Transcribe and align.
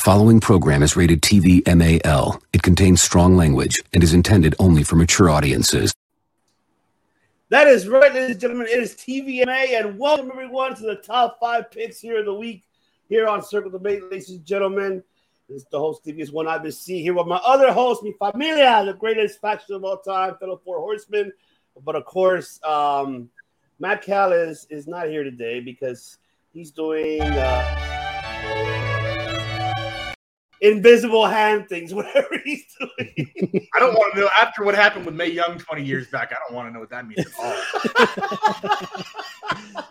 Following 0.00 0.40
program 0.40 0.82
is 0.82 0.96
rated 0.96 1.20
TV 1.20 1.62
MAL. 1.66 2.40
It 2.54 2.62
contains 2.62 3.02
strong 3.02 3.36
language 3.36 3.78
and 3.92 4.02
is 4.02 4.14
intended 4.14 4.54
only 4.58 4.82
for 4.82 4.96
mature 4.96 5.28
audiences. 5.28 5.94
That 7.50 7.66
is 7.66 7.86
right, 7.86 8.10
ladies 8.14 8.30
and 8.30 8.40
gentlemen. 8.40 8.68
It 8.68 8.78
is 8.78 8.94
TVMA, 8.94 9.78
and 9.78 9.98
welcome 9.98 10.30
everyone 10.32 10.74
to 10.76 10.84
the 10.84 10.96
top 10.96 11.38
five 11.38 11.70
picks 11.70 12.00
here 12.00 12.20
of 12.20 12.24
the 12.24 12.32
week 12.32 12.62
here 13.10 13.28
on 13.28 13.44
Circle 13.44 13.72
Debate, 13.72 14.02
ladies 14.04 14.30
and 14.30 14.42
gentlemen. 14.42 15.04
This 15.50 15.58
is 15.58 15.68
the 15.70 15.78
host, 15.78 16.02
TVS 16.02 16.32
One 16.32 16.48
I've 16.48 16.62
been 16.62 16.72
seeing 16.72 17.02
here 17.02 17.12
with 17.12 17.26
my 17.26 17.36
other 17.44 17.70
host, 17.70 18.02
mi 18.02 18.14
familia, 18.18 18.82
the 18.86 18.94
greatest 18.94 19.38
faction 19.38 19.74
of 19.74 19.84
all 19.84 19.98
time, 19.98 20.34
fellow 20.38 20.62
Four 20.64 20.78
Horsemen. 20.78 21.30
But 21.84 21.94
of 21.94 22.06
course, 22.06 22.58
um, 22.64 23.28
Matt 23.78 24.00
Cal 24.00 24.32
is, 24.32 24.66
is 24.70 24.86
not 24.86 25.08
here 25.08 25.24
today 25.24 25.60
because 25.60 26.16
he's 26.54 26.70
doing. 26.70 27.20
Uh, 27.20 28.79
invisible 30.60 31.26
hand 31.26 31.68
things, 31.68 31.94
whatever 32.00 32.40
he's 32.44 32.64
doing. 32.78 33.68
I 33.74 33.78
don't 33.78 33.94
want 33.94 34.14
to 34.14 34.20
know 34.20 34.30
after 34.40 34.64
what 34.64 34.74
happened 34.74 35.06
with 35.06 35.14
Mae 35.14 35.30
Young 35.30 35.58
20 35.58 35.84
years 35.84 36.08
back. 36.08 36.32
I 36.32 36.36
don't 36.46 36.54
want 36.54 36.68
to 36.68 36.72
know 36.72 36.80
what 36.80 36.90
that 36.90 37.06
means 37.06 37.26
at 37.26 37.32
all. 39.76 39.84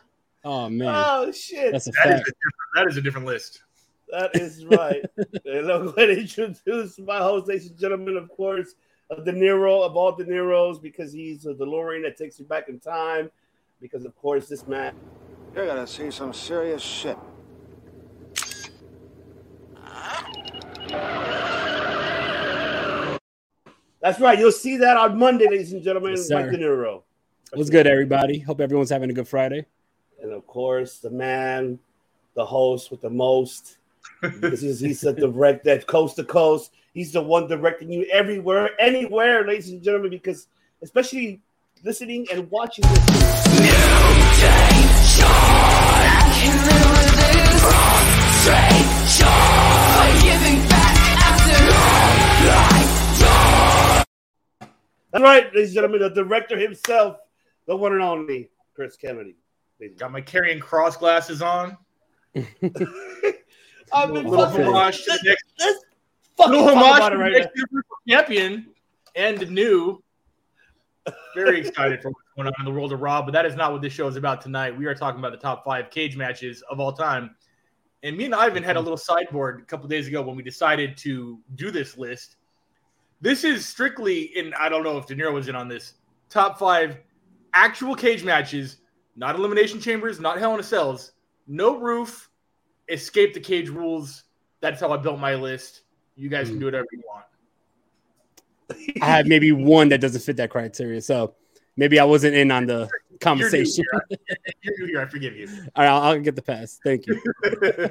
oh 0.44 0.70
man. 0.70 0.88
Oh 0.90 1.32
shit. 1.32 1.72
That's 1.72 1.88
a 1.88 1.92
that, 1.92 2.08
is 2.08 2.22
a 2.22 2.24
different, 2.24 2.56
that 2.76 2.88
is 2.88 2.98
a 2.98 3.02
different 3.02 3.28
list. 3.28 3.64
That 4.12 4.36
is 4.36 4.66
right. 4.66 5.06
and 5.46 5.72
I'm 5.72 5.92
going 5.92 6.08
to 6.08 6.20
introduce 6.20 6.98
my 7.00 7.18
host, 7.18 7.48
ladies 7.48 7.70
and 7.70 7.78
gentlemen, 7.78 8.18
of 8.18 8.28
course, 8.30 8.74
of 9.12 9.24
De 9.24 9.32
Niro, 9.32 9.86
of 9.86 9.96
all 9.96 10.16
De 10.16 10.26
Niros, 10.26 10.82
because 10.82 11.14
he's 11.14 11.46
a 11.46 11.54
DeLorean 11.54 12.04
that 12.04 12.18
takes 12.18 12.40
you 12.40 12.46
back 12.46 12.70
in 12.70 12.80
time. 12.80 13.30
Because, 13.80 14.06
of 14.06 14.16
course, 14.18 14.50
this 14.50 14.68
man. 14.68 14.94
You're 15.56 15.66
going 15.66 15.78
to 15.78 15.92
see 15.92 16.12
some 16.12 16.34
serious 16.34 16.82
shit. 16.82 17.18
That's 24.10 24.22
right. 24.22 24.40
You'll 24.40 24.52
see 24.52 24.76
that 24.78 24.98
on 24.98 25.20
Monday, 25.20 25.48
ladies 25.48 25.72
and 25.72 25.84
gentlemen. 25.84 26.16
Yes, 26.16 26.32
Mike 26.32 26.50
De 26.50 26.58
Niro. 26.58 27.04
What's 27.54 27.70
good, 27.70 27.86
everybody? 27.86 28.40
Hope 28.40 28.60
everyone's 28.60 28.90
having 28.90 29.12
a 29.12 29.14
good 29.14 29.28
Friday. 29.28 29.68
And 30.20 30.32
of 30.32 30.48
course, 30.48 30.98
the 30.98 31.12
man, 31.12 31.78
the 32.34 32.44
host 32.44 32.90
with 32.90 33.02
the 33.02 33.12
most. 33.12 33.78
because 34.20 34.62
he's, 34.62 34.80
he's 34.80 35.04
a 35.04 35.14
direct 35.14 35.64
that 35.66 35.86
coast 35.86 36.16
to 36.16 36.24
coast. 36.24 36.72
He's 36.96 37.12
the 37.12 37.22
one 37.22 37.48
directing 37.48 37.92
you 37.92 38.08
everywhere, 38.12 38.72
anywhere, 38.80 39.46
ladies 39.46 39.70
and 39.70 39.84
gentlemen, 39.84 40.10
because 40.10 40.48
especially 40.82 41.40
listening 41.84 42.26
and 42.34 42.50
watching 42.50 42.86
this. 42.86 43.30
That's 55.12 55.24
right, 55.24 55.46
ladies 55.54 55.70
and 55.70 55.76
gentlemen, 55.76 56.02
the 56.02 56.10
director 56.10 56.58
himself, 56.58 57.18
the 57.66 57.76
one 57.76 57.94
and 57.94 58.02
only 58.02 58.50
Chris 58.76 58.96
Kennedy. 58.96 59.36
Got 59.98 60.12
my 60.12 60.22
carrying 60.22 60.60
cross 60.60 60.98
glasses 60.98 61.42
on. 61.42 61.78
I've 62.36 64.14
been 64.14 64.28
little 64.28 64.46
homage 64.46 65.04
to 65.04 65.12
the 65.12 65.20
next, 65.24 65.44
let's, 65.60 65.86
let's 66.38 66.52
little 66.52 66.70
homage 66.70 67.12
to 67.12 67.18
the 67.18 67.30
next 67.30 67.88
champion 68.08 68.68
and 69.16 69.50
new. 69.50 70.04
Very 71.34 71.62
excited 71.62 72.02
for 72.02 72.10
what's 72.10 72.28
going 72.36 72.48
on 72.48 72.54
in 72.60 72.66
the 72.66 72.72
world 72.72 72.94
of 72.94 73.02
Raw, 73.02 73.22
but 73.24 73.32
that 73.32 73.46
is 73.46 73.56
not 73.56 73.72
what 73.72 73.82
this 73.82 73.94
show 73.94 74.08
is 74.08 74.16
about 74.16 74.42
tonight. 74.42 74.78
We 74.78 74.86
are 74.86 74.94
talking 74.94 75.20
about 75.20 75.32
the 75.32 75.38
top 75.38 75.66
five 75.66 75.90
cage 75.90 76.16
matches 76.16 76.62
of 76.70 76.80
all 76.80 76.92
time. 76.92 77.36
And 78.04 78.16
me 78.16 78.26
and 78.26 78.36
Ivan 78.36 78.64
had 78.64 78.78
a 78.78 78.80
little 78.80 78.98
sideboard 78.98 79.62
a 79.62 79.66
couple 79.66 79.88
days 79.88 80.08
ago 80.08 80.22
when 80.22 80.36
we 80.36 80.44
decided 80.44 80.96
to 80.98 81.40
do 81.56 81.72
this 81.72 81.98
list. 81.98 82.36
This 83.22 83.44
is 83.44 83.66
strictly, 83.66 84.32
and 84.38 84.56
I 84.56 84.70
don't 84.70 84.84
know 84.84 84.98
if 84.98 85.06
De 85.06 85.16
Niro 85.16 85.34
was 85.34 85.48
in 85.48 85.56
on 85.56 85.68
this, 85.68 85.96
top 86.30 86.58
five 86.58 86.98
actual 87.54 87.96
cage 87.96 88.24
matches, 88.24 88.78
not 89.16 89.36
elimination 89.36 89.82
chambers, 89.82 90.20
not 90.20 90.40
Hell 90.40 90.54
in 90.54 90.60
a 90.60 90.64
Cells, 90.64 91.12
no 91.48 91.78
roof, 91.78 92.30
escape 92.88 93.34
the 93.34 93.40
cage 93.40 93.70
rules. 93.70 94.24
That's 94.62 94.80
how 94.80 94.92
I 94.92 94.98
built 94.98 95.20
my 95.20 95.36
list. 95.36 95.82
You 96.16 96.30
guys 96.30 96.48
mm. 96.48 96.52
can 96.52 96.60
do 96.60 96.66
whatever 96.66 96.88
you 96.92 97.04
want. 97.08 97.26
I 99.02 99.06
have 99.06 99.28
maybe 99.28 99.52
one 99.52 99.90
that 99.90 100.00
doesn't 100.00 100.22
fit 100.22 100.38
that 100.38 100.50
criteria. 100.50 101.02
So 101.02 101.36
maybe 101.76 102.00
I 102.00 102.04
wasn't 102.04 102.36
in 102.36 102.52
on 102.52 102.66
the 102.68 102.90
conversation. 103.20 103.84
You're 103.92 104.04
new 104.10 104.18
here. 104.28 104.38
You're 104.62 104.80
new 104.80 104.86
here. 104.94 105.02
I 105.02 105.06
forgive 105.06 105.36
you. 105.36 105.48
All 105.76 105.84
right, 105.84 105.90
I'll, 105.90 106.02
I'll 106.02 106.20
get 106.20 106.36
the 106.36 106.42
pass. 106.42 106.80
Thank 106.84 107.06
you. 107.08 107.22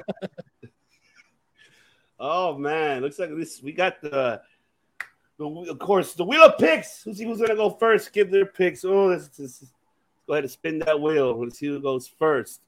oh 2.19 2.57
man, 2.57 3.01
looks 3.01 3.19
like 3.19 3.35
this. 3.35 3.61
We 3.61 3.71
got 3.73 4.01
the 4.01 4.41
of 5.39 5.79
course, 5.79 6.13
the 6.13 6.23
wheel 6.23 6.43
of 6.43 6.57
picks. 6.57 7.05
Let's 7.05 7.19
see 7.19 7.25
who's 7.25 7.39
gonna 7.39 7.55
go 7.55 7.69
first. 7.69 8.11
Give 8.11 8.29
their 8.29 8.45
picks. 8.45 8.83
Oh, 8.83 9.07
let's, 9.07 9.27
let's, 9.39 9.61
let's 9.61 9.73
go 10.27 10.33
ahead 10.33 10.43
and 10.43 10.51
spin 10.51 10.79
that 10.79 10.99
wheel. 10.99 11.39
Let's 11.41 11.59
see 11.59 11.67
who 11.67 11.79
goes 11.79 12.07
first. 12.07 12.61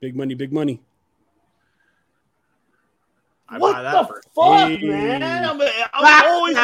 Big 0.00 0.16
money, 0.16 0.34
big 0.34 0.52
money. 0.52 0.80
I 3.48 3.58
what 3.58 3.82
the 3.82 4.06
first. 4.06 4.28
fuck, 4.34 4.68
hey. 4.68 4.86
man? 4.86 5.22
I'm, 5.22 5.60
I'm 5.92 6.26
always 6.32 6.56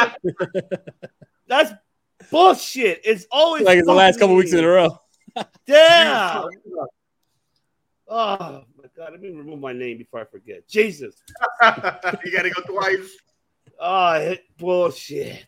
that's 1.47 1.73
bullshit. 2.31 3.01
It's 3.03 3.27
always 3.31 3.63
like 3.63 3.79
it's 3.79 3.87
the 3.87 3.93
last 3.93 4.19
couple 4.19 4.35
weeks 4.35 4.53
in 4.53 4.63
a 4.63 4.67
row. 4.67 4.99
yeah. 5.67 6.43
oh 8.07 8.63
God, 8.95 9.11
let 9.11 9.21
me 9.21 9.29
remove 9.29 9.59
my 9.59 9.73
name 9.73 9.97
before 9.97 10.21
I 10.21 10.25
forget. 10.25 10.67
Jesus. 10.69 11.15
you 11.61 12.31
gotta 12.31 12.49
go 12.49 12.61
twice. 12.61 13.09
Oh, 13.77 14.35
bullshit. 14.57 15.45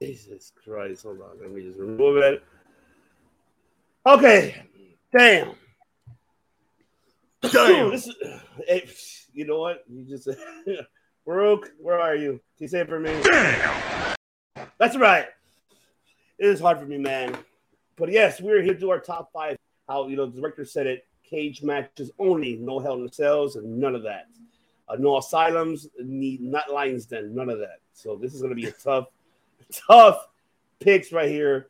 Jesus 0.00 0.52
Christ. 0.62 1.02
Hold 1.02 1.22
on. 1.22 1.40
Let 1.40 1.50
me 1.50 1.62
just 1.62 1.80
remove 1.80 2.18
it. 2.18 2.44
Okay. 4.06 4.62
Damn. 5.16 5.54
Damn. 7.42 7.90
this 7.90 8.06
is, 8.06 8.14
hey, 8.68 8.88
you 9.32 9.44
know 9.44 9.58
what? 9.58 9.82
You 9.88 10.04
just 10.04 10.28
Baruch, 11.26 11.72
where 11.80 12.00
are 12.00 12.14
you? 12.14 12.30
Can 12.30 12.40
you 12.64 12.68
say 12.68 12.80
it 12.80 12.88
for 12.88 13.00
me? 13.00 13.10
Damn. 13.22 14.14
That's 14.78 14.96
right. 14.96 15.26
It 16.38 16.46
is 16.46 16.60
hard 16.60 16.78
for 16.78 16.86
me, 16.86 16.98
man. 16.98 17.36
But 17.96 18.12
yes, 18.12 18.40
we're 18.40 18.62
here 18.62 18.74
to 18.74 18.78
do 18.78 18.90
our 18.90 19.00
top 19.00 19.30
five. 19.32 19.56
How 19.88 20.06
you 20.06 20.16
know 20.16 20.26
the 20.26 20.40
director 20.40 20.64
said 20.64 20.86
it 20.86 21.06
cage 21.28 21.62
matches 21.62 22.10
only, 22.18 22.56
no 22.56 22.78
Hell 22.78 22.94
in 22.94 23.06
the 23.06 23.12
Cells, 23.12 23.56
and 23.56 23.78
none 23.78 23.94
of 23.94 24.02
that. 24.02 24.26
Uh, 24.88 24.96
no 24.98 25.18
asylums, 25.18 25.88
need 25.98 26.40
not 26.40 26.72
Lions 26.72 27.06
Den, 27.06 27.34
none 27.34 27.48
of 27.48 27.58
that. 27.58 27.80
So 27.92 28.16
this 28.16 28.34
is 28.34 28.40
going 28.40 28.54
to 28.54 28.60
be 28.60 28.66
a 28.66 28.72
tough, 28.72 29.06
tough 29.88 30.28
picks 30.78 31.12
right 31.12 31.28
here. 31.28 31.68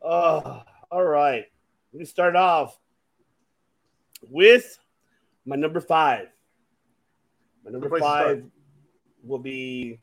Uh, 0.00 0.62
all 0.90 1.04
right, 1.04 1.44
let 1.92 1.98
me 1.98 2.04
start 2.04 2.36
off 2.36 2.78
with 4.28 4.78
my 5.44 5.56
number 5.56 5.80
five. 5.80 6.28
My 7.64 7.70
number 7.70 7.98
five 7.98 8.44
will 9.22 9.38
be 9.38 10.00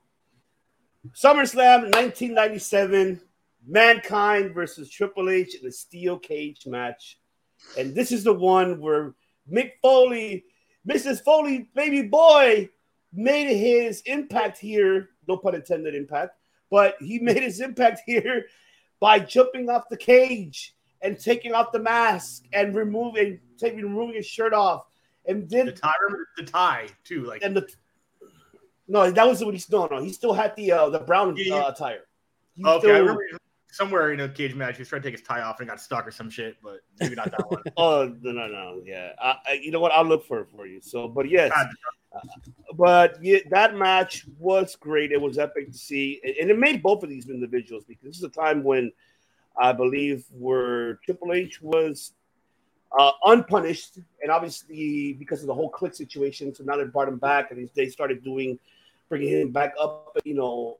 SummerSlam 1.14 1.84
1997, 1.96 3.22
Mankind 3.68 4.54
versus 4.54 4.90
Triple 4.90 5.30
H 5.30 5.56
in 5.62 5.68
a 5.68 5.72
steel 5.72 6.18
cage 6.18 6.66
match. 6.66 7.19
And 7.78 7.94
this 7.94 8.12
is 8.12 8.24
the 8.24 8.34
one 8.34 8.80
where 8.80 9.14
Mick 9.52 9.74
Foley, 9.82 10.46
Mrs. 10.88 11.24
Foley, 11.24 11.70
baby 11.76 12.04
boy, 12.04 12.70
made 13.14 13.56
his 13.56 14.02
impact 14.02 14.58
here. 14.58 15.10
No 15.28 15.38
pun 15.38 15.56
intended, 15.56 15.96
impact. 15.96 16.36
But 16.70 16.96
he 17.00 17.20
made 17.22 17.42
his 17.42 17.60
impact 17.62 18.02
here 18.06 18.46
by 19.00 19.20
jumping 19.20 19.70
off 19.70 19.90
the 19.90 19.98
cage 19.98 20.76
and 21.02 21.18
taking 21.18 21.54
off 21.54 21.72
the 21.72 21.80
mask 21.80 22.46
and 22.54 22.76
removing, 22.76 23.40
taking 23.58 23.82
removing 23.82 24.16
his 24.16 24.26
shirt 24.26 24.54
off, 24.54 24.86
and 25.26 25.48
did 25.48 25.68
the 25.68 25.72
tie, 25.72 25.92
the 26.38 26.44
tie 26.44 26.88
too, 27.04 27.24
like 27.24 27.42
and 27.44 27.56
the 27.56 27.68
no, 28.88 29.10
that 29.12 29.28
was 29.28 29.44
what 29.44 29.54
he's 29.54 29.70
no 29.70 29.86
no 29.86 30.02
he 30.02 30.12
still 30.12 30.34
had 30.34 30.56
the 30.56 30.72
uh, 30.72 30.90
the 30.90 31.00
brown 31.00 31.38
uh, 31.52 31.68
attire. 31.68 32.02
He 32.56 32.66
okay, 32.66 32.80
still, 32.80 32.96
I 32.96 33.00
remember 33.00 33.24
somewhere 33.72 34.12
in 34.12 34.20
a 34.20 34.30
cage 34.30 34.56
match, 34.56 34.78
he 34.78 34.82
was 34.82 34.90
trying 34.90 35.02
to 35.02 35.08
take 35.08 35.20
his 35.20 35.26
tie 35.26 35.42
off 35.42 35.60
and 35.60 35.70
got 35.70 35.80
stuck 35.80 36.08
or 36.08 36.12
some 36.12 36.30
shit, 36.30 36.58
but 36.64 36.80
maybe 37.00 37.16
not 37.16 37.32
that 37.32 37.50
one. 37.50 37.64
oh 37.78 38.14
no, 38.22 38.32
no, 38.32 38.48
no, 38.48 38.82
yeah. 38.84 39.12
I, 39.22 39.36
I, 39.48 39.54
you 39.54 39.72
know 39.72 39.80
what? 39.80 39.92
I'll 39.92 40.06
look 40.06 40.26
for 40.26 40.42
it 40.42 40.48
for 40.56 40.66
you. 40.66 40.82
So, 40.82 41.08
but 41.08 41.30
yes, 41.30 41.52
uh, 41.56 42.20
but 42.76 43.24
yeah, 43.24 43.40
that 43.52 43.76
match 43.76 44.26
was 44.38 44.76
great. 44.76 45.12
It 45.12 45.22
was 45.22 45.38
epic 45.38 45.72
to 45.72 45.78
see, 45.78 46.20
and 46.24 46.50
it 46.50 46.58
made 46.58 46.82
both 46.82 47.04
of 47.04 47.10
these 47.10 47.30
individuals 47.30 47.84
because 47.88 48.06
this 48.06 48.18
is 48.18 48.24
a 48.24 48.30
time 48.30 48.64
when 48.64 48.92
I 49.60 49.72
believe 49.72 50.26
where 50.32 50.96
Triple 51.06 51.34
H 51.34 51.62
was 51.62 52.14
uh, 52.98 53.12
unpunished, 53.26 54.00
and 54.22 54.32
obviously 54.32 55.14
because 55.14 55.42
of 55.42 55.48
the 55.48 55.54
whole 55.54 55.72
Kliq 55.72 55.96
situation, 55.96 56.54
so 56.56 56.64
now 56.64 56.78
they 56.78 56.86
brought 56.86 57.08
him 57.08 57.20
back, 57.20 57.52
and 57.52 57.70
they 57.76 57.90
started 57.90 58.24
doing 58.24 58.58
bringing 59.10 59.30
him 59.30 59.52
back 59.52 59.74
up, 59.80 60.16
you 60.24 60.36
know, 60.36 60.78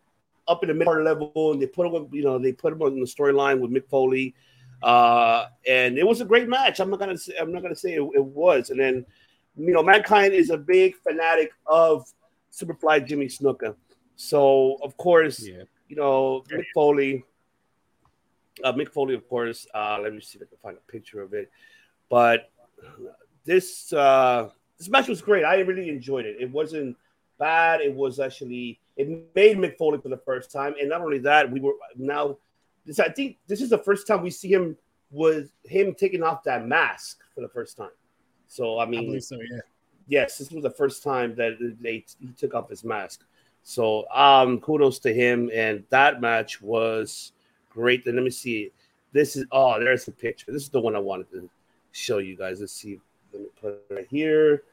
up 0.50 0.64
in 0.64 0.68
the 0.70 0.74
mid 0.74 0.88
level, 0.88 1.52
and 1.54 1.62
they 1.62 1.68
put 1.68 1.86
him, 1.88 2.08
you 2.12 2.24
know, 2.24 2.38
they 2.40 2.52
put 2.52 2.74
him 2.74 2.82
on 2.82 3.00
the 3.00 3.06
storyline 3.06 3.60
with 3.60 3.72
Mick 3.72 3.88
Foley, 3.88 4.34
uh, 4.84 5.46
and 5.68 5.98
it 5.98 6.06
was 6.06 6.20
a 6.22 6.26
great 6.26 6.50
match. 6.50 6.80
I'm 6.80 6.90
not 6.90 7.00
gonna 7.00 7.18
say 7.18 7.34
I'm 7.40 7.54
not 7.54 7.62
gonna 7.62 7.76
say 7.76 7.94
it, 7.94 8.02
it 8.16 8.24
was, 8.24 8.72
and 8.72 8.80
then 8.80 9.06
you 9.56 9.74
know, 9.74 9.84
mankind 9.84 10.34
is 10.34 10.50
a 10.50 10.58
big 10.58 10.96
fanatic 10.98 11.52
of 11.66 12.12
Superfly 12.52 13.06
Jimmy 13.06 13.28
Snuka. 13.28 13.76
So 14.16 14.78
of 14.84 14.98
course, 14.98 15.40
Yeah. 15.46 15.64
you 15.88 15.96
know, 15.96 16.44
Mick 16.52 16.66
Foley. 16.74 17.24
Uh, 18.64 18.74
Mick 18.74 18.92
Foley, 18.92 19.16
of 19.16 19.28
course. 19.30 19.68
Uh, 19.74 20.00
let 20.02 20.14
me 20.14 20.20
see 20.20 20.38
if 20.38 20.44
I 20.44 20.48
can 20.48 20.58
find 20.62 20.78
a 20.78 20.92
picture 20.92 21.22
of 21.22 21.34
it. 21.34 21.50
But 22.10 22.52
this 23.46 23.94
uh, 23.94 24.50
this 24.78 24.90
match 24.90 25.08
was 25.08 25.22
great. 25.22 25.44
I 25.44 25.60
really 25.60 25.90
enjoyed 25.90 26.26
it. 26.26 26.38
It 26.40 26.52
wasn't 26.52 26.98
bad. 27.38 27.82
It 27.82 27.94
was 27.94 28.20
actually 28.20 28.79
it 29.00 29.08
made 29.34 29.58
Mick 29.58 29.78
Foley 29.78 29.98
for 29.98 30.10
the 30.10 30.18
first 30.18 30.52
time, 30.52 30.76
and 30.78 30.90
not 30.90 31.00
only 31.00 31.20
that, 31.20 31.50
we 31.50 31.62
were 31.62 31.74
now. 31.96 32.38
This 32.86 33.00
I 33.00 33.08
think 33.08 33.38
this 33.48 33.62
is 33.62 33.70
the 33.70 33.78
first 33.78 34.06
time 34.06 34.22
we 34.22 34.30
see 34.30 34.52
him 34.52 34.76
with 35.10 35.52
him 35.64 35.96
taking 35.96 36.22
off 36.22 36.44
that 36.44 36.68
mask 36.68 37.20
for 37.34 37.40
the 37.40 37.48
first 37.48 37.78
time. 37.78 37.92
So 38.48 38.78
I 38.78 38.84
I 38.84 38.88
mean, 38.88 39.06
believe 39.06 39.24
so. 39.24 39.38
Yeah. 39.38 39.60
yes, 40.08 40.38
this 40.38 40.52
was 40.52 40.64
the 40.64 40.70
first 40.70 41.02
time 41.02 41.34
that 41.36 41.58
they 41.80 42.04
he 42.20 42.28
took 42.38 42.54
off 42.54 42.70
his 42.70 42.84
mask. 42.84 43.22
So 43.64 44.06
um 44.10 44.60
kudos 44.60 45.00
to 45.00 45.14
him 45.14 45.50
and 45.54 45.84
that 45.92 46.20
match 46.20 46.62
was 46.62 47.32
great. 47.70 48.04
Then 48.04 48.16
let 48.16 48.24
me 48.24 48.32
see. 48.32 48.72
This 49.14 49.38
is 49.38 49.46
oh 49.54 49.80
there's 49.80 50.10
a 50.10 50.12
picture. 50.12 50.52
This 50.52 50.64
is 50.64 50.70
the 50.70 50.82
one 50.82 50.96
I 50.96 51.00
wanted 51.00 51.32
to 51.32 51.50
show 51.94 52.18
you 52.18 52.36
guys. 52.36 52.60
Let's 52.60 52.74
see. 52.74 53.00
Let 53.32 53.42
me 53.44 53.48
put 53.62 53.74
it 53.74 53.94
right 53.94 54.08
here. 54.10 54.64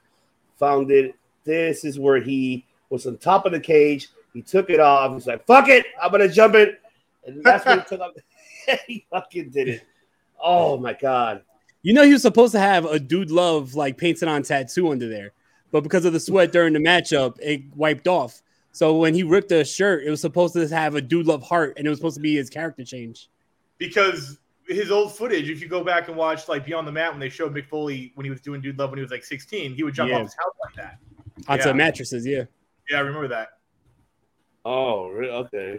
Found 0.58 0.90
it. 0.90 1.14
This 1.44 1.84
is 1.84 1.98
where 1.98 2.20
he 2.20 2.64
was 2.90 3.06
on 3.06 3.16
top 3.18 3.46
of 3.46 3.52
the 3.52 3.60
cage. 3.60 4.08
He 4.32 4.42
took 4.42 4.70
it 4.70 4.80
off. 4.80 5.12
He's 5.14 5.26
like, 5.26 5.46
fuck 5.46 5.68
it, 5.68 5.86
I'm 6.00 6.10
gonna 6.10 6.28
jump 6.28 6.54
it. 6.54 6.80
And 7.26 7.42
that's 7.42 7.64
when 7.64 7.78
he 7.80 7.84
took 7.84 8.00
off. 8.00 8.12
he 8.86 9.06
fucking 9.10 9.50
did 9.50 9.68
it. 9.68 9.82
Oh 10.42 10.76
my 10.78 10.92
god. 10.92 11.42
You 11.82 11.94
know 11.94 12.02
he 12.04 12.12
was 12.12 12.22
supposed 12.22 12.52
to 12.52 12.58
have 12.60 12.84
a 12.84 12.98
dude 12.98 13.30
love 13.30 13.74
like 13.74 13.96
painted 13.96 14.28
on 14.28 14.42
tattoo 14.42 14.90
under 14.90 15.08
there, 15.08 15.32
but 15.70 15.82
because 15.82 16.04
of 16.04 16.12
the 16.12 16.20
sweat 16.20 16.52
during 16.52 16.72
the 16.72 16.78
matchup, 16.80 17.38
it 17.40 17.62
wiped 17.74 18.08
off. 18.08 18.42
So 18.72 18.96
when 18.98 19.14
he 19.14 19.22
ripped 19.22 19.48
the 19.48 19.64
shirt, 19.64 20.04
it 20.04 20.10
was 20.10 20.20
supposed 20.20 20.52
to 20.54 20.68
have 20.68 20.96
a 20.96 21.00
dude 21.00 21.26
love 21.26 21.42
heart, 21.42 21.74
and 21.78 21.86
it 21.86 21.90
was 21.90 21.98
supposed 21.98 22.16
to 22.16 22.20
be 22.20 22.36
his 22.36 22.50
character 22.50 22.84
change. 22.84 23.28
because 23.78 24.38
his 24.68 24.90
old 24.90 25.14
footage, 25.16 25.48
if 25.48 25.60
you 25.60 25.68
go 25.68 25.84
back 25.84 26.08
and 26.08 26.16
watch 26.16 26.48
like 26.48 26.66
Beyond 26.66 26.88
the 26.88 26.92
Mat 26.92 27.12
when 27.12 27.20
they 27.20 27.28
showed 27.28 27.54
Mick 27.54 27.68
Foley 27.68 28.10
when 28.16 28.24
he 28.24 28.30
was 28.30 28.40
doing 28.40 28.60
Dude 28.60 28.76
Love 28.78 28.90
when 28.90 28.98
he 28.98 29.02
was 29.02 29.12
like 29.12 29.22
16, 29.24 29.74
he 29.74 29.82
would 29.84 29.94
jump 29.94 30.10
Yeah. 30.10 30.16
off 30.16 30.22
his 30.24 30.34
house 30.34 30.52
like 30.64 30.74
that. 30.74 30.98
Onto 31.46 31.68
Yeah. 31.68 31.72
mattresses, 31.72 32.26
yeah. 32.26 32.44
Yeah, 32.90 32.98
I 32.98 33.00
remember 33.00 33.28
that. 33.28 33.48
Oh, 34.64 35.08
re- 35.08 35.30
okay. 35.30 35.78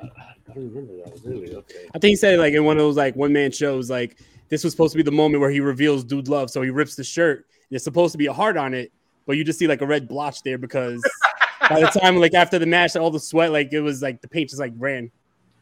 I 0.00 0.04
I 0.04 0.52
don't 0.54 0.72
remember 0.72 0.96
that. 1.04 1.20
Really? 1.24 1.54
Okay. 1.54 1.86
I 1.94 1.98
think 1.98 2.10
he 2.10 2.16
said 2.16 2.38
like 2.38 2.54
in 2.54 2.64
one 2.64 2.76
of 2.76 2.82
those 2.82 2.96
like 2.96 3.16
one 3.16 3.32
man 3.32 3.50
shows, 3.50 3.90
like 3.90 4.18
this 4.48 4.62
was 4.62 4.72
supposed 4.72 4.92
to 4.92 4.96
be 4.96 5.02
the 5.02 5.12
moment 5.12 5.40
where 5.40 5.50
he 5.50 5.60
reveals 5.60 6.04
dude 6.04 6.28
love. 6.28 6.50
So 6.50 6.62
he 6.62 6.70
rips 6.70 6.96
the 6.96 7.04
shirt. 7.04 7.46
It's 7.70 7.84
supposed 7.84 8.12
to 8.12 8.18
be 8.18 8.26
a 8.26 8.32
heart 8.32 8.56
on 8.56 8.74
it, 8.74 8.92
but 9.26 9.36
you 9.36 9.44
just 9.44 9.58
see 9.58 9.66
like 9.66 9.80
a 9.80 9.86
red 9.86 10.06
blotch 10.06 10.42
there 10.42 10.58
because 10.58 11.02
by 11.68 11.80
the 11.80 11.86
time 11.86 12.16
like 12.16 12.34
after 12.34 12.58
the 12.58 12.66
match, 12.66 12.94
all 12.96 13.10
the 13.10 13.18
sweat, 13.18 13.52
like 13.52 13.72
it 13.72 13.80
was 13.80 14.02
like 14.02 14.20
the 14.20 14.28
paint 14.28 14.50
just 14.50 14.60
like 14.60 14.72
ran. 14.76 15.10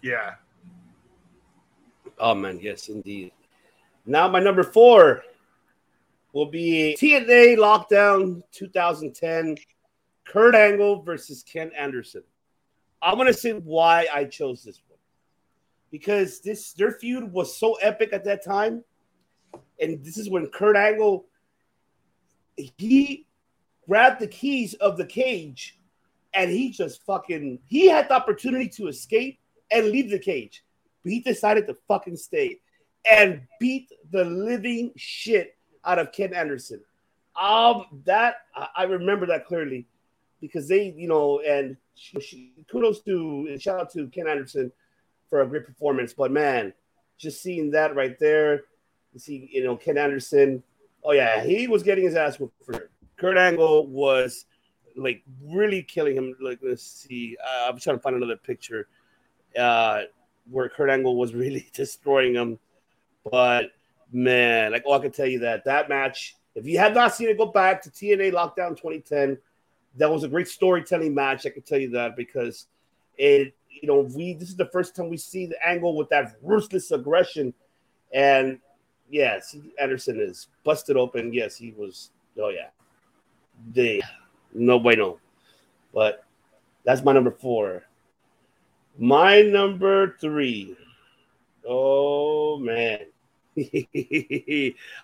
Yeah. 0.02 0.34
Oh 2.18 2.34
man, 2.34 2.58
yes, 2.60 2.88
indeed. 2.88 3.32
Now 4.04 4.28
my 4.28 4.40
number 4.40 4.64
four 4.64 5.22
will 6.32 6.46
be 6.46 6.96
TNA 6.98 7.56
Lockdown 7.56 8.42
2010, 8.52 9.56
Kurt 10.32 10.54
Angle 10.54 11.02
versus 11.02 11.42
Ken 11.42 11.70
Anderson. 11.76 12.22
I'm 13.02 13.18
gonna 13.18 13.34
say 13.34 13.52
why 13.52 14.06
I 14.12 14.24
chose 14.24 14.64
this 14.64 14.80
one 14.88 14.98
because 15.90 16.40
this 16.40 16.72
their 16.72 16.92
feud 16.92 17.30
was 17.30 17.58
so 17.58 17.74
epic 17.74 18.14
at 18.14 18.24
that 18.24 18.42
time, 18.42 18.82
and 19.78 20.02
this 20.02 20.16
is 20.16 20.30
when 20.30 20.46
Kurt 20.46 20.76
Angle 20.76 21.26
he 22.56 23.26
grabbed 23.86 24.20
the 24.20 24.26
keys 24.26 24.74
of 24.74 24.96
the 24.96 25.04
cage 25.04 25.78
and 26.34 26.50
he 26.50 26.70
just 26.70 27.04
fucking 27.04 27.58
he 27.66 27.88
had 27.88 28.08
the 28.08 28.14
opportunity 28.14 28.68
to 28.68 28.88
escape 28.88 29.38
and 29.70 29.90
leave 29.90 30.10
the 30.10 30.18
cage 30.18 30.62
but 31.02 31.12
he 31.12 31.20
decided 31.20 31.66
to 31.66 31.74
fucking 31.88 32.16
stay 32.16 32.58
and 33.10 33.42
beat 33.58 33.90
the 34.12 34.24
living 34.24 34.92
shit 34.96 35.56
out 35.84 35.98
of 35.98 36.12
Ken 36.12 36.32
Anderson. 36.32 36.80
Um, 37.40 38.02
that 38.04 38.36
I, 38.54 38.68
I 38.76 38.82
remember 38.84 39.26
that 39.26 39.46
clearly 39.46 39.86
because 40.42 40.68
they, 40.68 40.92
you 40.94 41.08
know, 41.08 41.40
and 41.40 41.76
sh- 41.94 42.16
sh- 42.20 42.62
kudos 42.70 43.00
to 43.04 43.46
and 43.48 43.62
shout 43.62 43.80
out 43.80 43.92
to 43.92 44.08
Ken 44.08 44.28
Anderson 44.28 44.70
for 45.30 45.40
a 45.40 45.46
great 45.46 45.64
performance. 45.64 46.12
But 46.12 46.32
man, 46.32 46.74
just 47.16 47.40
seeing 47.40 47.70
that 47.70 47.94
right 47.94 48.18
there, 48.18 48.64
you 49.14 49.20
see, 49.20 49.48
you 49.50 49.64
know, 49.64 49.76
Ken 49.76 49.96
Anderson. 49.96 50.62
Oh 51.04 51.12
yeah, 51.12 51.42
he 51.42 51.68
was 51.68 51.82
getting 51.82 52.04
his 52.04 52.16
ass 52.16 52.38
whooped 52.38 52.62
for. 52.66 52.90
Kurt 53.16 53.38
Angle 53.38 53.86
was 53.86 54.46
like 54.96 55.22
really 55.44 55.82
killing 55.82 56.16
him. 56.16 56.34
Like, 56.40 56.58
let's 56.60 56.84
see, 56.84 57.36
uh, 57.42 57.68
I'm 57.70 57.78
trying 57.78 57.96
to 57.96 58.02
find 58.02 58.16
another 58.16 58.36
picture. 58.36 58.88
Uh, 59.56 60.02
where 60.50 60.68
Kurt 60.68 60.90
Angle 60.90 61.16
was 61.16 61.34
really 61.34 61.70
destroying 61.72 62.34
him. 62.34 62.58
But 63.30 63.66
man, 64.12 64.72
like, 64.72 64.82
oh, 64.86 64.94
I 64.94 64.98
can 64.98 65.12
tell 65.12 65.26
you 65.26 65.38
that 65.40 65.64
that 65.66 65.88
match, 65.88 66.34
if 66.56 66.66
you 66.66 66.78
have 66.78 66.94
not 66.94 67.14
seen 67.14 67.28
it, 67.28 67.38
go 67.38 67.46
back 67.46 67.80
to 67.82 67.90
TNA 67.90 68.32
Lockdown 68.32 68.70
2010. 68.70 69.38
That 69.96 70.10
was 70.10 70.24
a 70.24 70.28
great 70.28 70.48
storytelling 70.48 71.14
match. 71.14 71.46
I 71.46 71.50
can 71.50 71.62
tell 71.62 71.78
you 71.78 71.90
that 71.90 72.16
because 72.16 72.66
it, 73.18 73.54
you 73.68 73.88
know, 73.88 74.00
we 74.14 74.34
this 74.34 74.48
is 74.48 74.56
the 74.56 74.66
first 74.66 74.96
time 74.96 75.08
we 75.08 75.16
see 75.16 75.46
the 75.46 75.66
angle 75.66 75.96
with 75.96 76.08
that 76.10 76.36
ruthless 76.42 76.90
aggression. 76.90 77.52
And 78.12 78.58
yes, 79.10 79.56
Anderson 79.78 80.20
is 80.20 80.48
busted 80.64 80.96
open. 80.96 81.32
Yes, 81.32 81.56
he 81.56 81.72
was. 81.76 82.10
Oh, 82.40 82.48
yeah. 82.48 82.68
They, 83.72 84.00
no 84.54 84.78
bueno. 84.78 85.18
But 85.92 86.24
that's 86.84 87.04
my 87.04 87.12
number 87.12 87.30
four. 87.30 87.84
My 88.98 89.42
number 89.42 90.16
three. 90.20 90.76
Oh 91.66 92.58
man. 92.58 93.00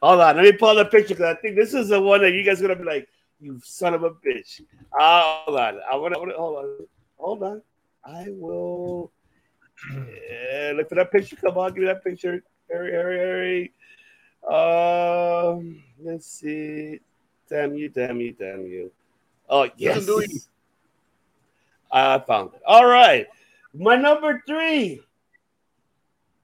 Hold 0.03 0.21
on, 0.21 0.37
let 0.37 0.45
me 0.45 0.53
pull 0.53 0.75
the 0.75 0.85
picture 0.85 1.15
because 1.15 1.37
I 1.37 1.41
think 1.41 1.57
this 1.57 1.75
is 1.75 1.89
the 1.89 2.01
one 2.01 2.23
that 2.23 2.33
you 2.33 2.43
guys 2.43 2.61
are 2.61 2.69
gonna 2.69 2.81
be 2.81 2.85
like, 2.85 3.09
you 3.41 3.61
son 3.65 3.95
of 3.95 4.03
a 4.05 4.11
bitch. 4.11 4.61
Uh, 4.99 5.43
hold 5.45 5.59
on. 5.59 5.81
I 5.91 5.97
wanna, 5.97 6.17
hold 6.19 6.31
on. 6.33 6.87
Hold 7.19 7.43
on. 7.43 7.63
I 8.05 8.27
will 8.29 9.13
yeah, 9.93 10.73
look 10.75 10.89
for 10.89 10.97
that 10.97 11.13
picture. 11.13 11.37
Come 11.37 11.59
on, 11.59 11.73
give 11.73 11.83
me 11.83 11.87
that 11.87 12.03
picture. 12.03 12.43
Hurry, 12.71 12.93
hurry, 12.93 13.19
hurry. 13.19 13.73
Um, 14.49 15.83
let's 16.01 16.27
see. 16.27 17.01
Damn 17.49 17.75
you, 17.75 17.89
damn 17.89 18.21
you, 18.21 18.33
damn 18.33 18.67
you. 18.67 18.91
Oh, 19.49 19.69
yes. 19.77 20.09
I 21.91 22.19
found 22.19 22.55
it. 22.55 22.61
All 22.67 22.87
right. 22.87 23.27
My 23.75 23.97
number 23.97 24.43
three, 24.47 25.01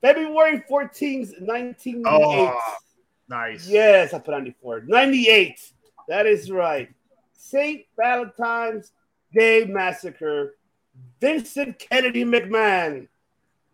February 0.00 0.62
14th, 0.70 1.40
1998. 1.40 2.04
Oh, 2.06 2.58
nice. 3.28 3.68
Yes, 3.68 4.14
I 4.14 4.18
put 4.18 4.32
94. 4.32 4.82
98. 4.86 5.72
That 6.08 6.26
is 6.26 6.50
right. 6.50 6.88
St. 7.32 7.84
Valentine's 7.96 8.92
Day 9.34 9.64
Massacre. 9.64 10.56
Vincent 11.20 11.78
Kennedy 11.78 12.24
McMahon 12.24 13.08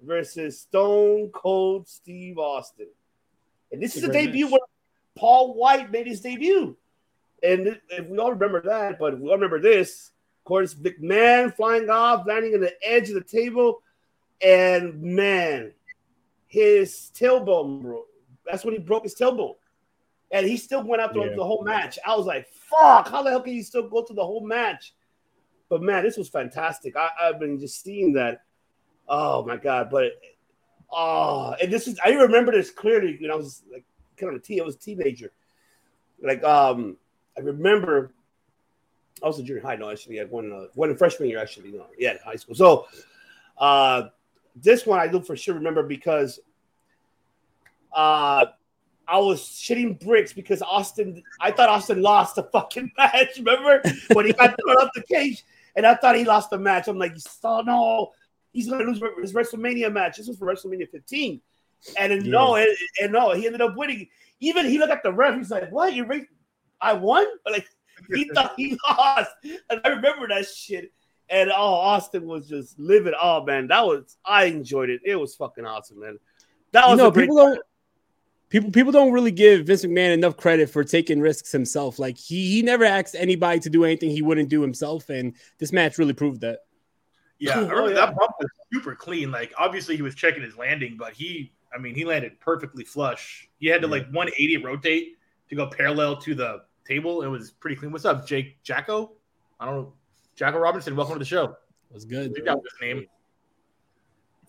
versus 0.03 0.61
Stone 0.61 1.31
Cold 1.33 1.89
Steve 1.89 2.39
Austin. 2.39 2.89
And 3.73 3.83
this 3.83 3.97
is 3.97 4.03
the 4.03 4.09
debut 4.09 4.47
match. 4.47 4.53
where 4.53 4.61
Paul 5.17 5.55
White 5.55 5.91
made 5.91 6.07
his 6.07 6.21
debut. 6.21 6.77
And 7.43 7.79
if 7.89 8.07
we 8.07 8.19
all 8.19 8.33
remember 8.33 8.63
that, 8.63 8.99
but 8.99 9.19
we 9.19 9.29
all 9.29 9.35
remember 9.35 9.61
this, 9.61 10.13
of 10.41 10.45
course, 10.45 10.75
McMahon 10.75 11.55
flying 11.55 11.89
off, 11.91 12.27
landing 12.27 12.55
on 12.55 12.61
the 12.61 12.75
edge 12.83 13.09
of 13.09 13.15
the 13.15 13.21
table, 13.23 13.83
and 14.43 15.01
man, 15.03 15.73
his 16.47 17.11
tailbone 17.15 17.83
broke. 17.83 18.09
That's 18.45 18.65
when 18.65 18.75
he 18.75 18.81
broke 18.81 19.05
his 19.05 19.15
tailbone. 19.15 19.57
And 20.33 20.47
he 20.47 20.57
still 20.57 20.83
went 20.85 21.03
out 21.03 21.13
through 21.13 21.31
Yeah. 21.31 21.37
the 21.37 21.45
whole 21.45 21.65
match. 21.65 21.99
I 22.07 22.17
was 22.17 22.27
like, 22.27 22.49
fuck, 22.49 23.09
how 23.09 23.23
the 23.23 23.31
hell 23.31 23.41
can 23.43 23.55
you 23.55 23.63
still 23.63 23.89
go 23.89 24.03
through 24.03 24.17
the 24.17 24.25
whole 24.25 24.47
match? 24.47 24.95
But 25.69 25.83
man, 25.83 26.03
this 26.05 26.17
was 26.17 26.29
fantastic. 26.29 26.97
I, 26.97 27.11
I've 27.21 27.41
been 27.41 27.59
just 27.59 27.83
seeing 27.83 28.13
that. 28.15 28.43
Oh 29.09 29.45
my 29.45 29.57
god! 29.57 29.89
But 29.91 30.13
oh, 30.93 31.55
and 31.61 31.73
this 31.73 31.89
is 31.89 31.99
I 32.05 32.11
remember 32.11 32.53
this 32.53 32.71
clearly 32.71 33.19
when 33.21 33.31
I 33.31 33.35
was 33.35 33.63
like 33.73 33.85
kind 34.17 34.35
of 34.35 34.41
a 34.41 34.43
teen. 34.43 34.61
I 34.61 34.65
was 34.65 34.77
a 34.77 34.79
teenager. 34.79 35.33
Like 36.23 36.43
um, 36.45 36.97
I 37.37 37.41
remember 37.41 38.13
I 39.23 39.27
was 39.27 39.39
in 39.39 39.47
junior 39.47 39.63
high. 39.63 39.77
No, 39.77 39.91
actually, 39.91 40.21
I 40.21 40.25
won 40.25 40.53
uh, 40.53 40.67
one 40.75 40.97
freshman 40.97 41.29
year. 41.29 41.39
Actually, 41.41 41.73
no, 41.73 41.87
yeah, 41.99 42.19
high 42.25 42.37
school. 42.37 42.55
So 42.55 42.87
uh, 43.59 44.09
this 44.57 44.87
one 44.87 44.99
I 45.01 45.07
do 45.07 45.21
for 45.21 45.37
sure 45.37 45.55
remember 45.55 45.83
because 45.83 46.41
uh, 47.93 48.47
I 49.11 49.19
was 49.19 49.41
shitting 49.41 50.03
bricks 50.03 50.33
because 50.33 50.63
Austin. 50.63 51.23
I 51.41 51.51
thought 51.51 51.69
Austin 51.69 52.01
lost 52.01 52.37
the 52.37 52.45
fucking 52.45 52.93
match. 52.99 53.39
Remember 53.39 53.83
when 54.13 54.27
he 54.27 54.33
got 54.33 54.57
thrown 54.61 54.81
up 54.81 54.93
the 54.95 55.03
cage, 55.03 55.45
and 55.75 55.85
I 55.85 55.97
thought 55.97 56.17
he 56.17 56.25
lost 56.25 56.51
the 56.51 56.59
match. 56.59 56.87
I'm 56.87 56.99
like, 56.99 57.17
oh 57.43 57.63
no, 57.67 58.13
he's 58.53 58.71
gonna 58.71 58.85
lose 58.85 59.03
his 59.21 59.33
WrestleMania 59.33 59.93
match. 59.93 60.17
This 60.17 60.29
was 60.29 60.39
for 60.39 60.47
WrestleMania 60.47 60.89
15, 60.89 61.41
and 61.99 62.13
then, 62.13 62.31
no, 62.31 62.55
and, 62.55 62.69
and 63.03 63.13
no, 63.13 63.33
he 63.33 63.47
ended 63.47 63.61
up 63.61 63.77
winning. 63.77 64.09
Even 64.39 64.67
he 64.67 64.79
looked 64.79 64.93
at 64.93 65.03
the 65.03 65.13
ref. 65.13 65.37
He's 65.37 65.51
like, 65.51 65.71
"What? 65.73 65.93
You 65.93 66.05
ra- 66.05 66.19
I 66.81 66.93
won? 66.95 67.27
Like 67.51 67.67
he 68.15 68.31
thought 68.35 68.55
he 68.57 68.79
lost. 68.89 69.31
And 69.69 69.81
I 69.85 69.89
remember 69.89 70.29
that 70.29 70.47
shit. 70.47 70.93
And 71.29 71.51
oh, 71.51 71.75
Austin 71.75 72.27
was 72.27 72.49
just 72.49 72.79
living. 72.79 73.13
Oh 73.21 73.45
man, 73.45 73.67
that 73.69 73.85
was 73.85 74.17
I 74.25 74.45
enjoyed 74.45 74.89
it. 74.89 75.01
It 75.05 75.17
was 75.17 75.35
fucking 75.35 75.67
awesome, 75.67 76.01
man. 76.01 76.19
That 76.73 76.89
was 76.89 76.99
you 76.99 77.05
know, 77.05 77.11
people 77.11 77.37
don't 77.37 77.61
people 78.51 78.71
people 78.71 78.93
don't 78.93 79.13
really 79.13 79.31
give 79.31 79.67
Vince 79.67 79.85
McMahon 79.85 80.13
enough 80.13 80.37
credit 80.37 80.69
for 80.69 80.85
taking 80.85 81.21
risks 81.21 81.51
himself. 81.51 81.99
Like 81.99 82.19
he 82.19 82.51
he 82.53 82.63
never 82.63 82.85
asked 82.85 83.15
anybody 83.19 83.61
to 83.61 83.71
do 83.71 83.85
anything 83.85 84.11
he 84.11 84.23
wouldn't 84.23 84.49
do 84.51 84.61
himself, 84.61 85.09
and 85.09 85.35
this 85.59 85.73
match 85.73 85.97
really 85.99 86.13
proved 86.13 86.43
that. 86.43 86.61
Yeah, 87.39 87.53
I 87.53 87.63
Oh, 87.63 87.69
remember 87.69 87.89
yeah. 87.91 87.95
that 88.07 88.17
bump 88.17 88.33
was 88.39 88.51
super 88.73 88.95
clean. 88.95 89.31
Like 89.31 89.53
obviously 89.57 89.97
he 89.97 90.03
was 90.03 90.15
checking 90.15 90.43
his 90.43 90.59
landing, 90.59 90.97
but 90.99 91.15
he, 91.15 91.55
I 91.75 91.79
mean, 91.79 91.95
he 91.95 92.05
landed 92.05 92.39
perfectly 92.39 92.85
flush. 92.85 93.49
He 93.59 93.67
had 93.69 93.81
to 93.81 93.89
like 93.89 94.05
180 94.13 94.59
rotate 94.59 95.17
to 95.49 95.55
go 95.57 95.67
parallel 95.69 96.17
to 96.19 96.35
the 96.35 96.63
table. 96.87 97.23
It 97.23 97.29
was 97.29 97.51
pretty 97.53 97.77
clean. 97.77 97.93
What's 97.93 98.05
up, 98.05 98.27
Jake 98.27 98.63
Jacko? 98.63 99.13
I 99.59 99.65
don't 99.67 99.75
know. 99.77 99.93
Jacko 100.37 100.59
Robinson, 100.59 100.95
welcome 100.97 101.15
to 101.15 101.19
the 101.19 101.25
show. 101.25 101.45
It 101.91 101.95
was 101.95 102.05
I 102.05 102.09
good. 102.09 102.35
think 102.35 102.45
that 102.47 102.57
was 102.57 102.65
his 102.73 102.81
name. 102.81 103.07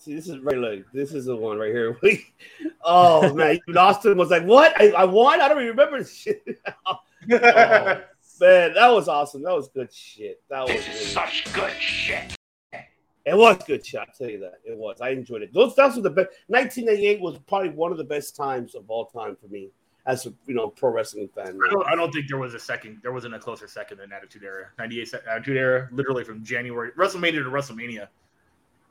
See, 0.01 0.15
this 0.15 0.27
is 0.27 0.39
right. 0.39 0.57
Look, 0.57 0.91
this 0.93 1.13
is 1.13 1.25
the 1.25 1.35
one 1.35 1.59
right 1.59 1.71
here. 1.71 1.95
oh 2.83 3.31
man, 3.35 3.59
even 3.67 3.77
Austin 3.77 4.17
was 4.17 4.31
like, 4.31 4.43
"What? 4.43 4.73
I, 4.81 4.89
I 4.89 5.05
won? 5.05 5.39
I 5.39 5.47
don't 5.47 5.57
even 5.57 5.69
remember 5.69 5.99
this 5.99 6.11
shit." 6.11 6.43
oh, 6.87 6.95
man, 7.29 8.03
that 8.39 8.87
was 8.87 9.07
awesome. 9.07 9.43
That 9.43 9.53
was 9.53 9.69
good 9.69 9.93
shit. 9.93 10.41
That 10.49 10.61
was 10.61 10.71
really- 10.71 11.05
Such 11.05 11.53
good 11.53 11.73
shit. 11.79 12.35
It 12.73 13.37
was 13.37 13.61
good 13.67 13.85
shit. 13.85 13.99
I'll 13.99 14.07
tell 14.17 14.27
you 14.27 14.39
that. 14.39 14.53
It 14.65 14.75
was. 14.75 14.99
I 15.01 15.09
enjoyed 15.09 15.43
it. 15.43 15.53
Those 15.53 15.75
that 15.75 15.85
was 15.93 16.01
the 16.01 16.09
best. 16.09 16.29
1998 16.47 17.21
was 17.21 17.37
probably 17.47 17.69
one 17.69 17.91
of 17.91 17.99
the 17.99 18.03
best 18.03 18.35
times 18.35 18.73
of 18.73 18.89
all 18.89 19.05
time 19.05 19.37
for 19.39 19.49
me 19.49 19.69
as 20.07 20.25
a 20.25 20.33
you 20.47 20.55
know 20.55 20.69
pro 20.69 20.89
wrestling 20.89 21.29
fan. 21.35 21.59
I 21.63 21.69
don't, 21.69 21.87
I 21.87 21.93
don't 21.95 22.11
think 22.11 22.27
there 22.27 22.39
was 22.39 22.55
a 22.55 22.59
second. 22.59 23.01
There 23.03 23.11
wasn't 23.11 23.35
a 23.35 23.39
closer 23.39 23.67
second 23.67 23.99
than 23.99 24.11
Attitude 24.11 24.43
Era. 24.43 24.69
98 24.79 25.07
se- 25.07 25.19
Attitude 25.29 25.57
Era, 25.57 25.89
literally 25.91 26.23
from 26.23 26.43
January 26.43 26.89
WrestleMania 26.97 27.43
to 27.43 27.51
WrestleMania, 27.51 28.07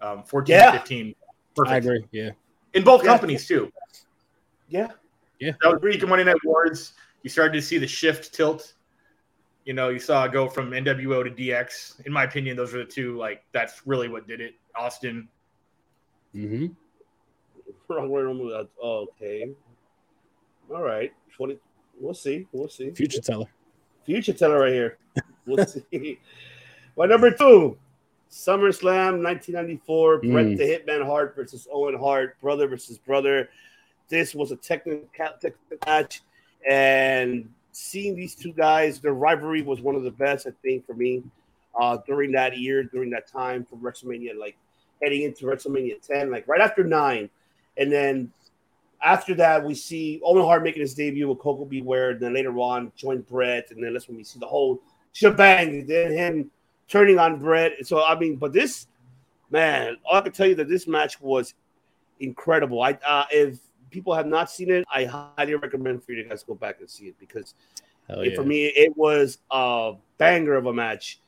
um, 0.00 0.22
14 0.24 0.54
Yeah. 0.54 0.70
15. 0.72 1.14
I 1.66 1.76
agree. 1.76 2.04
Yeah. 2.12 2.30
In 2.74 2.84
both 2.84 3.02
Yeah. 3.04 3.08
companies 3.10 3.46
too. 3.46 3.70
Yeah, 4.68 4.88
Yeah. 5.40 5.52
That 5.62 5.72
was 5.72 5.82
week 5.82 6.02
in 6.02 6.08
Monday 6.08 6.24
Night 6.24 6.36
Wars. 6.44 6.92
You 7.22 7.30
started 7.30 7.52
to 7.54 7.62
see 7.62 7.76
the 7.78 7.86
shift 7.86 8.32
tilt. 8.32 8.74
You 9.64 9.74
know, 9.74 9.88
you 9.90 9.98
saw 9.98 10.24
it 10.24 10.32
go 10.32 10.48
from 10.48 10.70
NWO 10.70 11.22
to 11.24 11.30
DX. 11.30 12.00
In 12.06 12.12
my 12.12 12.24
opinion, 12.24 12.56
those 12.56 12.72
are 12.74 12.78
the 12.78 12.84
two. 12.90 13.16
Like 13.18 13.42
that's 13.52 13.86
really 13.86 14.08
what 14.08 14.26
did 14.26 14.40
it. 14.40 14.54
Austin. 14.74 15.28
Mm 16.34 16.48
hmm 16.48 16.66
wrong 17.88 18.08
word. 18.08 18.28
on 18.28 18.38
the- 18.38 18.68
okay. 18.80 19.50
All 20.72 20.82
right. 20.82 21.12
20. 21.36 21.58
We'll 21.98 22.14
see. 22.14 22.46
We'll 22.52 22.68
see. 22.68 22.92
Future 22.92 23.20
teller. 23.20 23.46
Future 24.06 24.32
teller 24.32 24.60
right 24.60 24.72
here. 24.72 24.98
We'll 25.44 25.66
see. 25.90 26.20
My 26.96 27.06
number 27.06 27.32
two, 27.32 27.76
SummerSlam 28.30 29.22
1994, 29.22 30.18
Bret 30.18 30.46
Mm. 30.46 30.56
the 30.56 30.64
Hitman 30.64 31.04
Hart 31.04 31.34
versus 31.34 31.66
Owen 31.72 31.98
Hart, 31.98 32.40
brother 32.40 32.68
versus 32.68 32.96
brother. 32.98 33.48
This 34.08 34.34
was 34.34 34.52
a 34.52 34.56
technical, 34.56 35.08
technical 35.16 35.58
match, 35.86 36.22
and 36.68 37.48
seeing 37.72 38.14
these 38.14 38.34
two 38.34 38.52
guys, 38.52 39.00
their 39.00 39.14
rivalry 39.14 39.62
was 39.62 39.80
one 39.80 39.94
of 39.94 40.02
the 40.02 40.10
best, 40.10 40.46
I 40.46 40.50
think, 40.62 40.86
for 40.86 40.94
me 40.94 41.22
uh, 41.78 41.98
during 42.06 42.32
that 42.32 42.58
year, 42.58 42.82
during 42.84 43.10
that 43.10 43.26
time 43.28 43.64
from 43.64 43.80
WrestleMania, 43.80 44.36
like 44.38 44.56
heading 45.02 45.22
into 45.22 45.46
WrestleMania 45.46 46.00
10, 46.04 46.30
like 46.30 46.46
right 46.48 46.60
after 46.60 46.84
nine. 46.84 47.30
And 47.76 47.90
then 47.90 48.32
after 49.02 49.34
that, 49.34 49.64
we 49.64 49.74
see 49.74 50.20
Owen 50.24 50.44
Hart 50.44 50.62
making 50.62 50.82
his 50.82 50.94
debut 50.94 51.28
with 51.28 51.38
Koko 51.38 51.64
B. 51.64 51.80
Ware, 51.82 52.10
and 52.10 52.20
then 52.20 52.34
later 52.34 52.56
on 52.58 52.92
joined 52.96 53.26
Bret, 53.26 53.70
and 53.70 53.82
then 53.82 53.92
that's 53.92 54.08
when 54.08 54.16
we 54.16 54.24
see 54.24 54.38
the 54.38 54.46
whole 54.46 54.80
shebang. 55.12 55.86
Then 55.86 56.12
him 56.12 56.50
turning 56.90 57.18
on 57.18 57.38
Bret. 57.38 57.86
So 57.86 58.04
I 58.04 58.18
mean, 58.18 58.36
but 58.36 58.52
this 58.52 58.86
man, 59.50 59.96
I 60.12 60.20
can 60.20 60.32
tell 60.32 60.46
you 60.46 60.54
that 60.56 60.68
this 60.68 60.86
match 60.86 61.20
was 61.20 61.54
incredible. 62.18 62.82
I 62.82 62.98
uh, 63.06 63.24
if 63.30 63.58
people 63.90 64.14
have 64.14 64.26
not 64.26 64.50
seen 64.50 64.70
it, 64.70 64.84
I 64.92 65.04
highly 65.04 65.54
recommend 65.54 66.04
for 66.04 66.12
you 66.12 66.24
guys 66.24 66.40
to 66.42 66.46
go 66.48 66.54
back 66.54 66.80
and 66.80 66.90
see 66.90 67.06
it 67.06 67.14
because 67.18 67.54
Hell 68.08 68.20
it- 68.20 68.30
yeah. 68.32 68.36
for 68.36 68.44
me 68.44 68.66
it 68.66 68.94
was 68.96 69.38
a 69.50 69.92
banger 70.18 70.54
of 70.54 70.66
a 70.66 70.72
match. 70.72 71.20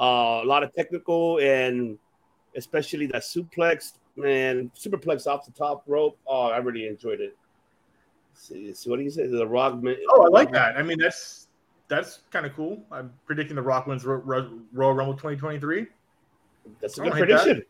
Uh, 0.00 0.40
a 0.42 0.46
lot 0.46 0.62
of 0.62 0.72
technical 0.72 1.38
and 1.40 1.98
especially 2.56 3.06
that 3.06 3.22
suplex, 3.22 3.94
man, 4.16 4.70
superplex 4.76 5.26
off 5.26 5.44
the 5.44 5.50
top 5.50 5.82
rope. 5.88 6.16
Oh, 6.26 6.46
I 6.46 6.58
really 6.58 6.86
enjoyed 6.86 7.20
it. 7.20 7.36
See, 8.34 8.72
see 8.74 8.88
what 8.88 8.96
do 8.98 9.02
you 9.02 9.10
say? 9.10 9.26
The 9.26 9.44
Rock. 9.46 9.82
man- 9.82 9.96
Oh, 10.10 10.24
I 10.24 10.28
like 10.28 10.52
that. 10.52 10.76
I 10.78 10.82
mean, 10.84 10.98
that's 11.00 11.47
that's 11.88 12.20
kind 12.30 12.44
of 12.46 12.54
cool. 12.54 12.82
I'm 12.92 13.12
predicting 13.26 13.56
the 13.56 13.62
Rock 13.62 13.86
wins 13.86 14.04
Ro- 14.04 14.16
Ro- 14.24 14.58
Royal 14.72 14.92
Rumble 14.94 15.14
2023. 15.14 15.86
That's 16.80 16.98
a 16.98 17.02
I 17.02 17.04
good 17.04 17.10
don't 17.10 17.18
hate 17.18 17.28
that. 17.28 17.42
prediction. 17.44 17.66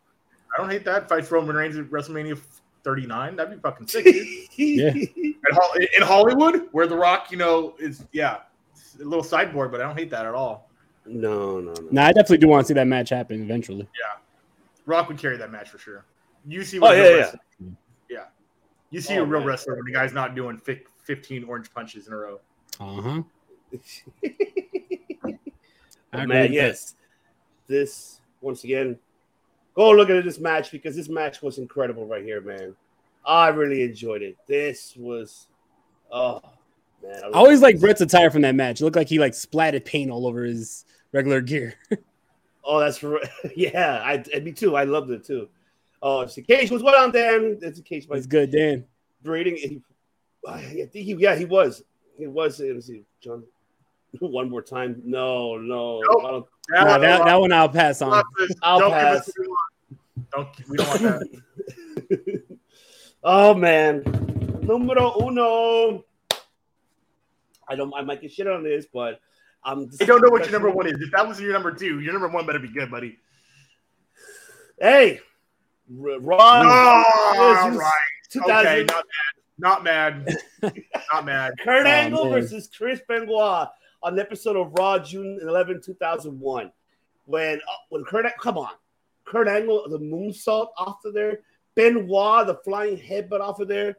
I 0.53 0.61
don't 0.61 0.69
hate 0.69 0.85
that. 0.85 1.07
Fights 1.09 1.31
Roman 1.31 1.55
Reigns 1.55 1.77
at 1.77 1.85
WrestleMania 1.85 2.39
39. 2.83 3.35
That'd 3.35 3.53
be 3.55 3.61
fucking 3.61 3.87
sick, 3.87 4.05
dude. 4.05 4.27
Yeah. 4.57 4.89
in, 4.93 5.87
in 5.97 6.01
Hollywood, 6.03 6.67
where 6.73 6.85
The 6.87 6.97
Rock, 6.97 7.31
you 7.31 7.37
know, 7.37 7.75
is 7.79 8.05
yeah, 8.11 8.39
a 8.99 9.03
little 9.03 9.23
sideboard, 9.23 9.71
but 9.71 9.79
I 9.79 9.85
don't 9.85 9.97
hate 9.97 10.09
that 10.11 10.25
at 10.25 10.33
all. 10.35 10.69
No, 11.05 11.59
no, 11.59 11.71
no. 11.73 11.87
Nah, 11.91 12.03
I 12.07 12.11
definitely 12.11 12.39
do 12.39 12.47
want 12.49 12.65
to 12.65 12.67
see 12.67 12.73
that 12.75 12.87
match 12.87 13.09
happen 13.09 13.41
eventually. 13.41 13.87
Yeah, 13.99 14.19
Rock 14.85 15.07
would 15.07 15.17
carry 15.17 15.37
that 15.37 15.51
match 15.51 15.69
for 15.69 15.77
sure. 15.77 16.05
You 16.47 16.63
see, 16.63 16.77
Oh, 16.77 16.81
what 16.81 16.95
a 16.95 16.97
yeah, 16.97 17.03
real 17.03 17.17
yeah. 17.17 17.67
yeah. 18.09 18.23
You 18.91 19.01
see 19.01 19.17
Oh, 19.17 19.23
a 19.23 19.25
real 19.25 19.39
man. 19.39 19.47
wrestler 19.47 19.75
when 19.75 19.85
the 19.85 19.93
guy's 19.93 20.13
not 20.13 20.35
doing 20.35 20.59
15 21.03 21.43
orange 21.45 21.73
punches 21.73 22.07
in 22.07 22.13
a 22.13 22.17
row. 22.17 22.39
Uh 22.79 23.01
huh. 23.01 23.21
Man, 26.13 26.51
yes. 26.53 26.95
This 27.67 28.19
once 28.41 28.63
again, 28.63 28.97
go 29.75 29.91
look 29.91 30.09
at 30.09 30.23
this 30.23 30.39
match 30.39 30.71
because 30.71 30.95
this 30.95 31.09
match 31.09 31.41
was 31.41 31.57
incredible 31.57 32.05
right 32.05 32.23
here, 32.23 32.41
man. 32.41 32.75
I 33.25 33.49
really 33.49 33.83
enjoyed 33.83 34.21
it. 34.21 34.37
This 34.47 34.95
was, 34.97 35.47
oh 36.11 36.41
man, 37.03 37.21
I 37.25 37.37
always 37.37 37.61
like 37.61 37.79
Bret's 37.79 38.01
attire 38.01 38.31
from 38.31 38.41
that 38.41 38.55
match. 38.55 38.81
It 38.81 38.83
looked 38.85 38.95
like 38.95 39.09
he 39.09 39.19
like 39.19 39.33
splatted 39.33 39.85
paint 39.85 40.09
all 40.09 40.25
over 40.25 40.43
his 40.43 40.85
regular 41.11 41.41
gear. 41.41 41.75
Oh, 42.61 42.79
that's 42.79 42.99
for 42.99 43.19
yeah. 43.55 43.99
I 44.03 44.23
and 44.31 44.45
me 44.45 44.51
too. 44.51 44.75
I 44.75 44.83
loved 44.83 45.09
it 45.09 45.25
too. 45.25 45.49
Oh, 46.03 46.21
it's 46.21 46.35
the 46.35 46.43
cage. 46.43 46.69
What's 46.69 46.83
going 46.83 46.95
on, 46.95 47.11
Dan? 47.11 47.57
It's 47.61 47.79
a 47.79 47.81
cage. 47.81 48.05
It's 48.11 48.27
good, 48.27 48.51
Dan. 48.51 48.85
breeding. 49.23 49.55
He, 49.55 49.81
I 50.47 50.61
think 50.61 50.91
he, 50.93 51.15
yeah, 51.15 51.35
he 51.35 51.45
was. 51.45 51.83
He 52.17 52.27
was. 52.27 52.59
Let 52.59 52.75
me 52.75 52.81
see, 52.81 53.03
John. 53.21 53.43
One 54.19 54.49
more 54.49 54.61
time. 54.61 55.01
No, 55.05 55.57
no. 55.57 56.01
Nope. 56.01 56.25
I 56.25 56.31
don't- 56.31 56.45
Nah, 56.71 56.85
Yeah, 56.85 56.97
that, 56.99 57.25
that 57.25 57.39
one 57.39 57.51
I'll 57.51 57.67
pass 57.69 57.99
on. 58.01 58.21
I'll 58.61 58.79
don't 58.79 58.91
pass. 58.91 59.25
Give 59.25 59.27
us 59.27 59.33
what 59.35 59.39
we 59.39 59.47
want. 59.47 59.67
Don't 60.31 60.69
we 60.69 60.77
don't 60.77 60.87
want 60.87 61.01
that. 62.09 62.43
oh 63.23 63.53
man, 63.55 64.03
numero 64.61 65.15
uno. 65.19 66.05
I 67.67 67.75
don't. 67.75 67.91
I 67.95 68.01
might 68.03 68.21
get 68.21 68.31
shit 68.31 68.45
on 68.47 68.63
this, 68.63 68.85
but 68.93 69.19
I'm. 69.63 69.89
I 69.99 70.05
don't 70.05 70.21
know 70.21 70.29
what 70.29 70.43
your 70.43 70.51
number 70.51 70.69
one 70.69 70.85
is. 70.85 70.93
If 70.99 71.11
that 71.13 71.27
was 71.27 71.41
your 71.41 71.53
number 71.53 71.71
two, 71.71 72.01
your 72.01 72.13
number 72.13 72.27
one 72.27 72.45
better 72.45 72.59
be 72.59 72.67
good, 72.71 72.91
buddy. 72.91 73.17
Hey, 74.79 75.19
R- 75.99 76.19
Ron. 76.19 76.65
Oh, 76.67 77.65
was 77.67 77.77
right. 77.77 77.91
2000 78.29 78.67
Okay, 78.67 78.85
not 78.85 79.03
mad. 79.03 79.55
Not 79.57 79.83
mad. 79.83 80.37
not 81.13 81.25
mad. 81.25 81.53
Kurt 81.63 81.85
Oh, 81.87 81.89
Angle 81.89 82.25
man. 82.25 82.33
versus 82.41 82.69
Chris 82.75 83.01
Benoit 83.07 83.69
on 84.01 84.15
the 84.15 84.21
episode 84.21 84.55
of 84.55 84.73
Raw, 84.73 84.99
June 84.99 85.39
11, 85.41 85.81
2001. 85.83 86.71
When 87.25 87.57
uh, 87.57 87.71
when 87.89 88.03
Kurt, 88.03 88.25
come 88.39 88.57
on, 88.57 88.71
Kurt 89.25 89.47
Angle, 89.47 89.87
the 89.89 89.99
moonsault 89.99 90.69
off 90.77 91.05
of 91.05 91.13
there, 91.13 91.39
Benoit, 91.75 92.47
the 92.47 92.59
flying 92.63 92.97
headbutt 92.97 93.41
off 93.41 93.59
of 93.59 93.67
there. 93.67 93.97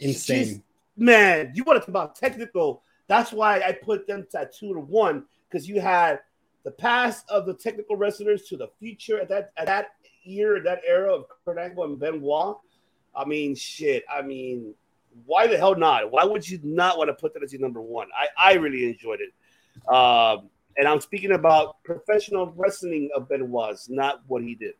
Insane. 0.00 0.62
Man, 0.96 1.52
you 1.54 1.62
want 1.64 1.76
to 1.76 1.80
talk 1.80 1.88
about 1.88 2.16
technical? 2.16 2.82
That's 3.06 3.32
why 3.32 3.60
I 3.60 3.72
put 3.72 4.06
them 4.06 4.26
at 4.34 4.54
two 4.54 4.74
to 4.74 4.80
one 4.80 5.24
because 5.48 5.68
you 5.68 5.80
had 5.80 6.20
the 6.64 6.70
past 6.70 7.24
of 7.30 7.46
the 7.46 7.54
technical 7.54 7.96
wrestlers 7.96 8.42
to 8.48 8.56
the 8.56 8.68
future 8.78 9.20
at 9.20 9.28
that 9.28 9.52
at 9.56 9.66
that 9.66 9.90
year, 10.24 10.60
that 10.62 10.80
era 10.86 11.14
of 11.14 11.26
Kurt 11.44 11.58
Angle 11.58 11.84
and 11.84 11.98
Benoit. 11.98 12.56
I 13.14 13.24
mean, 13.24 13.54
shit. 13.54 14.04
I 14.10 14.22
mean, 14.22 14.74
why 15.26 15.46
the 15.46 15.56
hell 15.56 15.76
not? 15.76 16.10
Why 16.10 16.24
would 16.24 16.48
you 16.48 16.60
not 16.62 16.98
want 16.98 17.08
to 17.08 17.14
put 17.14 17.34
that 17.34 17.42
as 17.42 17.52
your 17.52 17.62
number 17.62 17.80
one? 17.80 18.08
I 18.16 18.52
I 18.52 18.54
really 18.54 18.88
enjoyed 18.88 19.20
it. 19.20 19.32
Um, 19.92 20.50
and 20.76 20.86
I'm 20.86 21.00
speaking 21.00 21.32
about 21.32 21.82
professional 21.82 22.52
wrestling 22.56 23.10
of 23.14 23.28
Benoit's, 23.28 23.88
not 23.88 24.22
what 24.28 24.42
he 24.42 24.54
did. 24.54 24.74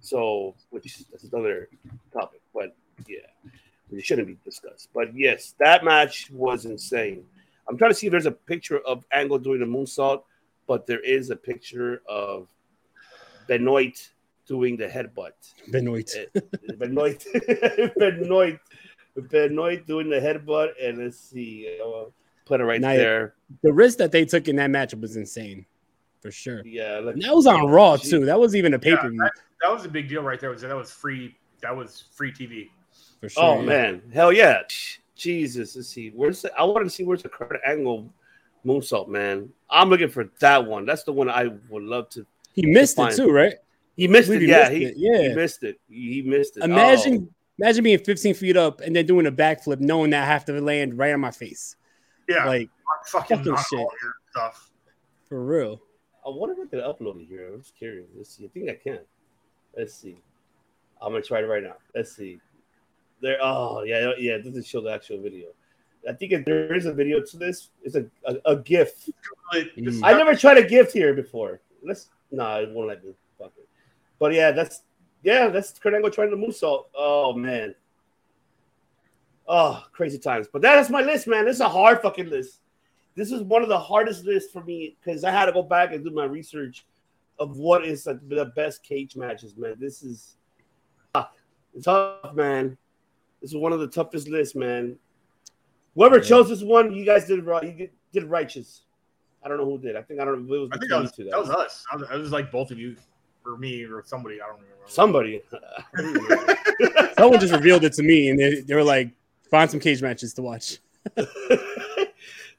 So, 0.00 0.54
which 0.70 0.86
is 0.86 1.06
another 1.32 1.68
topic, 2.12 2.40
but 2.54 2.76
yeah 3.08 3.50
it 3.92 4.04
shouldn't 4.04 4.28
be 4.28 4.36
discussed. 4.44 4.88
But 4.94 5.16
yes, 5.16 5.54
that 5.58 5.84
match 5.84 6.30
was 6.30 6.64
insane. 6.64 7.24
I'm 7.68 7.76
trying 7.76 7.90
to 7.90 7.94
see 7.94 8.06
if 8.06 8.10
there's 8.10 8.26
a 8.26 8.32
picture 8.32 8.78
of 8.80 9.04
Angle 9.12 9.38
doing 9.38 9.60
the 9.60 9.66
moonsault, 9.66 10.22
but 10.66 10.86
there 10.86 11.00
is 11.00 11.30
a 11.30 11.36
picture 11.36 12.02
of 12.08 12.48
Benoit 13.46 14.10
doing 14.46 14.76
the 14.76 14.86
headbutt. 14.86 15.32
Benoit. 15.70 16.10
Benoit. 16.78 17.24
Benoit, 17.98 18.58
Benoit, 19.14 19.30
Benoit 19.30 19.86
doing 19.86 20.08
the 20.10 20.16
headbutt, 20.20 20.70
and 20.82 20.98
let's 20.98 21.18
see, 21.18 21.78
uh, 21.84 22.04
Put 22.46 22.60
it 22.60 22.64
right 22.64 22.80
Now, 22.80 22.94
there. 22.94 23.34
The 23.62 23.72
risk 23.72 23.98
that 23.98 24.10
they 24.10 24.24
took 24.24 24.48
in 24.48 24.56
that 24.56 24.70
matchup 24.70 25.00
was 25.00 25.14
insane, 25.16 25.66
for 26.20 26.32
sure. 26.32 26.62
Yeah. 26.66 26.98
Look, 26.98 27.14
And 27.14 27.22
that 27.22 27.32
was 27.34 27.46
on 27.46 27.66
Raw 27.68 27.96
Gee. 27.96 28.10
too. 28.10 28.24
That 28.24 28.40
was 28.40 28.56
even 28.56 28.74
a 28.74 28.78
pay 28.78 28.96
per 28.96 29.08
view 29.08 29.18
that, 29.20 29.32
that 29.62 29.72
was 29.72 29.84
a 29.84 29.88
big 29.88 30.08
deal 30.08 30.22
right 30.22 30.40
there. 30.40 30.50
Was 30.50 30.62
that, 30.62 30.68
that 30.68 30.76
was 30.76 30.90
free? 30.90 31.36
That 31.62 31.76
was 31.76 32.04
free 32.12 32.32
TV. 32.32 32.70
for 33.20 33.28
sure. 33.28 33.44
oh 33.44 33.60
yeah. 33.60 33.66
man, 33.66 34.02
hell 34.12 34.32
yeah! 34.32 34.62
Jesus, 35.14 35.76
let's 35.76 35.88
see. 35.88 36.10
Where's 36.14 36.42
the, 36.42 36.52
I 36.58 36.64
want 36.64 36.84
to 36.84 36.90
see 36.90 37.04
where's 37.04 37.22
the 37.22 37.28
Kurt 37.28 37.60
Angle 37.64 38.12
moonsault, 38.66 39.06
man. 39.08 39.50
I'm 39.68 39.88
looking 39.90 40.08
for 40.08 40.28
that 40.40 40.66
one. 40.66 40.86
That's 40.86 41.04
the 41.04 41.12
one 41.12 41.28
I 41.30 41.50
would 41.68 41.82
love 41.84 42.08
to. 42.10 42.26
he 42.52 42.66
missed 42.66 42.96
Fine. 42.96 43.12
it 43.12 43.16
too, 43.16 43.30
right? 43.30 43.54
He 43.96 44.08
missed 44.08 44.30
it. 44.30 44.40
he 44.40 44.48
Yeah, 44.48 44.58
missed 44.70 44.72
he, 44.72 44.84
it, 44.86 44.94
yeah. 44.96 45.28
he 45.28 45.34
missed 45.34 45.62
it. 45.62 45.80
He 45.88 46.22
missed 46.22 46.56
it. 46.56 46.64
Imagine, 46.64 47.28
Oh. 47.30 47.34
Imagine 47.60 47.84
being 47.84 47.98
15 47.98 48.34
feet 48.34 48.56
up 48.56 48.80
and 48.80 48.94
then 48.96 49.06
doing 49.06 49.26
a 49.26 49.32
backflip, 49.32 49.80
knowing 49.80 50.10
that 50.10 50.22
I 50.22 50.26
have 50.26 50.44
to 50.46 50.60
land 50.60 50.96
right 50.96 51.12
on 51.12 51.20
my 51.20 51.30
face. 51.30 51.76
Yeah, 52.28 52.46
Like 52.46 52.70
fucking, 53.06 53.38
fucking 53.38 53.56
shit. 53.56 53.86
stuff. 54.30 54.70
for 55.28 55.44
real. 55.44 55.80
I 56.24 56.30
wonder 56.30 56.54
if 56.54 56.68
I 56.68 56.70
can 56.70 56.78
upload 56.80 57.22
it 57.22 57.28
here. 57.28 57.52
I'm 57.52 57.60
just 57.60 57.76
curious. 57.76 58.06
Let's 58.16 58.36
see. 58.36 58.44
I 58.44 58.48
think 58.48 58.70
I 58.70 58.74
can. 58.74 59.00
Let's 59.76 59.94
see. 59.94 60.20
I'm 61.02 61.12
gonna 61.12 61.22
try 61.22 61.40
it 61.40 61.44
right 61.46 61.62
now. 61.62 61.76
Let's 61.94 62.14
see. 62.14 62.40
There. 63.22 63.38
Oh 63.42 63.82
yeah, 63.84 64.12
yeah. 64.18 64.32
It 64.32 64.44
doesn't 64.44 64.66
show 64.66 64.80
the 64.82 64.92
actual 64.92 65.20
video. 65.20 65.48
I 66.08 66.12
think 66.12 66.32
if 66.32 66.44
there 66.44 66.74
is 66.74 66.86
a 66.86 66.92
video 66.92 67.20
to 67.20 67.36
this, 67.36 67.70
it's 67.82 67.94
a 67.94 68.04
a, 68.24 68.36
a 68.44 68.56
GIF. 68.56 69.08
Really, 69.52 69.70
this 69.76 69.94
is 69.94 70.02
I 70.02 70.12
never 70.12 70.34
tried 70.34 70.58
a 70.58 70.66
gift 70.66 70.92
here 70.92 71.14
before. 71.14 71.60
Let's 71.82 72.10
nah, 72.30 72.58
it 72.58 72.70
won't 72.70 72.88
let 72.88 73.02
me. 73.04 73.12
Fuck 73.38 73.52
it. 73.58 73.66
But 74.18 74.34
yeah, 74.34 74.50
that's 74.52 74.82
yeah, 75.22 75.48
that's 75.48 75.78
Kurt 75.78 75.94
Angle 75.94 76.10
trying 76.10 76.30
the 76.30 76.36
moonsault. 76.36 76.84
Oh 76.94 77.32
man. 77.32 77.74
Oh, 79.48 79.84
crazy 79.92 80.18
times. 80.18 80.46
But 80.52 80.62
that 80.62 80.78
is 80.78 80.90
my 80.90 81.02
list, 81.02 81.26
man. 81.26 81.44
This 81.44 81.56
is 81.56 81.60
a 81.60 81.68
hard 81.68 82.00
fucking 82.02 82.28
list. 82.30 82.60
This 83.16 83.32
is 83.32 83.42
one 83.42 83.62
of 83.62 83.68
the 83.68 83.78
hardest 83.78 84.24
lists 84.24 84.52
for 84.52 84.62
me 84.62 84.96
because 85.02 85.24
I 85.24 85.30
had 85.32 85.46
to 85.46 85.52
go 85.52 85.62
back 85.62 85.92
and 85.92 86.04
do 86.04 86.10
my 86.10 86.24
research 86.24 86.86
of 87.40 87.56
what 87.56 87.84
is 87.84 88.04
the, 88.04 88.20
the 88.28 88.46
best 88.54 88.82
cage 88.84 89.16
matches, 89.16 89.56
man. 89.56 89.74
This 89.78 90.02
is 90.02 90.36
tough. 91.12 91.32
It's 91.74 91.84
tough, 91.86 92.34
man. 92.34 92.78
This 93.42 93.50
is 93.50 93.56
one 93.56 93.72
of 93.72 93.80
the 93.80 93.88
toughest 93.88 94.28
lists, 94.28 94.54
man. 94.54 94.96
Whoever 95.96 96.18
Yeah. 96.18 96.22
chose 96.22 96.48
this 96.48 96.62
one, 96.62 96.92
you 96.92 97.04
guys 97.04 97.26
did 97.26 97.44
right. 97.44 97.64
You 97.76 97.88
did 98.12 98.24
righteous. 98.24 98.82
I 99.42 99.48
don't 99.48 99.58
know 99.58 99.64
who 99.64 99.78
did. 99.78 99.96
I 99.96 100.02
think 100.02 100.20
I 100.20 100.24
don't 100.24 100.46
know. 100.46 100.54
It 100.54 100.58
was 100.60 100.68
I 100.72 100.78
think 100.78 100.90
that 100.90 101.00
was, 101.00 101.12
that 101.12 101.38
was 101.38 101.50
us. 101.50 101.84
I 101.90 101.96
was, 101.96 102.08
I 102.10 102.16
was 102.16 102.30
like 102.30 102.52
both 102.52 102.70
of 102.70 102.78
you, 102.78 102.94
or 103.44 103.56
me, 103.56 103.84
or 103.84 104.02
somebody. 104.04 104.40
I 104.40 104.46
don't 104.46 104.60
remember. 104.60 104.76
Somebody. 104.86 105.42
Someone 107.18 107.40
just 107.40 107.52
revealed 107.52 107.84
it 107.84 107.92
to 107.94 108.02
me, 108.02 108.30
and 108.30 108.38
they, 108.38 108.60
they 108.60 108.74
were 108.74 108.84
like, 108.84 109.10
"Find 109.50 109.70
some 109.70 109.80
cage 109.80 110.02
matches 110.02 110.34
to 110.34 110.42
watch." 110.42 110.78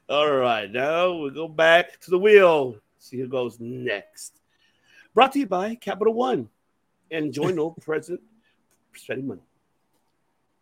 All 0.08 0.30
right, 0.30 0.70
now 0.70 1.12
we 1.14 1.30
go 1.30 1.48
back 1.48 2.00
to 2.00 2.10
the 2.10 2.18
wheel. 2.18 2.76
See 2.98 3.18
who 3.18 3.28
goes 3.28 3.58
next. 3.60 4.40
Brought 5.14 5.32
to 5.32 5.38
you 5.38 5.46
by 5.46 5.74
Capital 5.74 6.14
One. 6.14 6.48
Enjoy 7.10 7.50
no 7.50 7.70
present 7.70 8.20
spending 8.94 9.26
money. 9.26 9.42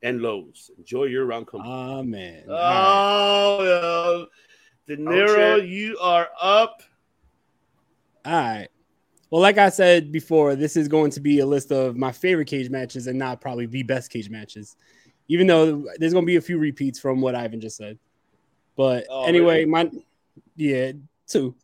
And 0.03 0.23
Lowe's. 0.23 0.71
Enjoy 0.79 1.05
your 1.05 1.27
round 1.27 1.47
company. 1.47 1.73
Oh 1.73 2.03
man. 2.03 2.45
All 2.49 2.55
right. 2.55 3.03
Oh, 3.63 4.29
yeah. 4.87 4.97
De 4.97 5.03
Niro, 5.03 5.69
you 5.69 5.99
are 5.99 6.29
up. 6.41 6.83
All 8.25 8.33
right. 8.33 8.69
Well, 9.31 9.41
like 9.41 9.59
I 9.59 9.69
said 9.69 10.11
before, 10.11 10.57
this 10.57 10.77
is 10.77 10.89
going 10.89 11.13
to 11.13 11.21
be 11.21 11.39
a 11.39 11.47
list 11.47 11.71
of 11.71 11.97
my 11.97 12.11
favorite 12.11 12.49
cage 12.49 12.69
matches 12.69 13.07
and 13.07 13.19
not 13.19 13.41
probably 13.41 13.67
the 13.67 13.85
best 13.85 14.11
cage 14.11 14.29
matches, 14.29 14.77
even 15.29 15.47
though 15.47 15.87
there's 15.99 16.13
going 16.13 16.25
to 16.25 16.27
be 16.27 16.37
a 16.37 16.41
few 16.41 16.59
repeats 16.59 16.99
from 16.99 17.21
what 17.21 17.37
Ivan 17.37 17.61
just 17.61 17.77
said. 17.77 17.99
But 18.77 19.07
Oh, 19.09 19.25
anyway, 19.25 19.65
really? 19.65 19.71
my 19.71 19.91
yeah, 20.57 20.93
two. 21.29 21.55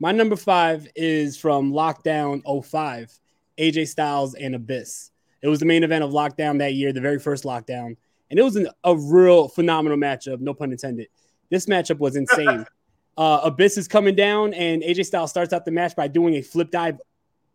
My 0.00 0.12
number 0.12 0.36
five 0.36 0.88
is 0.96 1.36
from 1.36 1.72
Lockdown 1.72 2.42
05, 2.64 3.18
AJ 3.58 3.88
Styles 3.88 4.34
and 4.34 4.54
Abyss. 4.54 5.10
It 5.42 5.48
was 5.48 5.60
the 5.60 5.66
main 5.66 5.84
event 5.84 6.04
of 6.04 6.10
Lockdown 6.12 6.58
that 6.58 6.74
year, 6.74 6.92
the 6.92 7.00
very 7.00 7.18
first 7.18 7.44
Lockdown. 7.44 7.96
And 8.30 8.38
it 8.38 8.42
was 8.42 8.56
an, 8.56 8.68
a 8.84 8.96
real 8.96 9.48
phenomenal 9.48 9.98
matchup, 9.98 10.40
no 10.40 10.54
pun 10.54 10.70
intended. 10.72 11.08
This 11.50 11.66
matchup 11.66 11.98
was 11.98 12.16
insane. 12.16 12.64
uh, 13.18 13.40
Abyss 13.42 13.76
is 13.76 13.88
coming 13.88 14.14
down, 14.14 14.54
and 14.54 14.80
AJ 14.80 15.06
Styles 15.06 15.30
starts 15.30 15.52
out 15.52 15.64
the 15.64 15.72
match 15.72 15.96
by 15.96 16.06
doing 16.06 16.36
a 16.36 16.40
flip 16.40 16.70
dive 16.70 17.00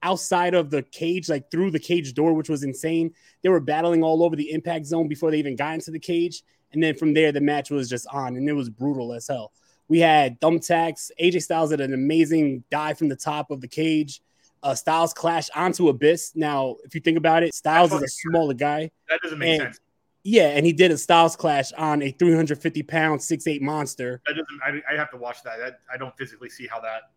outside 0.03 0.53
of 0.53 0.69
the 0.69 0.83
cage, 0.83 1.29
like 1.29 1.49
through 1.49 1.71
the 1.71 1.79
cage 1.79 2.13
door, 2.13 2.33
which 2.33 2.49
was 2.49 2.63
insane. 2.63 3.13
They 3.41 3.49
were 3.49 3.61
battling 3.61 4.03
all 4.03 4.23
over 4.23 4.35
the 4.35 4.51
impact 4.51 4.85
zone 4.85 5.07
before 5.07 5.31
they 5.31 5.39
even 5.39 5.55
got 5.55 5.75
into 5.75 5.89
the 5.89 5.99
cage. 5.99 6.43
And 6.73 6.83
then 6.83 6.95
from 6.95 7.13
there, 7.13 7.31
the 7.31 7.39
match 7.39 7.71
was 7.71 7.89
just 7.89 8.05
on, 8.11 8.35
and 8.35 8.47
it 8.49 8.51
was 8.51 8.69
brutal 8.69 9.13
as 9.13 9.25
hell. 9.25 9.53
We 9.87 9.99
had 9.99 10.41
thumbtacks. 10.41 11.11
AJ 11.21 11.43
Styles 11.43 11.69
did 11.69 11.79
an 11.79 11.93
amazing 11.93 12.65
dive 12.69 12.97
from 12.97 13.07
the 13.07 13.15
top 13.15 13.49
of 13.49 13.61
the 13.61 13.67
cage. 13.67 14.21
Uh, 14.63 14.75
Styles 14.75 15.13
clash 15.13 15.49
onto 15.55 15.87
Abyss. 15.87 16.33
Now, 16.35 16.75
if 16.83 16.93
you 16.93 16.99
think 16.99 17.17
about 17.17 17.43
it, 17.43 17.53
Styles 17.53 17.93
is 17.93 18.01
a 18.01 18.07
smaller 18.09 18.53
guy. 18.53 18.91
That 19.07 19.21
doesn't 19.21 19.39
make 19.39 19.61
sense. 19.61 19.79
Yeah, 20.23 20.49
and 20.49 20.65
he 20.65 20.71
did 20.71 20.89
a 20.91 20.97
Styles 20.97 21.35
clash 21.35 21.73
on 21.73 22.01
a 22.01 22.11
350 22.11 22.83
pound, 22.83 23.21
six 23.21 23.45
eight 23.45 23.61
monster. 23.61 24.21
That 24.25 24.33
doesn't. 24.33 24.83
I, 24.87 24.93
I 24.93 24.97
have 24.97 25.11
to 25.11 25.17
watch 25.17 25.43
that. 25.43 25.59
That 25.59 25.79
I 25.93 25.97
don't 25.97 26.15
physically 26.17 26.49
see 26.49 26.65
how 26.65 26.79
that. 26.79 27.11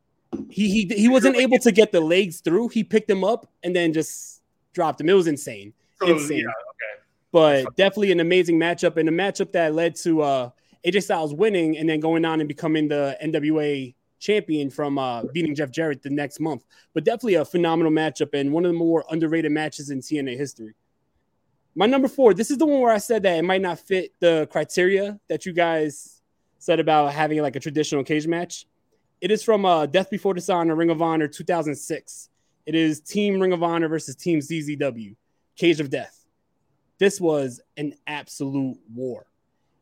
He 0.51 0.69
he 0.69 0.95
he 0.95 1.09
wasn't 1.09 1.37
able 1.37 1.59
to 1.59 1.71
get 1.71 1.93
the 1.93 2.01
legs 2.01 2.41
through. 2.41 2.69
He 2.69 2.83
picked 2.83 3.09
him 3.09 3.23
up 3.23 3.49
and 3.63 3.75
then 3.75 3.93
just 3.93 4.43
dropped 4.73 5.01
him. 5.01 5.09
It 5.09 5.13
was 5.13 5.29
insane. 5.29 5.73
So, 6.01 6.07
Insane. 6.09 6.39
yeah, 6.39 6.45
okay. 6.45 7.03
But 7.33 7.77
definitely 7.77 8.13
an 8.13 8.21
amazing 8.21 8.59
matchup 8.59 8.97
and 8.97 9.09
a 9.09 9.13
matchup 9.13 9.53
that 9.53 9.75
led 9.75 9.95
to 9.97 10.23
uh 10.23 10.51
AJ 10.85 11.05
Styles 11.05 11.33
winning 11.33 11.79
and 11.79 11.89
then 11.89 12.01
going 12.01 12.25
on 12.25 12.41
and 12.41 12.49
becoming 12.49 12.89
the 12.89 13.17
NWA 13.25 13.95
champion 14.19 14.69
from 14.69 14.99
uh 14.99 15.23
beating 15.33 15.55
Jeff 15.55 15.71
Jarrett 15.71 16.03
the 16.03 16.11
next 16.11 16.41
month. 16.41 16.65
But 16.93 17.05
definitely 17.05 17.35
a 17.35 17.45
phenomenal 17.45 17.93
matchup 17.93 18.35
and 18.39 18.53
one 18.53 18.65
of 18.65 18.73
the 18.73 18.79
more 18.79 19.05
underrated 19.11 19.53
matches 19.53 19.91
in 19.91 20.01
TNA 20.01 20.37
history. 20.37 20.75
My 21.79 21.85
number 21.85 22.09
four, 22.09 22.33
this 22.33 22.51
is 22.51 22.57
the 22.57 22.65
one 22.65 22.81
where 22.81 22.93
I 22.93 22.97
said 22.97 23.23
that 23.25 23.37
it 23.37 23.45
might 23.45 23.61
not 23.61 23.79
fit 23.79 24.15
the 24.19 24.49
criteria 24.51 25.21
that 25.29 25.45
you 25.45 25.53
guys 25.53 26.23
said 26.59 26.81
about 26.81 27.13
having 27.13 27.43
like 27.43 27.55
a 27.55 27.61
traditional 27.61 28.03
cage 28.03 28.27
match. 28.27 28.67
It 29.21 29.31
is 29.31 29.43
from 29.43 29.67
uh, 29.67 29.85
Death 29.85 30.09
Before 30.09 30.33
Dishonor, 30.33 30.75
Ring 30.75 30.89
of 30.89 31.03
Honor 31.03 31.29
2006. 31.29 32.31
It 32.65 32.75
is 32.75 33.01
Team 33.01 33.39
Ring 33.39 33.53
of 33.53 33.63
Honor 33.63 33.89
versus 33.89 34.17
Team 34.17 34.39
CZW, 34.39 35.17
Cage 35.55 35.79
of 35.79 35.91
Death. 35.91 36.25
This 36.97 37.21
was 37.21 37.61
an 37.77 37.93
absolute 38.07 38.79
war. 38.95 39.27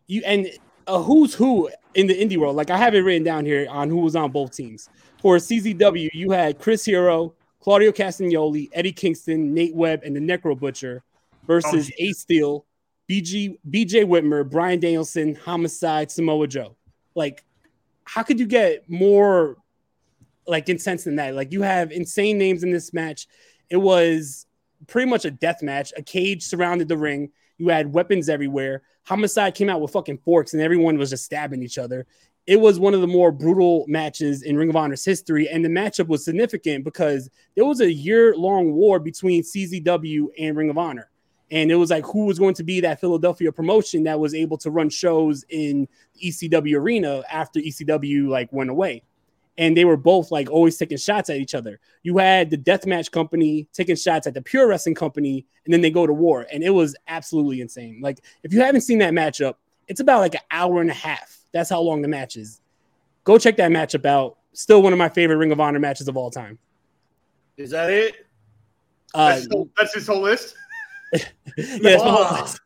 You 0.09 0.23
and 0.27 0.51
a 0.89 1.01
who's 1.01 1.33
who 1.33 1.71
in 1.95 2.09
the 2.09 2.15
indie 2.15 2.37
world. 2.37 2.57
Like 2.57 2.71
I 2.71 2.77
have 2.77 2.97
it 2.97 3.01
written 3.01 3.23
down 3.23 3.47
here 3.47 3.69
on 3.71 3.89
who 3.89 3.99
was 3.99 4.17
on 4.17 4.33
both 4.33 4.51
teams. 4.51 4.89
For 5.23 5.37
CZW, 5.37 6.11
you 6.13 6.33
had 6.33 6.59
Chris 6.59 6.85
Hero, 6.85 7.35
Claudio 7.61 7.93
Castagnoli, 7.93 8.69
Eddie 8.73 8.93
Kingston, 8.93 9.55
Nate 9.55 9.77
Webb, 9.77 10.03
and 10.03 10.17
the 10.17 10.21
Necro 10.21 10.59
Butcher 10.59 11.05
versus 11.47 11.91
Oh, 11.91 11.97
Ace 11.99 12.19
Steel, 12.19 12.67
BG, 13.09 13.59
BJ 13.69 14.05
Whitmer, 14.05 14.49
Bryan 14.49 14.81
Danielson, 14.81 15.35
Homicide, 15.35 16.11
Samoa 16.11 16.47
Joe. 16.47 16.77
Like, 17.15 17.45
how 18.05 18.23
could 18.23 18.39
you 18.39 18.47
get 18.47 18.89
more 18.89 19.57
like 20.47 20.69
intense 20.69 21.05
than 21.05 21.17
that? 21.17 21.35
Like, 21.35 21.53
you 21.53 21.63
have 21.63 21.93
insane 21.93 22.39
names 22.39 22.63
in 22.63 22.71
this 22.71 22.93
match. 22.93 23.27
It 23.71 23.77
was 23.77 24.47
pretty 24.87 25.09
much 25.09 25.25
a 25.25 25.31
death 25.31 25.63
match. 25.63 25.93
A 25.97 26.03
cage 26.03 26.43
surrounded 26.45 26.89
the 26.89 26.97
ring. 26.97 27.31
You 27.59 27.69
had 27.69 27.93
weapons 27.93 28.29
everywhere. 28.29 28.83
Homicide 29.05 29.55
came 29.55 29.69
out 29.71 29.81
with 29.81 29.93
fucking 29.93 30.19
forks, 30.19 30.55
and 30.55 30.63
everyone 30.63 30.99
was 30.99 31.11
just 31.11 31.25
stabbing 31.25 31.63
each 31.63 31.79
other. 31.79 32.07
It 32.47 32.61
was 32.61 32.79
one 32.79 32.93
of 32.93 33.01
the 33.01 33.07
more 33.07 33.33
brutal 33.33 33.85
matches 33.89 34.43
in 34.43 34.57
Ring 34.57 34.69
of 34.69 34.77
Honor's 34.77 35.05
history, 35.05 35.49
and 35.49 35.65
the 35.65 35.69
matchup 35.69 36.09
was 36.09 36.25
significant 36.25 36.85
because 36.85 37.31
there 37.55 37.65
was 37.65 37.81
a 37.81 37.91
year-long 37.91 38.73
war 38.73 38.99
between 38.99 39.43
CZW 39.43 40.27
and 40.39 40.57
Ring 40.57 40.69
of 40.69 40.77
Honor 40.77 41.11
and 41.51 41.71
it 41.71 41.77
was 41.77 41.91
like 41.91 42.05
who 42.05 42.27
was 42.27 42.39
going 42.39 42.55
to 42.55 42.65
be 42.65 42.81
that 42.81 43.01
Philadelphia 43.01 43.53
promotion 43.53 44.05
that 44.05 44.19
was 44.19 44.35
able 44.35 44.57
to 44.59 44.71
run 44.71 44.89
shows 44.89 45.45
in 45.49 45.87
ECW 46.23 46.79
arena 46.79 47.23
after 47.31 47.61
ECW 47.61 48.29
like 48.29 48.53
went 48.53 48.71
away. 48.71 49.03
And 49.57 49.77
they 49.77 49.85
were 49.85 49.97
both 49.97 50.33
like 50.33 50.51
always 50.51 50.77
taking 50.77 50.99
shots 50.99 51.31
at 51.31 51.37
each 51.37 51.55
other. 51.55 51.79
You 52.03 52.19
had 52.19 52.51
the 52.51 52.59
deathmatch 52.59 53.13
company 53.13 53.69
taking 53.73 53.95
shots 53.95 54.27
at 54.27 54.35
the 54.35 54.43
pure 54.43 54.67
wrestling 54.67 54.97
company, 54.97 55.47
and 55.65 55.73
then 55.73 55.81
they 55.81 55.91
go 55.91 56.09
to 56.09 56.13
war. 56.13 56.45
And 56.53 56.65
it 56.65 56.71
was 56.71 56.97
absolutely 57.07 57.61
insane. 57.61 58.01
Like, 58.03 58.19
if 58.43 58.53
you 58.53 58.61
haven't 58.61 58.81
seen 58.81 58.99
that 58.99 59.13
matchup, 59.13 59.55
it's 59.87 60.01
about 60.01 60.21
like 60.21 60.35
an 60.35 60.41
hour 60.51 60.81
and 60.81 60.91
a 60.91 60.95
half. 60.95 61.39
That's 61.53 61.71
how 61.71 61.81
long 61.83 62.03
the 62.03 62.09
match 62.09 62.37
is. 62.37 62.61
Go 63.23 63.39
check 63.39 63.57
that 63.59 63.71
matchup 63.71 64.05
out. 64.05 64.39
Still 64.55 64.83
one 64.83 64.93
of 64.93 64.99
my 64.99 65.09
favorite 65.09 65.37
Ring 65.37 65.53
of 65.53 65.61
Honor 65.61 65.79
matches 65.79 66.09
of 66.09 66.17
all 66.17 66.31
time. 66.31 66.59
Is 67.57 67.71
that 67.71 67.91
it? 67.91 68.27
Uh, 69.15 69.29
That's, 69.29 69.47
that's 69.77 69.95
his 69.95 70.07
whole 70.09 70.21
list. 70.21 70.57
that's 71.57 72.05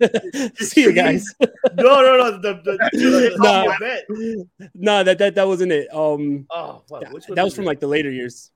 my. 0.00 0.50
See 0.56 0.82
you 0.82 0.92
guys. 0.92 1.24
No, 1.74 2.00
no, 2.02 2.16
no. 2.16 2.30
The, 2.40 2.54
the, 2.64 2.72
the, 2.92 3.36
the 3.38 3.98
event. 4.08 4.70
no, 4.74 5.04
that, 5.04 5.18
that 5.18 5.34
that 5.34 5.46
wasn't 5.46 5.70
it. 5.72 5.92
Um, 5.94 6.46
Oh, 6.50 6.82
fuck. 6.88 7.00
that, 7.02 7.34
that 7.34 7.44
was 7.44 7.54
from 7.54 7.64
like 7.66 7.78
the 7.80 7.86
later 7.86 8.10
years. 8.10 8.50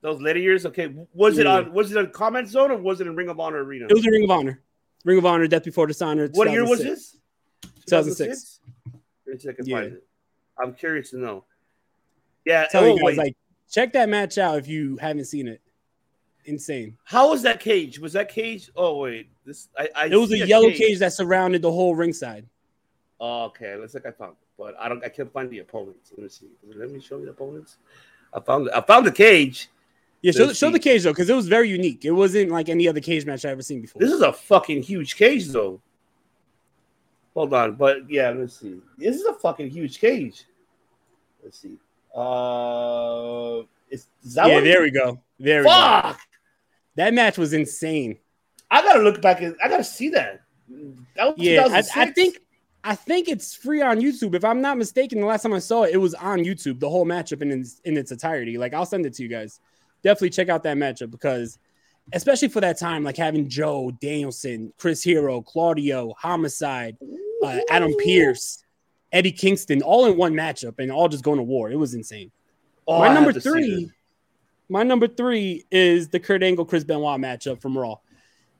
those 0.00 0.20
later 0.20 0.38
years. 0.40 0.66
Okay, 0.66 0.92
was 1.12 1.38
it 1.38 1.46
Yeah. 1.46 1.56
on? 1.58 1.72
Was 1.72 1.92
it 1.92 1.98
on 1.98 2.10
Combat 2.10 2.48
Zone 2.48 2.70
or 2.70 2.78
was 2.78 3.00
it 3.00 3.06
in 3.06 3.14
Ring 3.14 3.28
of 3.28 3.38
Honor 3.38 3.62
Arena? 3.62 3.86
It 3.88 3.94
was 3.94 4.06
a 4.06 4.10
Ring 4.10 4.24
of 4.24 4.30
Honor. 4.30 4.62
Ring 5.04 5.18
of 5.18 5.26
Honor, 5.26 5.46
Death 5.46 5.64
Before 5.64 5.86
Dishonor. 5.86 6.28
what 6.32 6.50
year 6.50 6.66
was 6.68 6.80
this? 6.82 7.16
2006. 7.86 8.60
Let 9.26 9.34
me 9.34 9.38
see 9.38 9.48
if 9.48 9.54
I 9.54 9.56
can 9.56 9.66
Yeah. 9.66 9.78
it. 9.80 10.04
I'm 10.60 10.74
curious 10.74 11.10
to 11.10 11.18
know. 11.18 11.44
Yeah, 12.44 12.66
Tell 12.70 12.84
oh, 12.84 12.94
you 12.96 13.02
guys, 13.04 13.16
like, 13.16 13.36
check 13.70 13.92
that 13.92 14.08
match 14.08 14.38
out 14.38 14.58
if 14.58 14.66
you 14.68 14.96
haven't 14.96 15.26
seen 15.26 15.46
it. 15.48 15.60
Insane. 16.48 16.96
how 17.04 17.30
was 17.30 17.42
that 17.42 17.60
cage? 17.60 17.98
Was 17.98 18.14
that 18.14 18.28
cage? 18.28 18.70
Oh 18.74 18.98
wait, 18.98 19.28
this 19.44 19.68
I, 19.78 19.88
I 19.94 20.06
It 20.06 20.16
was 20.16 20.30
see 20.30 20.40
a 20.40 20.46
yellow 20.46 20.70
cage. 20.70 20.98
that 20.98 21.12
surrounded 21.12 21.62
the 21.62 21.70
whole 21.70 21.94
ringside. 21.94 22.46
Oh, 23.20 23.44
okay, 23.46 23.76
looks 23.76 23.94
like 23.94 24.06
I 24.06 24.12
found 24.12 24.32
it, 24.32 24.46
but 24.56 24.76
I 24.78 24.88
don't. 24.88 25.04
I 25.04 25.08
can't 25.08 25.32
find 25.32 25.50
the 25.50 25.58
opponents. 25.58 26.12
Let 26.16 26.22
me 26.22 26.28
see. 26.28 26.46
Let 26.76 26.90
me 26.90 27.00
show 27.00 27.18
you 27.18 27.26
the 27.26 27.32
opponents. 27.32 27.76
I 28.32 28.40
found. 28.40 28.70
I 28.70 28.80
found 28.80 29.06
the 29.06 29.12
cage. 29.12 29.68
Yeah, 30.22 30.32
show, 30.32 30.52
show 30.52 30.70
the 30.70 30.80
cage 30.80 31.04
though, 31.04 31.12
because 31.12 31.30
it 31.30 31.34
was 31.34 31.46
very 31.46 31.68
unique. 31.68 32.04
It 32.04 32.10
wasn't 32.10 32.50
like 32.50 32.68
any 32.68 32.88
other 32.88 33.00
cage 33.00 33.24
match 33.24 33.44
I've 33.44 33.52
ever 33.52 33.62
seen 33.62 33.80
before. 33.80 34.00
This 34.00 34.12
is 34.12 34.20
a 34.20 34.32
fucking 34.32 34.82
huge 34.82 35.16
cage, 35.16 35.46
though. 35.48 35.80
Hold 37.34 37.54
on, 37.54 37.74
but 37.74 38.10
yeah, 38.10 38.30
let's 38.30 38.58
see. 38.58 38.80
This 38.96 39.16
is 39.16 39.24
a 39.26 39.34
fucking 39.34 39.70
huge 39.70 40.00
cage. 40.00 40.44
Let's 41.44 41.60
see. 41.60 41.76
Uh, 42.14 43.62
is, 43.90 44.06
is 44.24 44.34
that 44.34 44.48
yeah, 44.48 44.60
there 44.60 44.82
we 44.82 44.90
go. 44.90 45.20
There 45.38 45.60
we 45.60 45.64
go. 45.66 45.70
Fuck! 45.70 46.20
That 46.98 47.14
match 47.14 47.38
was 47.38 47.52
insane. 47.52 48.18
I 48.72 48.82
gotta 48.82 49.02
look 49.02 49.22
back. 49.22 49.40
At, 49.40 49.54
I 49.62 49.68
gotta 49.68 49.84
see 49.84 50.08
that. 50.10 50.40
That 51.14 51.38
Yeah, 51.38 51.68
I, 51.70 51.84
I 51.94 52.10
think 52.10 52.38
I 52.82 52.96
think 52.96 53.28
it's 53.28 53.54
free 53.54 53.80
on 53.80 54.00
YouTube. 54.00 54.34
If 54.34 54.44
I'm 54.44 54.60
not 54.60 54.78
mistaken, 54.78 55.20
the 55.20 55.26
last 55.26 55.42
time 55.42 55.52
I 55.52 55.60
saw 55.60 55.84
it, 55.84 55.94
it 55.94 55.98
was 55.98 56.14
on 56.14 56.40
YouTube, 56.40 56.80
the 56.80 56.90
whole 56.90 57.06
matchup 57.06 57.40
in 57.40 57.52
its, 57.52 57.80
in 57.84 57.96
its 57.96 58.10
entirety. 58.10 58.58
Like 58.58 58.74
I'll 58.74 58.84
send 58.84 59.06
it 59.06 59.14
to 59.14 59.22
you 59.22 59.28
guys. 59.28 59.60
Definitely 60.02 60.30
check 60.30 60.48
out 60.48 60.64
that 60.64 60.76
matchup 60.76 61.12
because, 61.12 61.60
especially 62.12 62.48
for 62.48 62.60
that 62.62 62.80
time, 62.80 63.04
like 63.04 63.16
having 63.16 63.48
Joe 63.48 63.92
Danielson, 64.00 64.72
Chris 64.76 65.00
Hero, 65.00 65.40
Claudio, 65.40 66.14
Homicide, 66.18 66.96
uh, 67.44 67.60
Adam 67.70 67.94
Pearce, 68.02 68.64
Eddie 69.12 69.30
Kingston, 69.30 69.82
all 69.82 70.06
in 70.06 70.16
one 70.16 70.34
matchup 70.34 70.80
and 70.80 70.90
all 70.90 71.08
just 71.08 71.22
going 71.22 71.38
to 71.38 71.44
war. 71.44 71.70
It 71.70 71.76
was 71.76 71.94
insane. 71.94 72.32
Oh, 72.88 72.98
my 72.98 73.06
I 73.06 73.14
number 73.14 73.30
have 73.30 73.34
to 73.34 73.40
see 73.40 73.50
three. 73.50 73.92
My 74.68 74.82
number 74.82 75.08
three 75.08 75.64
is 75.70 76.08
the 76.08 76.20
Kurt 76.20 76.42
Angle 76.42 76.64
Chris 76.64 76.84
Benoit 76.84 77.20
matchup 77.20 77.60
from 77.60 77.76
Raw. 77.76 77.96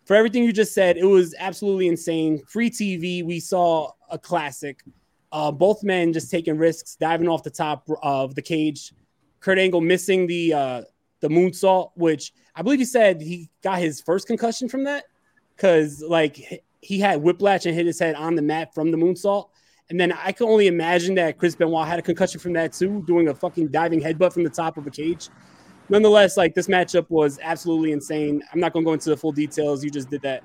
For 0.04 0.16
everything 0.16 0.44
you 0.44 0.52
just 0.52 0.72
said, 0.72 0.96
it 0.96 1.04
was 1.04 1.34
absolutely 1.38 1.88
insane. 1.88 2.42
Free 2.46 2.70
TV, 2.70 3.22
we 3.22 3.40
saw 3.40 3.92
a 4.10 4.18
classic. 4.18 4.82
Uh, 5.30 5.52
both 5.52 5.82
men 5.82 6.14
just 6.14 6.30
taking 6.30 6.56
risks, 6.56 6.96
diving 6.96 7.28
off 7.28 7.42
the 7.42 7.50
top 7.50 7.86
of 8.02 8.34
the 8.34 8.40
cage. 8.40 8.94
Kurt 9.40 9.58
Angle 9.58 9.82
missing 9.82 10.26
the 10.26 10.54
uh, 10.54 10.82
the 11.20 11.28
moonsault, 11.28 11.90
which 11.94 12.32
I 12.54 12.62
believe 12.62 12.78
he 12.78 12.86
said 12.86 13.20
he 13.20 13.50
got 13.62 13.78
his 13.78 14.00
first 14.00 14.26
concussion 14.26 14.68
from 14.68 14.84
that 14.84 15.04
because 15.54 16.02
like 16.02 16.64
he 16.80 16.98
had 16.98 17.20
whiplash 17.20 17.66
and 17.66 17.74
hit 17.74 17.84
his 17.84 17.98
head 17.98 18.14
on 18.14 18.34
the 18.34 18.42
mat 18.42 18.72
from 18.74 18.90
the 18.90 18.96
moonsault. 18.96 19.48
And 19.90 20.00
then 20.00 20.12
I 20.12 20.32
can 20.32 20.46
only 20.46 20.66
imagine 20.66 21.14
that 21.16 21.38
Chris 21.38 21.54
Benoit 21.54 21.86
had 21.86 21.98
a 21.98 22.02
concussion 22.02 22.40
from 22.40 22.52
that 22.54 22.72
too, 22.72 23.02
doing 23.06 23.28
a 23.28 23.34
fucking 23.34 23.68
diving 23.68 24.00
headbutt 24.00 24.32
from 24.32 24.44
the 24.44 24.50
top 24.50 24.76
of 24.78 24.86
a 24.86 24.90
cage. 24.90 25.28
Nonetheless, 25.88 26.36
like 26.36 26.54
this 26.54 26.66
matchup 26.66 27.08
was 27.08 27.38
absolutely 27.42 27.92
insane. 27.92 28.42
I'm 28.52 28.60
not 28.60 28.72
gonna 28.72 28.84
go 28.84 28.92
into 28.92 29.10
the 29.10 29.16
full 29.16 29.32
details. 29.32 29.82
You 29.82 29.90
just 29.90 30.10
did 30.10 30.22
that. 30.22 30.44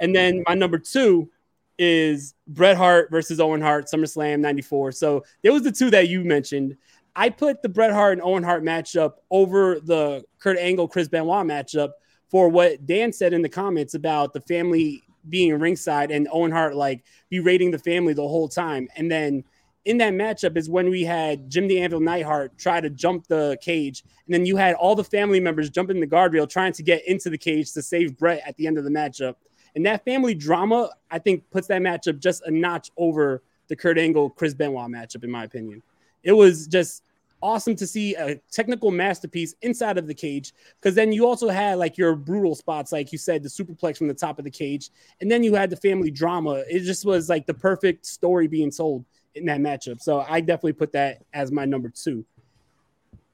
And 0.00 0.14
then 0.14 0.42
my 0.46 0.54
number 0.54 0.78
two 0.78 1.30
is 1.78 2.34
Bret 2.46 2.76
Hart 2.76 3.10
versus 3.10 3.40
Owen 3.40 3.60
Hart, 3.60 3.86
SummerSlam 3.86 4.40
94. 4.40 4.92
So 4.92 5.24
there 5.42 5.52
was 5.52 5.62
the 5.62 5.72
two 5.72 5.90
that 5.90 6.08
you 6.08 6.24
mentioned. 6.24 6.76
I 7.14 7.30
put 7.30 7.62
the 7.62 7.68
Bret 7.68 7.92
Hart 7.92 8.12
and 8.12 8.22
Owen 8.22 8.42
Hart 8.42 8.62
matchup 8.62 9.14
over 9.30 9.80
the 9.80 10.24
Kurt 10.38 10.58
Angle 10.58 10.88
Chris 10.88 11.08
Benoit 11.08 11.46
matchup 11.46 11.90
for 12.30 12.48
what 12.48 12.86
Dan 12.86 13.12
said 13.12 13.32
in 13.32 13.42
the 13.42 13.48
comments 13.48 13.94
about 13.94 14.32
the 14.32 14.40
family 14.42 15.02
being 15.28 15.58
ringside 15.58 16.10
and 16.10 16.28
Owen 16.30 16.52
Hart 16.52 16.76
like 16.76 17.04
berating 17.30 17.70
the 17.70 17.78
family 17.78 18.12
the 18.12 18.22
whole 18.22 18.48
time. 18.48 18.88
And 18.96 19.10
then 19.10 19.44
in 19.86 19.98
that 19.98 20.12
matchup 20.12 20.56
is 20.56 20.68
when 20.68 20.90
we 20.90 21.04
had 21.04 21.48
Jim 21.48 21.68
the 21.68 21.80
Anvil 21.80 22.00
Neidhart 22.00 22.58
try 22.58 22.80
to 22.80 22.90
jump 22.90 23.26
the 23.28 23.56
cage, 23.62 24.02
and 24.26 24.34
then 24.34 24.44
you 24.44 24.56
had 24.56 24.74
all 24.74 24.96
the 24.96 25.04
family 25.04 25.38
members 25.38 25.70
jumping 25.70 26.00
the 26.00 26.06
guardrail 26.06 26.48
trying 26.48 26.72
to 26.72 26.82
get 26.82 27.06
into 27.06 27.30
the 27.30 27.38
cage 27.38 27.72
to 27.72 27.80
save 27.80 28.18
Bret 28.18 28.42
at 28.44 28.56
the 28.56 28.66
end 28.66 28.78
of 28.78 28.84
the 28.84 28.90
matchup. 28.90 29.36
And 29.76 29.86
that 29.86 30.04
family 30.04 30.34
drama, 30.34 30.90
I 31.10 31.20
think, 31.20 31.48
puts 31.50 31.68
that 31.68 31.80
matchup 31.82 32.18
just 32.18 32.42
a 32.46 32.50
notch 32.50 32.90
over 32.96 33.42
the 33.68 33.76
Kurt 33.76 33.96
Angle 33.96 34.30
Chris 34.30 34.54
Benoit 34.54 34.90
matchup, 34.90 35.22
in 35.22 35.30
my 35.30 35.44
opinion. 35.44 35.82
It 36.24 36.32
was 36.32 36.66
just 36.66 37.04
awesome 37.40 37.76
to 37.76 37.86
see 37.86 38.16
a 38.16 38.34
technical 38.50 38.90
masterpiece 38.90 39.54
inside 39.62 39.98
of 39.98 40.08
the 40.08 40.14
cage 40.14 40.52
because 40.80 40.96
then 40.96 41.12
you 41.12 41.26
also 41.26 41.48
had 41.48 41.78
like 41.78 41.96
your 41.96 42.16
brutal 42.16 42.56
spots, 42.56 42.90
like 42.90 43.12
you 43.12 43.18
said, 43.18 43.42
the 43.44 43.48
superplex 43.48 43.98
from 43.98 44.08
the 44.08 44.14
top 44.14 44.40
of 44.40 44.44
the 44.44 44.50
cage, 44.50 44.90
and 45.20 45.30
then 45.30 45.44
you 45.44 45.54
had 45.54 45.70
the 45.70 45.76
family 45.76 46.10
drama. 46.10 46.64
It 46.68 46.80
just 46.80 47.04
was 47.04 47.28
like 47.28 47.46
the 47.46 47.54
perfect 47.54 48.04
story 48.04 48.48
being 48.48 48.72
told 48.72 49.04
in 49.36 49.46
that 49.46 49.60
matchup. 49.60 50.00
So 50.00 50.24
I 50.28 50.40
definitely 50.40 50.72
put 50.74 50.92
that 50.92 51.24
as 51.32 51.52
my 51.52 51.64
number 51.64 51.88
two. 51.90 52.24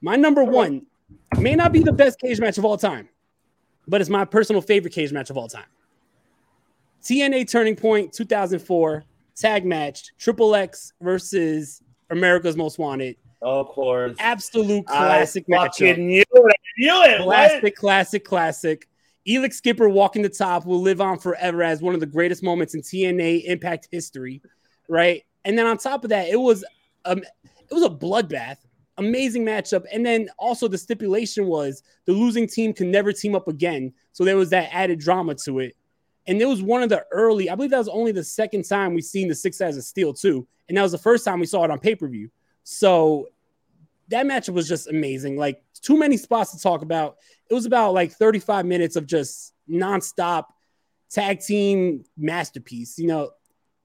My 0.01 0.17
number 0.17 0.45
one 0.45 0.87
may 1.39 1.55
not 1.55 1.73
be 1.73 1.81
the 1.81 1.93
best 1.93 2.19
cage 2.21 2.41
match 2.41 2.59
of 2.59 2.65
all 2.65 2.77
time, 2.77 3.09
but 3.87 4.01
it's 4.01 4.11
my 4.11 4.25
personal 4.25 4.61
favorite 4.61 4.93
cage 4.93 5.13
match 5.13 5.31
of 5.31 5.37
all 5.37 5.49
time. 5.49 5.67
TNA 7.03 7.51
Turning 7.51 7.77
Point 7.77 8.13
2004 8.13 9.05
tag 9.35 9.65
match, 9.65 10.13
Triple 10.19 10.55
X 10.55 10.93
versus 11.01 11.83
America's 12.11 12.57
Most 12.57 12.79
Wanted. 12.79 13.17
Of 13.41 13.69
course. 13.69 14.15
Absolute 14.21 14.87
classic 14.87 15.45
I 15.53 15.69
knew 15.97 16.21
it. 16.23 16.29
Knew 16.79 17.03
it. 17.03 17.23
Classic, 17.23 17.63
What? 17.63 17.75
classic, 17.75 18.25
classic. 18.25 18.89
Elix 19.27 19.55
Skipper 19.55 19.89
walking 19.89 20.23
the 20.23 20.29
top 20.29 20.65
will 20.65 20.81
live 20.81 21.01
on 21.01 21.19
forever 21.19 21.63
as 21.63 21.81
one 21.83 21.95
of 21.95 22.01
the 22.01 22.07
greatest 22.07 22.43
moments 22.43 22.75
in 22.75 22.83
TNA 22.83 23.45
Impact 23.45 23.89
history, 23.91 24.43
right? 24.89 25.23
And 25.45 25.59
then 25.59 25.67
on 25.67 25.79
top 25.79 26.05
of 26.05 26.11
that, 26.11 26.29
it 26.29 26.37
was 26.41 26.65
um, 27.05 27.19
it 27.19 27.75
was 27.75 27.85
a 27.85 27.89
bloodbath, 27.89 28.59
amazing 28.99 29.45
matchup. 29.45 29.85
And 29.93 30.05
then 30.05 30.29
also 30.39 30.69
the 30.69 30.79
stipulation 30.79 31.47
was 31.47 31.83
the 32.05 32.13
losing 32.13 32.47
team 32.47 32.73
can 32.73 32.91
never 32.91 33.13
team 33.13 33.35
up 33.35 33.49
again, 33.49 33.93
so 34.13 34.25
there 34.25 34.37
was 34.37 34.51
that 34.51 34.73
added 34.73 34.99
drama 34.99 35.35
to 35.45 35.61
it. 35.61 35.77
And 36.27 36.41
it 36.41 36.47
was 36.47 36.63
one 36.63 36.85
of 36.85 36.89
the 36.89 37.05
early, 37.11 37.51
I 37.51 37.57
believe 37.57 37.71
that 37.71 37.79
was 37.79 37.89
only 37.89 38.13
the 38.13 38.23
second 38.23 38.65
time 38.65 38.95
we've 38.95 39.05
seen 39.05 39.27
the 39.27 39.35
six 39.35 39.61
as 39.61 39.77
a 39.77 39.83
steel 39.83 40.15
too, 40.15 40.47
and 40.69 40.77
that 40.77 40.83
was 40.83 40.93
the 40.93 40.99
first 40.99 41.25
time 41.25 41.41
we 41.41 41.47
saw 41.47 41.65
it 41.65 41.71
on 41.71 41.79
pay 41.79 41.95
per 41.95 42.07
view. 42.07 42.31
So 42.63 43.29
that 44.09 44.27
matchup 44.27 44.55
was 44.55 44.69
just 44.69 44.89
amazing. 44.89 45.37
Like 45.37 45.63
too 45.81 45.99
many 45.99 46.17
spots 46.17 46.53
to 46.53 46.59
talk 46.59 46.83
about. 46.83 47.17
It 47.51 47.55
was 47.55 47.67
about 47.67 47.93
like 47.93 48.13
35 48.13 48.67
minutes 48.67 48.97
of 48.97 49.07
just 49.07 49.53
nonstop 49.69 50.45
tag 51.11 51.41
team 51.41 52.05
masterpiece. 52.17 52.99
You 52.99 53.09
know, 53.09 53.31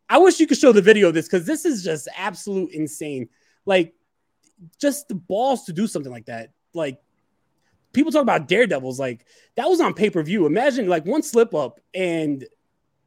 I 0.10 0.20
wish 0.20 0.40
you 0.40 0.48
could 0.48 0.58
show 0.58 0.72
the 0.72 0.82
video 0.82 1.10
of 1.10 1.14
this 1.14 1.28
because 1.28 1.46
this 1.46 1.66
is 1.66 1.84
just 1.84 2.08
absolute 2.16 2.72
insane. 2.72 3.30
Like, 3.66 3.94
just 4.80 5.08
the 5.08 5.16
balls 5.16 5.66
to 5.66 5.74
do 5.74 5.88
something 5.88 6.12
like 6.12 6.26
that. 6.26 6.52
Like, 6.74 7.02
people 7.94 8.12
talk 8.12 8.22
about 8.22 8.48
daredevils. 8.48 9.00
Like, 9.00 9.26
that 9.56 9.68
was 9.68 9.82
on 9.82 9.94
pay 9.94 10.10
per 10.10 10.24
view. 10.24 10.46
Imagine 10.46 10.88
like 10.88 11.06
one 11.06 11.22
slip 11.22 11.54
up 11.54 11.80
and 11.94 12.46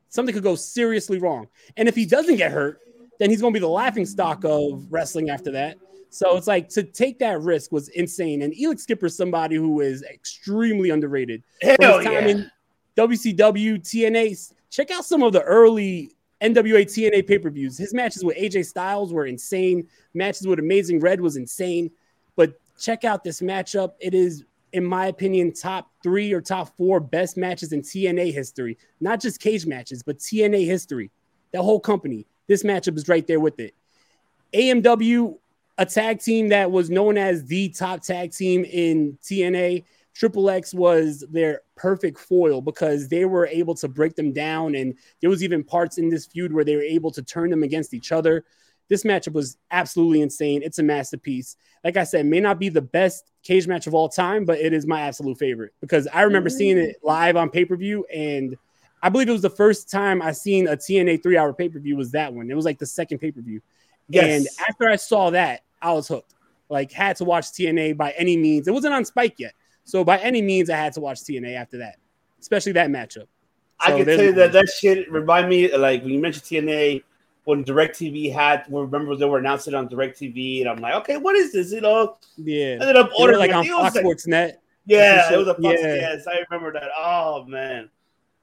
something 0.09 0.35
could 0.35 0.43
go 0.43 0.55
seriously 0.55 1.19
wrong. 1.19 1.49
And 1.77 1.89
if 1.89 1.95
he 1.95 2.05
doesn't 2.05 2.37
get 2.37 2.53
hurt, 2.53 2.81
then 3.19 3.31
he's 3.31 3.41
going 3.41 3.53
to 3.53 3.57
be 3.57 3.63
the 3.63 3.69
laughing 3.69 4.07
stock 4.07 4.45
of 4.45 4.87
wrestling 4.91 5.31
after 5.31 5.51
that. 5.53 5.79
So 6.11 6.37
it's 6.37 6.49
like 6.49 6.69
to 6.71 6.83
take 6.83 7.21
that 7.21 7.41
risk 7.41 7.71
was 7.71 7.89
insane. 7.91 8.43
And 8.43 8.53
Elix 8.53 8.81
Skipper 8.81 9.07
is 9.07 9.17
somebody 9.17 9.57
who 9.57 9.81
is 9.81 10.03
extremely 10.03 10.91
underrated. 10.91 11.45
From 11.61 11.77
Hell 11.81 11.99
his 11.99 12.07
time 12.07 12.15
yeah. 12.15 12.29
in 12.29 12.51
WCW, 12.97 13.79
TNA. 13.79 14.53
Check 14.71 14.91
out 14.91 15.05
some 15.05 15.23
of 15.23 15.33
the 15.33 15.43
early 15.43 16.17
NWA 16.42 16.85
TNA 16.85 17.26
pay 17.26 17.38
per 17.38 17.50
views. 17.50 17.76
His 17.76 17.92
matches 17.92 18.24
with 18.24 18.37
AJ 18.37 18.66
Styles 18.66 19.12
were 19.12 19.26
insane. 19.26 19.87
Matches 20.14 20.46
with 20.46 20.59
Amazing 20.59 21.00
Red 21.00 21.20
was 21.20 21.37
insane. 21.37 21.90
But 22.37 22.55
check 22.79 23.05
out 23.05 23.22
this 23.22 23.40
matchup. 23.40 23.92
It 24.00 24.14
is, 24.14 24.44
in 24.72 24.85
my 24.85 25.07
opinion, 25.07 25.53
top 25.53 25.90
three 26.03 26.33
or 26.33 26.40
top 26.40 26.76
four 26.76 27.00
best 27.00 27.37
matches 27.37 27.72
in 27.72 27.83
TNA 27.83 28.33
history. 28.33 28.79
Not 29.00 29.20
just 29.20 29.40
cage 29.40 29.66
matches, 29.66 30.03
but 30.03 30.18
TNA 30.18 30.64
history. 30.64 31.11
That 31.53 31.62
whole 31.62 31.81
company. 31.81 32.26
This 32.46 32.62
matchup 32.62 32.96
is 32.96 33.09
right 33.09 33.26
there 33.26 33.40
with 33.40 33.61
it. 33.61 33.74
AMW, 34.55 35.38
a 35.79 35.87
tag 35.87 36.20
team 36.20 36.48
that 36.48 36.70
was 36.70 36.90
known 36.90 37.16
as 37.16 37.44
the 37.44 37.68
top 37.68 38.03
tag 38.03 38.33
team 38.33 38.64
in 38.64 39.18
TNA. 39.22 39.85
Triple 40.14 40.51
X 40.51 40.75
was 40.75 41.25
their 41.31 41.62
perfect 41.77 42.18
foil 42.18 42.61
because 42.61 43.09
they 43.09 43.25
were 43.25 43.46
able 43.46 43.75
to 43.77 43.88
break 43.88 44.16
them 44.16 44.33
down, 44.33 44.75
and 44.75 44.94
there 45.20 45.31
was 45.31 45.42
even 45.42 45.64
parts 45.64 45.99
in 45.99 46.09
this 46.09 46.27
feud 46.27 46.53
where 46.53 46.64
they 46.64 46.77
were 46.77 46.83
able 46.83 47.11
to 47.12 47.23
turn 47.23 47.51
them 47.51 47.62
against 47.62 47.94
each 47.94 48.12
other. 48.12 48.44
This 48.88 49.05
matchup 49.05 49.35
was 49.35 49.57
absolutely 49.70 50.20
insane. 50.20 50.62
It's 50.64 50.81
a 50.81 50.83
masterpiece. 50.83 51.57
Like 51.85 51.96
I 51.96 52.05
said, 52.05 52.27
may 52.27 52.40
not 52.40 52.59
be 52.59 52.68
the 52.68 52.83
best 52.83 53.31
cage 53.44 53.68
match 53.68 53.87
of 53.87 53.94
all 53.94 54.09
time, 54.09 54.44
but 54.44 54.59
it 54.59 54.73
is 54.73 54.85
my 54.85 55.03
absolute 55.03 55.38
favorite 55.38 55.73
because 55.81 56.09
I 56.12 56.23
remember 56.23 56.51
seeing 56.51 56.77
it 56.77 56.96
mm. 57.03 57.07
live 57.07 57.37
on 57.37 57.51
pay 57.51 57.64
per 57.64 57.77
view, 57.77 58.05
and 58.12 58.57
I 59.03 59.09
believe 59.09 59.29
it 59.29 59.33
was 59.33 59.42
the 59.42 59.51
first 59.51 59.90
time 59.90 60.20
I 60.20 60.33
seen 60.33 60.66
a 60.66 60.77
TNA 60.77 61.23
three 61.23 61.38
hour 61.38 61.53
pay 61.55 61.68
per 61.68 61.79
view. 61.79 61.96
Was 61.96 62.11
that 62.12 62.35
one? 62.35 62.51
It 62.51 62.55
was 62.55 62.64
like 62.64 62.79
the 62.79 62.87
second 62.87 63.18
pay 63.18 63.31
per 63.31 63.40
view. 63.40 63.61
And 64.12 64.46
after 64.68 64.88
I 64.88 64.96
saw 64.96 65.31
that, 65.31 65.61
I 65.81 65.92
was 65.92 66.09
hooked. 66.09 66.35
Like, 66.68 66.92
had 66.92 67.16
to 67.16 67.25
watch 67.25 67.46
TNA 67.46 67.96
by 67.96 68.12
any 68.12 68.37
means. 68.37 68.68
It 68.68 68.73
wasn't 68.73 68.94
on 68.94 69.05
Spike 69.05 69.35
yet. 69.38 69.55
So, 69.85 70.05
by 70.05 70.19
any 70.19 70.43
means, 70.43 70.71
I 70.71 70.77
had 70.77 70.93
to 70.95 71.01
watch 71.01 71.21
TNA 71.21 71.55
after 71.55 71.79
that, 71.79 71.97
especially 72.40 72.73
that 72.73 72.90
matchup. 72.90 73.27
I 73.81 73.97
can 73.97 74.07
tell 74.07 74.23
you 74.23 74.33
that 74.35 74.53
that 74.53 74.69
shit 74.69 75.11
remind 75.11 75.49
me 75.49 75.75
like 75.75 76.03
when 76.03 76.12
you 76.12 76.21
mentioned 76.21 76.45
TNA 76.45 77.03
when 77.45 77.64
DirecTV 77.64 78.33
had, 78.33 78.64
remember 78.69 79.16
they 79.16 79.25
were 79.25 79.38
announcing 79.38 79.75
on 79.75 79.88
DirecTV, 79.88 80.61
and 80.61 80.69
I'm 80.69 80.79
like, 80.79 80.95
okay, 80.97 81.16
what 81.16 81.35
is 81.37 81.53
this? 81.53 81.73
You 81.73 81.81
know, 81.81 82.16
Yeah. 82.37 82.79
ended 82.81 82.97
up 82.97 83.11
ordering 83.19 83.38
like 83.38 83.53
on 83.53 83.64
Fox 83.64 83.95
like- 83.95 84.03
Sports 84.03 84.27
Net. 84.27 84.62
Yeah, 84.87 85.33
it 85.33 85.37
was 85.37 85.49
a 85.49 85.55
Fox. 85.55 85.81
Yeah. 85.81 85.95
Yes, 85.95 86.27
I 86.27 86.43
remember 86.51 86.73
that. 86.79 86.90
Oh 86.99 87.45
man, 87.45 87.90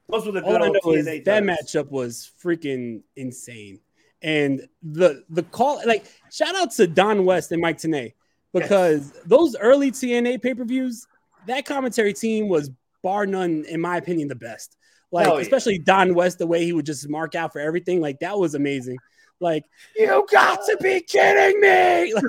those 0.09 0.25
were 0.25 0.31
the 0.31 0.43
All 0.43 0.51
good 0.53 0.61
I 0.61 0.67
old 0.67 0.77
know 0.83 0.93
is 0.93 1.05
TNA 1.05 1.25
that 1.25 1.43
matchup 1.43 1.91
was 1.91 2.31
freaking 2.41 3.01
insane. 3.15 3.79
And 4.21 4.67
the 4.81 5.23
the 5.29 5.43
call 5.43 5.81
like 5.85 6.05
shout 6.31 6.55
out 6.55 6.71
to 6.71 6.87
Don 6.87 7.25
West 7.25 7.51
and 7.51 7.61
Mike 7.61 7.77
Tenay 7.77 8.13
because 8.53 9.11
those 9.25 9.55
early 9.57 9.91
TNA 9.91 10.41
pay-per-views, 10.41 11.07
that 11.47 11.65
commentary 11.65 12.13
team 12.13 12.47
was 12.47 12.69
bar 13.03 13.25
none, 13.25 13.65
in 13.67 13.81
my 13.81 13.97
opinion, 13.97 14.27
the 14.27 14.35
best. 14.35 14.77
Like, 15.11 15.27
yeah. 15.27 15.39
especially 15.39 15.79
Don 15.79 16.13
West, 16.13 16.37
the 16.37 16.47
way 16.47 16.65
he 16.65 16.73
would 16.73 16.85
just 16.85 17.07
mark 17.09 17.35
out 17.35 17.53
for 17.53 17.59
everything, 17.59 18.01
like 18.01 18.19
that 18.19 18.37
was 18.37 18.55
amazing. 18.55 18.97
Like, 19.39 19.65
you 19.95 20.25
got 20.31 20.65
to 20.65 20.77
be 20.81 21.01
kidding 21.01 21.61
me! 21.61 22.13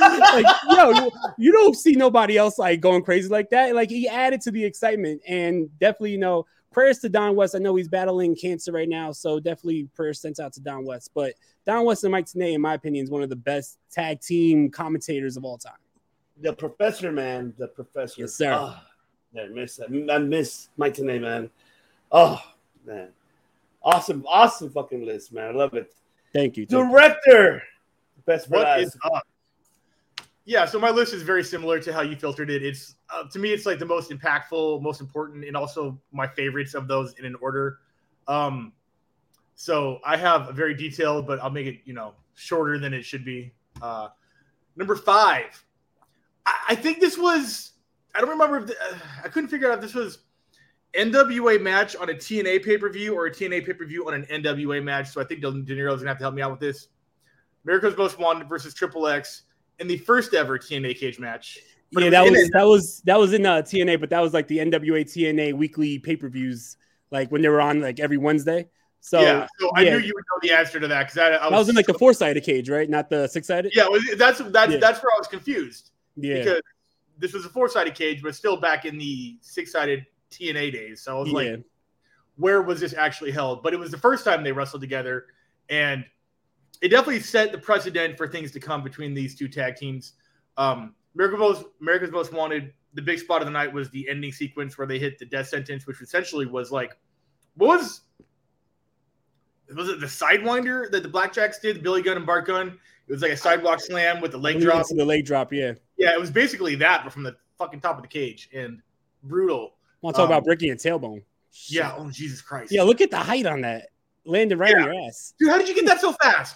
Like, 0.00 0.44
like, 0.44 0.46
yo, 0.70 0.90
you, 0.90 1.10
you 1.38 1.52
don't 1.52 1.76
see 1.76 1.92
nobody 1.92 2.36
else 2.36 2.58
like 2.58 2.80
going 2.80 3.02
crazy 3.02 3.28
like 3.28 3.50
that. 3.50 3.74
Like, 3.74 3.88
he 3.88 4.08
added 4.08 4.40
to 4.42 4.50
the 4.50 4.64
excitement, 4.64 5.22
and 5.28 5.68
definitely, 5.78 6.12
you 6.12 6.18
know, 6.18 6.46
prayers 6.72 6.98
to 7.00 7.08
Don 7.08 7.36
West. 7.36 7.54
I 7.54 7.58
know 7.58 7.76
he's 7.76 7.88
battling 7.88 8.34
cancer 8.36 8.72
right 8.72 8.88
now, 8.88 9.12
so 9.12 9.38
definitely 9.38 9.88
prayers 9.94 10.20
sent 10.20 10.40
out 10.40 10.52
to 10.54 10.60
Don 10.60 10.84
West. 10.84 11.10
But 11.14 11.34
Don 11.66 11.84
West 11.84 12.04
and 12.04 12.12
Mike 12.12 12.26
Tenay, 12.26 12.54
in 12.54 12.60
my 12.60 12.74
opinion, 12.74 13.04
is 13.04 13.10
one 13.10 13.22
of 13.22 13.28
the 13.28 13.36
best 13.36 13.78
tag 13.90 14.20
team 14.20 14.70
commentators 14.70 15.36
of 15.36 15.44
all 15.44 15.58
time. 15.58 15.72
The 16.40 16.52
professor, 16.52 17.12
man, 17.12 17.52
the 17.58 17.68
professor. 17.68 18.22
Yes, 18.22 18.34
sir. 18.34 18.52
Oh, 18.52 18.76
I 19.38 19.46
miss 19.48 19.76
that. 19.76 19.88
I 20.10 20.18
miss 20.18 20.68
Mike 20.76 20.94
Tenay, 20.94 21.20
man. 21.20 21.50
Oh 22.12 22.40
man, 22.84 23.10
awesome, 23.82 24.24
awesome 24.26 24.70
fucking 24.70 25.04
list, 25.04 25.32
man. 25.32 25.48
I 25.48 25.52
love 25.52 25.74
it. 25.74 25.94
Thank 26.32 26.56
you. 26.56 26.66
thank 26.66 26.82
you. 26.82 26.88
Director, 26.90 27.62
best 28.26 28.48
for 28.48 28.54
What 28.54 28.66
last. 28.66 28.86
is 28.86 28.96
up? 29.04 29.26
Yeah, 30.46 30.64
so 30.64 30.80
my 30.80 30.90
list 30.90 31.12
is 31.12 31.22
very 31.22 31.44
similar 31.44 31.78
to 31.80 31.92
how 31.92 32.00
you 32.00 32.16
filtered 32.16 32.50
it. 32.50 32.64
It's 32.64 32.96
uh, 33.14 33.28
to 33.28 33.38
me, 33.38 33.52
it's 33.52 33.66
like 33.66 33.78
the 33.78 33.86
most 33.86 34.10
impactful, 34.10 34.82
most 34.82 35.00
important, 35.00 35.44
and 35.44 35.56
also 35.56 36.00
my 36.12 36.26
favorites 36.26 36.74
of 36.74 36.88
those 36.88 37.12
in 37.18 37.24
an 37.24 37.36
order. 37.36 37.78
Um, 38.26 38.72
so 39.54 40.00
I 40.04 40.16
have 40.16 40.48
a 40.48 40.52
very 40.52 40.74
detailed, 40.74 41.26
but 41.26 41.38
I'll 41.40 41.50
make 41.50 41.66
it 41.66 41.80
you 41.84 41.92
know 41.92 42.14
shorter 42.34 42.78
than 42.78 42.94
it 42.94 43.04
should 43.04 43.24
be. 43.24 43.52
Uh, 43.82 44.08
number 44.74 44.96
five, 44.96 45.62
I, 46.46 46.54
I 46.70 46.74
think 46.74 47.00
this 47.00 47.18
was. 47.18 47.72
I 48.14 48.20
don't 48.20 48.30
remember 48.30 48.58
if 48.58 48.66
the, 48.66 48.74
uh, 48.74 48.98
I 49.24 49.28
couldn't 49.28 49.50
figure 49.50 49.70
out 49.70 49.78
if 49.78 49.82
this 49.82 49.94
was 49.94 50.18
NWA 50.94 51.60
match 51.60 51.94
on 51.96 52.10
a 52.10 52.14
TNA 52.14 52.64
pay 52.64 52.76
per 52.76 52.90
view 52.90 53.14
or 53.14 53.26
a 53.26 53.30
TNA 53.30 53.64
pay 53.64 53.72
per 53.72 53.84
view 53.84 54.06
on 54.06 54.14
an 54.14 54.24
NWA 54.24 54.82
match. 54.82 55.10
So 55.10 55.20
I 55.20 55.24
think 55.24 55.40
De 55.40 55.50
Niro's 55.50 55.98
gonna 56.00 56.08
have 56.08 56.18
to 56.18 56.24
help 56.24 56.34
me 56.34 56.42
out 56.42 56.50
with 56.50 56.60
this. 56.60 56.88
America's 57.64 57.96
Most 57.96 58.18
Wanted 58.18 58.48
versus 58.48 58.74
Triple 58.74 59.06
X 59.06 59.42
in 59.78 59.86
the 59.86 59.98
first 59.98 60.34
ever 60.34 60.58
TNA 60.58 60.98
cage 60.98 61.18
match. 61.18 61.58
But 61.92 62.02
yeah, 62.02 62.08
it 62.08 62.10
that 62.10 62.22
was 62.24 62.38
it. 62.38 62.50
that 62.52 62.66
was 62.66 63.00
that 63.04 63.18
was 63.18 63.32
in 63.32 63.46
uh, 63.46 63.62
TNA, 63.62 64.00
but 64.00 64.10
that 64.10 64.20
was 64.20 64.32
like 64.32 64.48
the 64.48 64.58
NWA 64.58 65.04
TNA 65.04 65.54
weekly 65.54 65.98
pay 65.98 66.16
per 66.16 66.28
views, 66.28 66.76
like 67.10 67.30
when 67.30 67.42
they 67.42 67.48
were 67.48 67.60
on 67.60 67.80
like 67.80 68.00
every 68.00 68.16
Wednesday. 68.16 68.68
So 69.00 69.20
yeah, 69.20 69.46
so 69.58 69.70
I 69.74 69.82
yeah. 69.82 69.90
knew 69.92 69.98
you 69.98 70.12
would 70.14 70.24
know 70.30 70.48
the 70.48 70.52
answer 70.52 70.78
to 70.78 70.86
that 70.88 71.04
because 71.06 71.18
I, 71.18 71.28
I 71.28 71.44
was, 71.44 71.50
that 71.50 71.58
was 71.58 71.68
in 71.70 71.74
like 71.74 71.86
the 71.86 71.94
four 71.94 72.12
sided 72.12 72.44
cage, 72.44 72.68
right? 72.68 72.88
Not 72.88 73.08
the 73.08 73.28
six 73.28 73.46
sided. 73.46 73.72
yeah. 73.74 73.86
was- 73.88 74.04
that's 74.18 74.40
that's 74.50 74.72
Yeah. 74.72 74.78
that's 74.78 75.02
where 75.02 75.10
I 75.14 75.18
was 75.18 75.26
confused 75.26 75.90
yeah, 76.16 76.38
because 76.38 76.60
this 77.18 77.32
was 77.32 77.44
a 77.44 77.48
four 77.48 77.68
sided 77.68 77.94
cage, 77.94 78.22
but 78.22 78.34
still 78.34 78.56
back 78.56 78.84
in 78.84 78.98
the 78.98 79.38
six 79.40 79.72
sided 79.72 80.06
TNA 80.30 80.72
days. 80.72 81.02
So 81.02 81.16
I 81.16 81.20
was 81.20 81.28
yeah. 81.28 81.34
like, 81.34 81.64
where 82.36 82.62
was 82.62 82.80
this 82.80 82.94
actually 82.94 83.30
held? 83.30 83.62
But 83.62 83.74
it 83.74 83.78
was 83.78 83.90
the 83.90 83.98
first 83.98 84.24
time 84.24 84.42
they 84.42 84.52
wrestled 84.52 84.82
together, 84.82 85.26
and 85.68 86.04
it 86.80 86.88
definitely 86.88 87.20
set 87.20 87.52
the 87.52 87.58
precedent 87.58 88.16
for 88.16 88.26
things 88.26 88.50
to 88.52 88.60
come 88.60 88.82
between 88.82 89.14
these 89.14 89.34
two 89.34 89.48
tag 89.48 89.76
teams. 89.76 90.14
Um, 90.56 90.94
Most, 91.14 91.64
America's 91.80 92.10
Most 92.10 92.32
Wanted. 92.32 92.72
The 92.94 93.02
big 93.02 93.20
spot 93.20 93.40
of 93.40 93.46
the 93.46 93.52
night 93.52 93.72
was 93.72 93.88
the 93.90 94.08
ending 94.08 94.32
sequence 94.32 94.76
where 94.76 94.86
they 94.86 94.98
hit 94.98 95.18
the 95.18 95.24
death 95.24 95.46
sentence, 95.46 95.86
which 95.86 96.00
essentially 96.00 96.46
was 96.46 96.72
like, 96.72 96.96
what 97.54 97.78
was 97.78 98.00
was 99.74 99.88
it 99.88 100.00
the 100.00 100.06
sidewinder 100.06 100.90
that 100.90 101.02
the 101.02 101.08
Blackjacks 101.08 101.60
did, 101.60 101.82
Billy 101.82 102.02
Gunn 102.02 102.16
and 102.16 102.26
Bart 102.26 102.46
Gunn? 102.46 102.78
It 103.10 103.14
was 103.14 103.22
like 103.22 103.32
a 103.32 103.36
sidewalk 103.36 103.80
slam 103.80 104.20
with 104.20 104.30
the 104.30 104.38
leg 104.38 104.60
drop. 104.60 104.86
the 104.86 105.04
leg 105.04 105.24
drop. 105.26 105.52
Yeah, 105.52 105.72
Yeah, 105.98 106.12
it 106.12 106.20
was 106.20 106.30
basically 106.30 106.76
that, 106.76 107.02
but 107.02 107.12
from 107.12 107.24
the 107.24 107.34
fucking 107.58 107.80
top 107.80 107.96
of 107.96 108.02
the 108.02 108.08
cage 108.08 108.48
and 108.54 108.80
brutal. 109.24 109.74
want 110.00 110.14
to 110.14 110.22
talk 110.22 110.26
Um, 110.28 110.32
about 110.32 110.44
breaking 110.44 110.70
a 110.70 110.76
tailbone. 110.76 111.24
Yeah. 111.66 111.92
Oh 111.98 112.08
Jesus 112.08 112.40
Christ. 112.40 112.70
yeah. 112.70 112.84
Look 112.84 113.00
at 113.00 113.10
the 113.10 113.16
height 113.18 113.46
on 113.46 113.62
that. 113.62 113.88
Landed 114.24 114.58
right 114.60 114.72
on 114.76 114.84
your 114.84 114.94
ass. 115.08 115.34
Dude, 115.40 115.50
how 115.50 115.58
did 115.58 115.68
you 115.68 115.74
get 115.74 115.86
that 115.86 116.00
so 116.00 116.12
fast? 116.22 116.54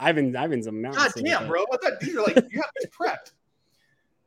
Ivan, 0.00 0.34
Ivan's 0.34 0.66
a 0.66 0.72
mountain. 0.72 1.00
God 1.00 1.12
damn, 1.24 1.46
bro. 1.46 1.62
I 1.72 1.76
thought 1.76 2.00
these 2.00 2.16
are 2.16 2.22
like 2.22 2.34
you 2.50 2.60
have 2.60 2.70
this 2.80 2.86
prepped. 2.90 3.30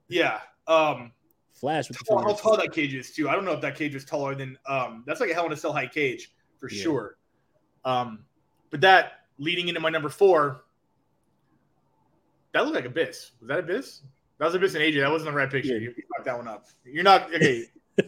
Yeah. 0.07 0.39
Um 0.67 1.11
Flash 1.51 1.89
with 1.89 1.97
the 1.97 2.15
how 2.15 2.33
tall 2.33 2.55
that 2.55 2.71
cage 2.71 2.93
is 2.93 3.11
too. 3.11 3.27
I 3.27 3.33
don't 3.35 3.43
know 3.43 3.51
if 3.53 3.59
that 3.61 3.75
cage 3.75 3.93
was 3.93 4.05
taller 4.05 4.35
than 4.35 4.57
um 4.67 5.03
that's 5.05 5.19
like 5.19 5.31
a 5.31 5.33
hell 5.33 5.45
in 5.47 5.51
a 5.51 5.57
cell 5.57 5.73
high 5.73 5.87
cage 5.87 6.31
for 6.59 6.69
Yeah. 6.71 6.81
sure. 6.81 7.17
Um 7.83 8.23
but 8.69 8.79
that 8.81 9.25
leading 9.37 9.67
into 9.67 9.81
my 9.81 9.89
number 9.89 10.07
four, 10.09 10.63
that 12.55 12.63
looked 12.63 12.75
like 12.75 12.85
Abyss. 12.85 13.31
Was 13.41 13.49
that 13.49 13.59
Abyss? 13.59 14.01
That 14.39 14.45
was 14.45 14.55
Abyss 14.55 14.75
and 14.75 14.83
AJ. 14.83 15.01
That 15.01 15.11
wasn't 15.11 15.31
the 15.31 15.37
right 15.37 15.51
picture. 15.51 15.73
Yeah. 15.73 15.79
You 15.79 15.93
you 15.97 16.03
fucked 16.15 16.25
that 16.25 16.37
one 16.37 16.47
up. 16.47 16.65
You're 16.85 17.03
not 17.03 17.33
okay. 17.33 17.65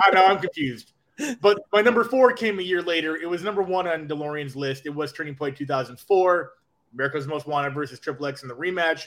I 0.00 0.10
know 0.12 0.26
I'm 0.26 0.38
confused. 0.38 0.92
But 1.40 1.58
my 1.72 1.82
number 1.82 2.04
four 2.04 2.32
came 2.32 2.60
a 2.60 2.62
year 2.62 2.82
later. 2.82 3.16
It 3.16 3.28
was 3.28 3.42
number 3.42 3.62
one 3.62 3.88
on 3.88 4.06
DeLorean's 4.06 4.54
list. 4.54 4.86
It 4.86 4.94
was 4.94 5.12
Turning 5.12 5.34
Point 5.34 5.56
2004. 5.56 6.52
America's 6.94 7.26
Most 7.26 7.48
Wanted 7.48 7.74
versus 7.74 7.98
Triple 7.98 8.26
X 8.26 8.42
in 8.42 8.48
the 8.48 8.54
rematch 8.54 9.06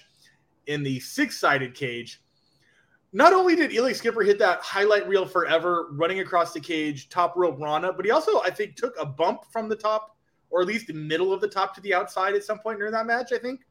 in 0.68 0.84
the 0.84 1.00
six 1.00 1.40
sided 1.40 1.74
cage. 1.76 2.22
Not 3.14 3.32
only 3.32 3.56
did 3.56 3.72
Elix 3.72 3.96
Skipper 3.96 4.22
hit 4.22 4.38
that 4.40 4.60
highlight 4.60 5.08
reel 5.08 5.26
forever, 5.26 5.88
running 5.92 6.20
across 6.20 6.52
the 6.52 6.60
cage, 6.60 7.08
top 7.08 7.36
rope 7.38 7.58
Rana, 7.58 7.94
but 7.94 8.04
he 8.04 8.12
also, 8.12 8.42
I 8.42 8.50
think, 8.50 8.76
took 8.76 8.96
a 9.00 9.06
bump 9.06 9.46
from 9.52 9.70
the 9.70 9.76
top, 9.76 10.18
or 10.50 10.62
at 10.62 10.68
least 10.68 10.88
the 10.88 10.94
middle 10.94 11.32
of 11.32 11.40
the 11.40 11.48
top 11.48 11.74
to 11.76 11.82
the 11.82 11.94
outside 11.94 12.36
at 12.36 12.44
some 12.44 12.60
point 12.60 12.80
during 12.80 12.92
that 12.92 13.06
match. 13.06 13.32
I 13.32 13.38
think. 13.38 13.62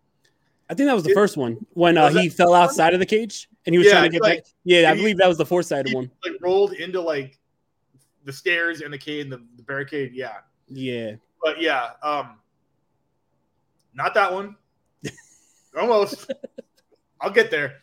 I 0.70 0.74
think 0.74 0.86
that 0.88 0.94
was 0.94 1.04
the 1.04 1.10
It- 1.10 1.14
first 1.14 1.36
one 1.36 1.64
when 1.74 1.98
uh, 1.98 2.08
he 2.10 2.28
fell 2.28 2.54
outside 2.54 2.94
of 2.94 3.00
the 3.00 3.06
cage 3.06 3.48
and 3.66 3.74
he 3.74 3.78
was 3.78 3.86
Yeah, 3.86 3.92
trying 3.94 4.04
to 4.04 4.08
get 4.10 4.22
like- 4.22 4.44
back. 4.44 4.52
Yeah, 4.64 4.90
I 4.90 4.94
believe 4.94 5.18
that 5.18 5.28
was 5.28 5.38
the 5.38 5.46
four 5.46 5.62
sided 5.62 5.92
one. 5.94 6.10
Like 6.24 6.40
rolled 6.40 6.72
into 6.74 7.00
like 7.00 7.38
the 8.24 8.32
stairs 8.32 8.80
and 8.80 8.92
the 8.92 8.98
cage, 8.98 9.28
the, 9.28 9.44
the 9.56 9.62
barricade. 9.62 10.12
Yeah. 10.14 10.36
Yeah, 10.68 11.16
but 11.42 11.60
yeah, 11.60 11.90
um, 12.02 12.38
not 13.92 14.14
that 14.14 14.32
one. 14.32 14.56
Almost. 15.78 16.32
I'll 17.20 17.30
get 17.30 17.50
there. 17.50 17.74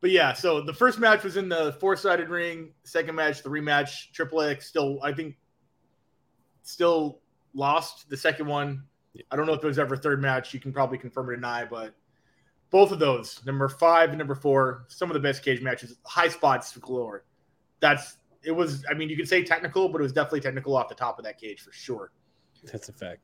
But 0.00 0.10
yeah, 0.10 0.32
so 0.32 0.60
the 0.60 0.72
first 0.74 0.98
match 0.98 1.22
was 1.22 1.36
in 1.36 1.48
the 1.48 1.76
four-sided 1.80 2.28
ring. 2.28 2.72
Second 2.82 3.14
match, 3.14 3.42
the 3.42 3.48
rematch, 3.48 4.10
Triple 4.12 4.40
X 4.42 4.66
still, 4.66 4.98
I 5.02 5.12
think, 5.12 5.36
still 6.62 7.20
lost 7.54 8.08
the 8.10 8.16
second 8.16 8.46
one. 8.46 8.82
I 9.30 9.36
don't 9.36 9.46
know 9.46 9.52
if 9.54 9.60
there 9.60 9.68
was 9.68 9.78
ever 9.78 9.94
a 9.94 9.98
third 9.98 10.20
match. 10.20 10.52
You 10.52 10.58
can 10.60 10.72
probably 10.72 10.98
confirm 10.98 11.30
or 11.30 11.36
deny, 11.36 11.64
but 11.64 11.94
both 12.70 12.90
of 12.90 12.98
those, 12.98 13.40
number 13.46 13.68
five 13.68 14.10
and 14.10 14.18
number 14.18 14.34
four, 14.34 14.84
some 14.88 15.10
of 15.10 15.14
the 15.14 15.20
best 15.20 15.44
cage 15.44 15.60
matches, 15.60 15.96
high 16.04 16.28
spots 16.28 16.72
for 16.72 16.80
galore. 16.80 17.24
That's 17.80 18.16
it 18.42 18.52
was. 18.52 18.84
I 18.90 18.94
mean, 18.94 19.08
you 19.08 19.16
could 19.16 19.28
say 19.28 19.42
technical, 19.42 19.88
but 19.88 20.00
it 20.00 20.02
was 20.02 20.12
definitely 20.12 20.40
technical 20.40 20.76
off 20.76 20.88
the 20.88 20.94
top 20.94 21.18
of 21.18 21.24
that 21.24 21.40
cage 21.40 21.60
for 21.60 21.72
sure. 21.72 22.12
that's 22.64 22.88
a 22.88 22.92
fact. 22.92 23.20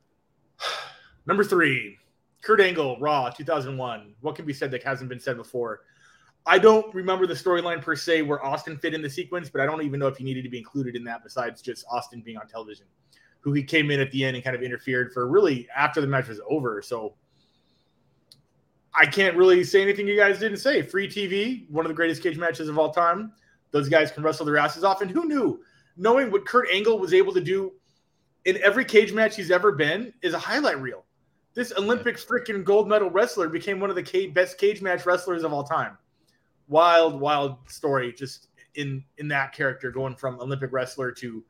Number 1.27 1.45
three, 1.45 1.97
Kurt 2.43 2.61
Angle, 2.61 2.99
Raw, 3.01 3.29
2001. 3.31 4.15
What 4.21 4.35
can 4.35 4.47
be 4.47 4.53
said 4.53 4.71
that 4.71 4.83
hasn't 4.83 5.09
been 5.09 5.21
said 5.21 5.37
before? 5.37 5.81
I 6.47 6.59
don't 6.59 6.93
remember 6.95 7.27
the 7.27 7.35
storyline 7.35 7.83
per 7.83 7.95
se 7.95 8.23
where 8.23 8.45
Austin 8.45 8.79
fit 8.79 8.95
in 8.95 9.03
the 9.03 9.11
sequence, 9.11 9.51
but 9.51 9.61
I 9.61 9.67
don't 9.67 9.83
even 9.83 10.01
know 10.01 10.07
if 10.07 10.17
he 10.17 10.25
needed 10.25 10.43
to 10.45 10.49
be 10.49 10.59
included 10.59 10.97
in 10.97 11.05
that 11.05 11.23
besides 11.23 11.61
just 11.61 11.85
Austin 11.91 12.23
being 12.23 12.39
on 12.39 12.49
television, 12.49 12.87
who 13.41 13.53
he 13.53 13.63
came 13.63 13.91
in 13.91 14.01
at 14.01 14.11
the 14.11 14.25
end 14.25 14.37
and 14.37 14.45
kind 14.45 14.57
of 14.57 14.63
interfered 14.63 15.13
for 15.13 15.29
really 15.29 15.69
after 15.77 16.01
the 16.01 16.07
match 16.07 16.29
was 16.29 16.41
over. 16.49 16.81
So 16.81 17.15
I 18.95 19.07
can't 19.07 19.37
really 19.37 19.63
say 19.65 19.83
anything 19.83 20.07
you 20.07 20.17
guys 20.17 20.39
didn't 20.39 20.59
say. 20.59 20.83
Free 20.83 21.09
TV, 21.09 21.69
one 21.71 21.85
of 21.85 21.89
the 21.89 21.95
greatest 21.95 22.23
cage 22.23 22.39
matches 22.39 22.69
of 22.69 22.79
all 22.79 22.93
time. 22.93 23.33
Those 23.71 23.89
guys 23.89 24.11
can 24.11 24.23
wrestle 24.23 24.47
their 24.47 24.59
asses 24.59 24.83
off. 24.83 25.01
And 25.01 25.11
who 25.11 25.27
knew? 25.27 25.61
Knowing 25.97 26.31
what 26.31 26.47
Kurt 26.47 26.69
Angle 26.73 26.99
was 26.99 27.15
able 27.15 27.33
to 27.35 27.41
do 27.41 27.73
in 28.45 28.57
every 28.63 28.85
cage 28.85 29.13
match 29.13 29.37
he's 29.37 29.51
ever 29.51 29.73
been 29.73 30.13
is 30.23 30.35
a 30.35 30.39
highlight 30.39 30.81
reel. 30.81 31.05
This 31.55 31.73
Olympic 31.77 32.17
freaking 32.17 32.65
gold 32.65 32.89
medal 32.89 33.11
wrestler 33.11 33.49
became 33.49 33.81
one 33.81 33.91
of 33.91 33.97
the 33.97 34.27
best 34.29 34.59
cage 34.59 34.83
match 34.83 35.05
wrestlers 35.05 35.45
of 35.45 35.53
all 35.53 35.65
time. 35.65 35.99
Wild, 36.69 37.19
wild 37.21 37.59
story 37.69 38.13
just 38.13 38.49
in 38.77 39.05
in 39.19 39.27
that 39.29 39.53
character 39.53 39.91
going 39.91 40.15
from 40.15 40.39
Olympic 40.41 40.73
wrestler 40.73 41.11
to 41.13 41.45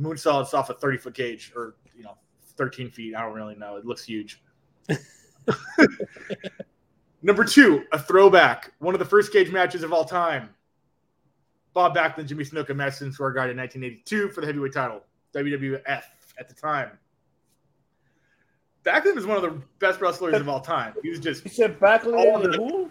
moonsaults 0.00 0.52
off 0.54 0.70
a 0.70 0.74
30 0.74 0.98
foot 0.98 1.14
cage 1.14 1.52
or 1.54 1.76
you 1.96 2.02
know 2.02 2.16
13 2.56 2.90
feet. 2.90 3.14
I 3.14 3.22
don't 3.22 3.34
really 3.34 3.54
know. 3.54 3.76
It 3.76 3.86
looks 3.86 4.04
huge. 4.04 4.42
Number 7.22 7.44
two, 7.44 7.84
a 7.92 7.98
throwback. 7.98 8.72
One 8.78 8.94
of 8.94 8.98
the 8.98 9.04
first 9.04 9.32
cage 9.32 9.50
matches 9.50 9.82
of 9.82 9.92
all 9.92 10.04
time. 10.04 10.50
Bob 11.74 11.94
Backlund, 11.94 12.26
Jimmy 12.26 12.44
Snuka, 12.44 12.74
Madison 12.74 13.12
Square 13.12 13.32
Garden, 13.32 13.56
1982 13.56 14.30
for 14.30 14.40
the 14.40 14.46
heavyweight 14.46 14.72
title. 14.72 15.02
WWF 15.34 16.02
at 16.38 16.48
the 16.48 16.54
time. 16.54 16.90
Backlund 18.84 19.16
is 19.16 19.26
one 19.26 19.36
of 19.36 19.42
the 19.42 19.60
best 19.78 20.00
wrestlers 20.00 20.40
of 20.40 20.48
all 20.48 20.60
time. 20.60 20.94
He 21.02 21.10
was 21.10 21.20
just. 21.20 21.42
He 21.42 21.50
said 21.50 21.78
Backlund 21.78 22.44
and 22.44 22.54
who? 22.54 22.90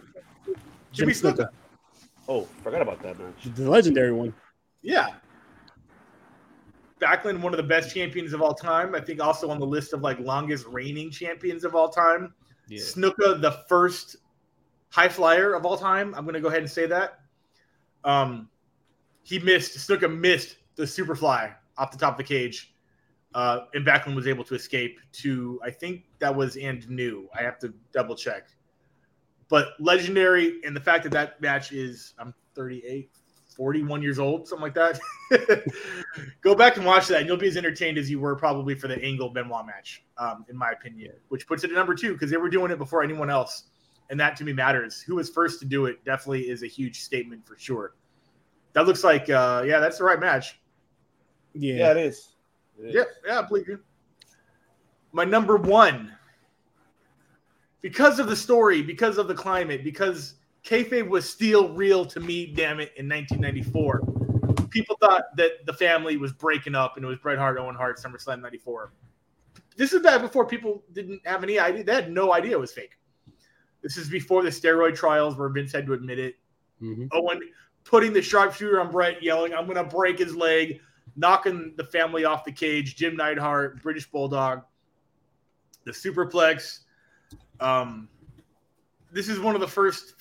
Jimmy 0.91 1.13
Snuka. 1.13 1.50
Oh, 2.28 2.48
forgot 2.62 2.82
about 2.82 3.02
that 3.04 3.17
match. 3.17 3.56
The 3.56 3.70
legendary 3.70 4.12
one. 4.12 4.34
Yeah. 4.82 5.08
Backlund, 7.00 7.41
one 7.41 7.54
of 7.54 7.58
the 7.58 7.63
best 7.63 7.93
champions 7.93 8.34
of 8.34 8.41
all 8.41 8.54
time. 8.54 8.96
I 8.96 9.00
think 9.00 9.22
also 9.22 9.50
on 9.50 9.60
the 9.60 9.65
list 9.65 9.93
of 9.93 10.02
like 10.02 10.20
longest 10.20 10.65
reigning 10.67 11.12
champions 11.12 11.63
of 11.63 11.76
all 11.76 11.89
time. 11.89 12.34
Yeah. 12.68 12.80
Snuka, 12.80 13.42
the 13.42 13.64
first 13.68 14.18
high 14.90 15.10
flyer 15.10 15.54
of 15.54 15.66
all 15.66 15.78
time. 15.78 16.14
I'm 16.16 16.24
going 16.24 16.34
to 16.34 16.42
go 16.42 16.48
ahead 16.48 16.62
and 16.62 16.70
say 16.70 16.86
that. 16.88 17.20
Um, 18.04 18.50
he 19.24 19.40
missed. 19.40 19.78
Snuka 19.78 20.14
missed 20.14 20.58
the 20.76 20.84
Superfly 20.84 21.54
off 21.78 21.92
the 21.92 21.98
top 21.98 22.14
of 22.14 22.18
the 22.18 22.24
cage, 22.24 22.74
uh, 23.34 23.62
and 23.74 23.86
Backlund 23.86 24.16
was 24.16 24.28
able 24.28 24.44
to 24.46 24.56
escape 24.56 25.00
to. 25.14 25.60
I 25.64 25.70
think 25.70 26.04
that 26.20 26.34
was 26.34 26.56
and 26.56 26.88
new. 26.90 27.28
I 27.38 27.44
have 27.44 27.60
to 27.60 27.74
double 27.92 28.16
check. 28.16 28.48
But 29.50 29.70
legendary, 29.80 30.60
and 30.66 30.76
the 30.76 30.82
fact 30.82 31.04
that 31.04 31.12
that 31.14 31.42
match 31.42 31.72
is 31.72 32.14
I'm 32.20 32.34
38, 32.54 33.10
41 33.58 34.04
years 34.04 34.20
old, 34.20 34.48
something 34.48 34.62
like 34.62 34.76
that. 34.76 35.00
Go 36.41 36.54
back 36.54 36.78
and 36.78 36.86
watch 36.86 37.08
that, 37.08 37.20
and 37.20 37.28
you'll 37.28 37.38
be 37.38 37.48
as 37.48 37.58
entertained 37.58 37.98
as 37.98 38.10
you 38.10 38.20
were 38.20 38.36
probably 38.36 38.76
for 38.76 38.88
the 38.88 39.04
Angle 39.04 39.30
Benoit 39.30 39.65
match, 39.65 40.04
um, 40.20 40.46
in 40.48 40.56
my 40.56 40.70
opinion, 40.72 41.13
which 41.30 41.48
puts 41.48 41.63
it 41.63 41.72
at 41.72 41.76
number 41.76 41.96
two 41.96 42.13
because 42.13 42.30
they 42.30 42.38
were 42.38 42.50
doing 42.50 42.72
it 42.72 42.78
before 42.78 43.04
anyone 43.04 43.32
else. 43.32 43.63
And 44.10 44.20
that 44.20 44.38
to 44.38 44.43
me 44.43 44.54
matters. 44.54 45.02
Who 45.02 45.15
was 45.15 45.30
first 45.30 45.60
to 45.60 45.65
do 45.65 45.88
it 45.88 46.06
definitely 46.06 46.50
is 46.50 46.63
a 46.63 46.67
huge 46.67 47.02
statement 47.02 47.46
for 47.46 47.58
sure. 47.58 47.96
That 48.74 48.86
looks 48.86 49.04
like, 49.04 49.30
uh, 49.30 49.63
yeah, 49.65 49.80
that's 49.80 49.98
the 49.98 50.04
right 50.04 50.20
match. 50.20 50.60
Yeah. 51.54 51.76
Yeah, 51.76 51.91
it 51.91 51.98
is. 51.98 52.30
It 52.80 52.86
is. 52.89 52.96
Yeah, 52.96 53.04
yeah, 53.26 53.39
I 53.39 53.41
believe 53.41 53.67
you. 53.67 53.80
My 55.12 55.26
number 55.26 55.58
one, 55.58 56.13
because 57.82 58.20
of 58.20 58.28
the 58.28 58.36
story, 58.36 58.84
because 58.84 59.17
of 59.17 59.28
the 59.28 59.34
climate, 59.34 59.84
because 59.84 60.36
kayfabe 60.68 61.08
was 61.08 61.30
still 61.30 61.70
real 61.70 62.06
to 62.06 62.20
me. 62.20 62.48
Damn 62.48 62.80
it! 62.80 62.94
In 62.98 63.08
1994, 63.08 64.68
people 64.70 64.98
thought 65.00 65.36
that 65.38 65.66
the 65.66 65.74
family 65.74 66.18
was 66.18 66.34
breaking 66.34 66.76
up, 66.76 66.98
and 66.98 67.06
it 67.06 67.08
was 67.08 67.18
Bret 67.20 67.38
Hart, 67.38 67.58
Owen 67.58 67.76
Hart, 67.76 68.00
SummerSlam 68.00 68.42
'94. 68.42 68.92
This 69.78 69.94
is 69.94 70.02
back 70.02 70.22
before 70.22 70.46
people 70.46 70.84
didn't 70.94 71.26
have 71.26 71.44
any 71.44 71.60
idea. 71.60 71.84
They 71.84 71.94
had 71.94 72.12
no 72.12 72.34
idea 72.34 72.52
it 72.52 72.60
was 72.60 72.74
fake. 72.74 72.98
This 73.82 73.96
is 73.98 74.10
before 74.10 74.44
the 74.44 74.50
steroid 74.50 74.96
trials, 74.96 75.38
where 75.38 75.50
Vince 75.50 75.72
had 75.72 75.86
to 75.86 75.94
admit 75.94 76.20
it. 76.20 76.36
Mhm. 76.82 77.08
Owen 77.14 77.40
putting 77.84 78.12
the 78.12 78.22
sharpshooter 78.22 78.82
on 78.82 78.92
Bret, 78.92 79.24
yelling, 79.24 79.54
"I'm 79.54 79.66
going 79.66 79.78
to 79.78 79.96
break 79.96 80.20
his 80.20 80.36
leg," 80.36 80.82
knocking 81.16 81.74
the 81.78 81.86
family 81.86 82.26
off 82.26 82.44
the 82.44 82.52
cage. 82.52 82.96
Jim 82.96 83.16
Neidhart, 83.16 83.82
British 83.82 84.10
Bulldog, 84.12 84.64
the 85.86 85.92
superplex. 85.92 86.80
Um, 87.60 88.10
this 89.12 89.30
is 89.30 89.40
one 89.40 89.56
of 89.56 89.62
the 89.62 89.68
first 89.68 90.16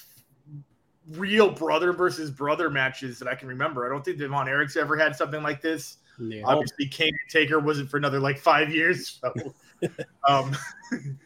real 1.12 1.50
brother 1.50 1.92
versus 1.92 2.30
brother 2.30 2.68
matches 2.70 3.18
that 3.18 3.28
I 3.28 3.34
can 3.34 3.48
remember. 3.48 3.86
I 3.86 3.88
don't 3.88 4.04
think 4.04 4.18
the 4.18 4.28
Von 4.28 4.46
Erichs 4.46 4.76
ever 4.76 4.96
had 4.96 5.14
something 5.14 5.42
like 5.42 5.60
this. 5.60 5.98
Yeah. 6.18 6.42
Obviously, 6.44 6.86
Kane 6.88 7.08
and 7.08 7.30
Taker 7.30 7.60
wasn't 7.60 7.90
for 7.90 7.96
another 7.98 8.18
like 8.18 8.38
five 8.38 8.74
years. 8.74 9.20
So, 9.22 9.88
um, 10.28 10.56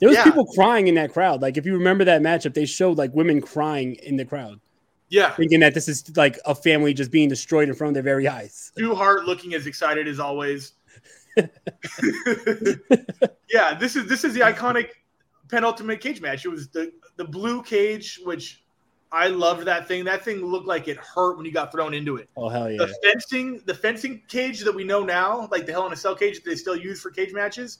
There 0.00 0.08
was 0.08 0.16
Yeah. 0.16 0.24
people 0.24 0.46
crying 0.46 0.88
in 0.88 0.94
that 0.94 1.12
crowd. 1.12 1.42
Like 1.42 1.56
if 1.56 1.66
you 1.66 1.74
remember 1.74 2.04
that 2.04 2.22
matchup, 2.22 2.54
they 2.54 2.64
showed 2.64 2.96
like 2.96 3.12
women 3.14 3.40
crying 3.42 3.96
in 3.96 4.16
the 4.16 4.24
crowd, 4.24 4.58
yeah, 5.10 5.30
thinking 5.32 5.60
that 5.60 5.74
this 5.74 5.88
is 5.88 6.16
like 6.16 6.38
a 6.46 6.54
family 6.54 6.94
just 6.94 7.10
being 7.10 7.28
destroyed 7.28 7.68
in 7.68 7.74
front 7.74 7.90
of 7.90 7.94
their 7.94 8.02
very 8.02 8.26
eyes. 8.26 8.72
Stu 8.76 8.94
Hart 8.94 9.26
looking 9.26 9.54
as 9.54 9.66
excited 9.66 10.08
as 10.08 10.18
always. 10.18 10.72
yeah, 13.52 13.74
this 13.78 13.96
is 13.96 14.06
this 14.08 14.24
is 14.24 14.34
the 14.34 14.40
iconic 14.40 14.88
penultimate 15.48 16.00
cage 16.00 16.20
match. 16.20 16.44
It 16.44 16.48
was 16.48 16.68
the 16.68 16.92
the 17.16 17.24
blue 17.24 17.62
cage, 17.62 18.20
which 18.24 18.63
I 19.14 19.28
loved 19.28 19.64
that 19.66 19.86
thing. 19.86 20.04
That 20.04 20.24
thing 20.24 20.44
looked 20.44 20.66
like 20.66 20.88
it 20.88 20.96
hurt 20.96 21.36
when 21.36 21.46
you 21.46 21.52
got 21.52 21.70
thrown 21.70 21.94
into 21.94 22.16
it. 22.16 22.28
Oh 22.36 22.48
hell 22.48 22.68
yeah! 22.68 22.78
The 22.78 22.94
fencing, 23.04 23.62
the 23.64 23.74
fencing 23.74 24.20
cage 24.26 24.60
that 24.60 24.74
we 24.74 24.82
know 24.82 25.04
now, 25.04 25.48
like 25.52 25.66
the 25.66 25.72
Hell 25.72 25.86
in 25.86 25.92
a 25.92 25.96
Cell 25.96 26.16
cage 26.16 26.34
that 26.42 26.44
they 26.44 26.56
still 26.56 26.74
use 26.74 27.00
for 27.00 27.10
cage 27.10 27.32
matches, 27.32 27.78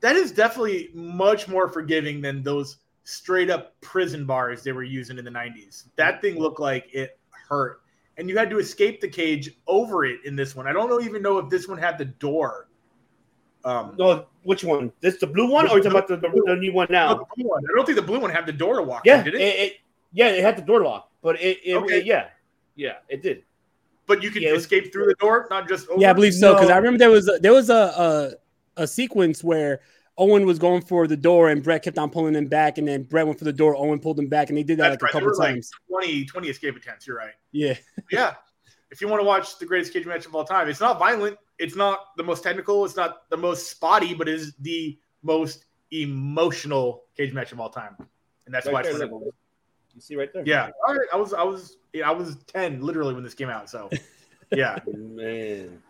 that 0.00 0.14
is 0.14 0.30
definitely 0.30 0.90
much 0.94 1.48
more 1.48 1.68
forgiving 1.68 2.20
than 2.20 2.42
those 2.44 2.76
straight 3.02 3.50
up 3.50 3.74
prison 3.80 4.24
bars 4.24 4.62
they 4.62 4.70
were 4.70 4.84
using 4.84 5.18
in 5.18 5.24
the 5.24 5.30
90s. 5.30 5.88
That 5.96 6.22
thing 6.22 6.38
looked 6.38 6.60
like 6.60 6.86
it 6.92 7.18
hurt. 7.48 7.80
And 8.16 8.28
you 8.28 8.38
had 8.38 8.48
to 8.50 8.58
escape 8.58 9.00
the 9.00 9.08
cage 9.08 9.50
over 9.66 10.04
it 10.04 10.20
in 10.24 10.36
this 10.36 10.54
one. 10.54 10.68
I 10.68 10.72
don't 10.72 10.88
know, 10.88 11.00
even 11.00 11.20
know 11.20 11.38
if 11.38 11.50
this 11.50 11.66
one 11.66 11.78
had 11.78 11.98
the 11.98 12.04
door. 12.04 12.68
Um, 13.64 13.94
No, 13.98 14.26
which 14.42 14.62
one? 14.64 14.92
This 15.00 15.16
the 15.18 15.26
blue 15.26 15.50
one, 15.50 15.66
or 15.66 15.78
you 15.78 15.82
talking 15.82 15.90
about 15.98 16.08
the, 16.08 16.16
the, 16.16 16.42
the 16.46 16.56
new 16.56 16.72
one 16.72 16.88
no, 16.90 17.06
now? 17.06 17.14
the 17.14 17.24
blue 17.36 17.48
one. 17.48 17.62
I 17.64 17.76
don't 17.76 17.86
think 17.86 17.96
the 17.96 18.02
blue 18.02 18.20
one 18.20 18.30
had 18.30 18.46
the 18.46 18.52
door 18.52 18.76
to 18.76 18.82
walk 18.82 19.02
Yeah, 19.04 19.18
in, 19.18 19.24
did 19.24 19.34
it, 19.34 19.40
it? 19.40 19.58
it- 19.60 19.76
yeah, 20.12 20.28
it 20.28 20.42
had 20.42 20.56
the 20.56 20.62
door 20.62 20.82
lock, 20.82 21.10
but 21.22 21.40
it, 21.40 21.58
it, 21.64 21.74
Okay. 21.76 21.98
it- 21.98 22.06
yeah, 22.06 22.28
yeah, 22.76 22.96
it 23.08 23.22
did. 23.22 23.44
But 24.06 24.22
you 24.22 24.30
could 24.30 24.42
Yeah, 24.42 24.50
it 24.50 24.52
was- 24.52 24.62
escape 24.64 24.92
through 24.92 25.06
the 25.06 25.14
door, 25.14 25.46
not 25.50 25.68
just 25.68 25.88
over. 25.88 26.00
Yeah, 26.00 26.10
I 26.10 26.12
believe 26.12 26.34
so 26.34 26.54
because 26.54 26.68
No. 26.68 26.74
I 26.74 26.78
remember 26.78 26.98
there 26.98 27.10
was 27.10 27.28
a, 27.28 27.38
there 27.38 27.52
was 27.52 27.70
a, 27.70 27.74
a 28.76 28.82
a 28.82 28.86
sequence 28.86 29.44
where 29.44 29.80
Owen 30.18 30.44
was 30.46 30.58
going 30.58 30.82
for 30.82 31.06
the 31.06 31.16
door 31.16 31.50
and 31.50 31.62
Bret 31.62 31.82
kept 31.82 31.98
on 31.98 32.10
pulling 32.10 32.34
him 32.34 32.46
back, 32.46 32.78
and 32.78 32.86
then 32.88 33.02
Bret 33.04 33.26
went 33.26 33.38
for 33.38 33.44
the 33.44 33.52
door. 33.52 33.76
Owen 33.76 34.00
pulled 34.00 34.18
him 34.18 34.28
back, 34.28 34.48
and 34.48 34.58
they 34.58 34.62
did 34.62 34.78
that 34.78 34.90
That's 34.90 35.02
like 35.02 35.14
right. 35.14 35.22
a 35.22 35.24
There 35.24 35.30
couple 35.30 35.44
were 35.44 35.44
like 35.44 35.54
times. 35.54 35.70
20, 35.88 36.24
20 36.26 36.48
escape 36.48 36.76
attempts. 36.76 37.06
You're 37.06 37.16
right. 37.16 37.34
Yeah, 37.52 37.74
yeah. 38.10 38.34
If 38.90 39.00
you 39.00 39.08
want 39.08 39.20
to 39.20 39.26
watch 39.26 39.58
the 39.58 39.64
greatest 39.66 39.92
cage 39.92 40.04
match 40.04 40.26
of 40.26 40.34
all 40.34 40.44
time, 40.44 40.68
it's 40.68 40.80
not 40.80 40.98
violent. 40.98 41.38
It's 41.58 41.76
not 41.76 42.08
the 42.16 42.22
most 42.24 42.42
technical. 42.42 42.84
It's 42.84 42.96
not 42.96 43.30
the 43.30 43.36
most 43.36 43.70
spotty, 43.70 44.12
but 44.14 44.28
it 44.28 44.34
is 44.34 44.54
the 44.60 44.98
most 45.22 45.64
emotional 45.92 47.04
cage 47.16 47.32
match 47.32 47.52
of 47.52 47.60
all 47.60 47.70
time. 47.70 47.96
And 48.46 48.54
that's 48.54 48.66
Right 48.66 48.72
why 48.72 48.80
it's 48.80 48.98
You 49.94 50.00
see 50.00 50.16
right 50.16 50.32
there. 50.32 50.42
Yeah. 50.46 50.70
All 50.86 50.94
right. 50.94 51.08
I 51.12 51.16
was 51.16 51.32
I 51.32 51.42
was 51.42 51.76
yeah, 51.92 52.08
I 52.08 52.12
was 52.12 52.36
10 52.46 52.80
literally 52.80 53.14
when 53.14 53.22
this 53.22 53.34
came 53.34 53.50
out. 53.50 53.68
So 53.68 53.90
yeah. 54.52 54.78
man. 54.86 55.82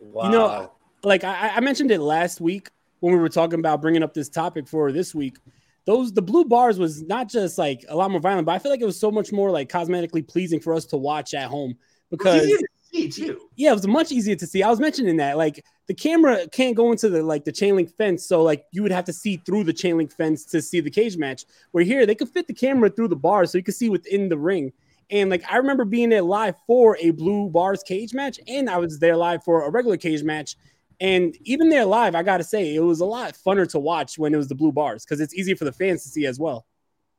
Wow. 0.00 0.24
You 0.24 0.30
know, 0.30 0.72
like 1.02 1.24
I, 1.24 1.50
I 1.56 1.60
mentioned 1.60 1.90
it 1.90 2.00
last 2.00 2.40
week 2.40 2.70
when 3.00 3.12
we 3.12 3.18
were 3.18 3.28
talking 3.28 3.58
about 3.58 3.80
bringing 3.80 4.02
up 4.02 4.14
this 4.14 4.28
topic 4.28 4.68
for 4.68 4.92
this 4.92 5.14
week. 5.14 5.36
Those 5.84 6.12
the 6.12 6.22
blue 6.22 6.44
bars 6.44 6.78
was 6.78 7.02
not 7.02 7.28
just 7.28 7.56
like 7.58 7.84
a 7.88 7.96
lot 7.96 8.10
more 8.10 8.20
violent, 8.20 8.46
but 8.46 8.52
I 8.52 8.58
feel 8.58 8.70
like 8.70 8.80
it 8.80 8.86
was 8.86 9.00
so 9.00 9.10
much 9.10 9.32
more 9.32 9.50
like 9.50 9.70
cosmetically 9.70 10.26
pleasing 10.26 10.60
for 10.60 10.74
us 10.74 10.84
to 10.86 10.96
watch 10.96 11.34
at 11.34 11.48
home 11.48 11.76
because 12.10 12.44
easy 12.44 12.58
to 12.58 12.68
see 12.90 13.08
too. 13.08 13.48
yeah, 13.56 13.70
it 13.70 13.74
was 13.74 13.86
much 13.86 14.12
easier 14.12 14.36
to 14.36 14.46
see. 14.46 14.62
I 14.62 14.70
was 14.70 14.80
mentioning 14.80 15.16
that 15.18 15.36
like 15.36 15.64
the 15.86 15.94
camera 15.94 16.46
can't 16.48 16.76
go 16.76 16.90
into 16.92 17.08
the 17.08 17.22
like 17.22 17.44
the 17.44 17.52
chain 17.52 17.76
link 17.76 17.90
fence, 17.96 18.26
so 18.26 18.42
like 18.42 18.64
you 18.72 18.82
would 18.82 18.92
have 18.92 19.04
to 19.06 19.12
see 19.12 19.36
through 19.38 19.64
the 19.64 19.72
chain 19.72 19.96
link 19.96 20.12
fence 20.12 20.44
to 20.46 20.62
see 20.62 20.80
the 20.80 20.90
cage 20.90 21.16
match. 21.16 21.44
Where 21.72 21.84
here 21.84 22.06
they 22.06 22.14
could 22.14 22.28
fit 22.28 22.46
the 22.46 22.54
camera 22.54 22.90
through 22.90 23.08
the 23.08 23.16
bars, 23.16 23.52
so 23.52 23.58
you 23.58 23.64
could 23.64 23.74
see 23.74 23.88
within 23.88 24.28
the 24.28 24.38
ring. 24.38 24.72
And 25.10 25.30
like 25.30 25.42
I 25.50 25.56
remember 25.56 25.84
being 25.84 26.10
there 26.10 26.22
live 26.22 26.56
for 26.66 26.96
a 27.00 27.10
blue 27.10 27.48
bars 27.48 27.82
cage 27.82 28.14
match, 28.14 28.38
and 28.46 28.68
I 28.68 28.78
was 28.78 28.98
there 28.98 29.16
live 29.16 29.44
for 29.44 29.64
a 29.64 29.70
regular 29.70 29.96
cage 29.96 30.22
match. 30.22 30.56
And 31.00 31.36
even 31.44 31.68
there 31.68 31.84
live, 31.84 32.14
I 32.16 32.22
gotta 32.24 32.44
say, 32.44 32.74
it 32.74 32.80
was 32.80 33.00
a 33.00 33.04
lot 33.04 33.34
funner 33.34 33.68
to 33.70 33.78
watch 33.78 34.18
when 34.18 34.34
it 34.34 34.36
was 34.36 34.48
the 34.48 34.54
blue 34.54 34.72
bars 34.72 35.04
because 35.04 35.20
it's 35.20 35.34
easier 35.34 35.54
for 35.54 35.64
the 35.64 35.72
fans 35.72 36.02
to 36.02 36.08
see 36.08 36.26
as 36.26 36.40
well. 36.40 36.66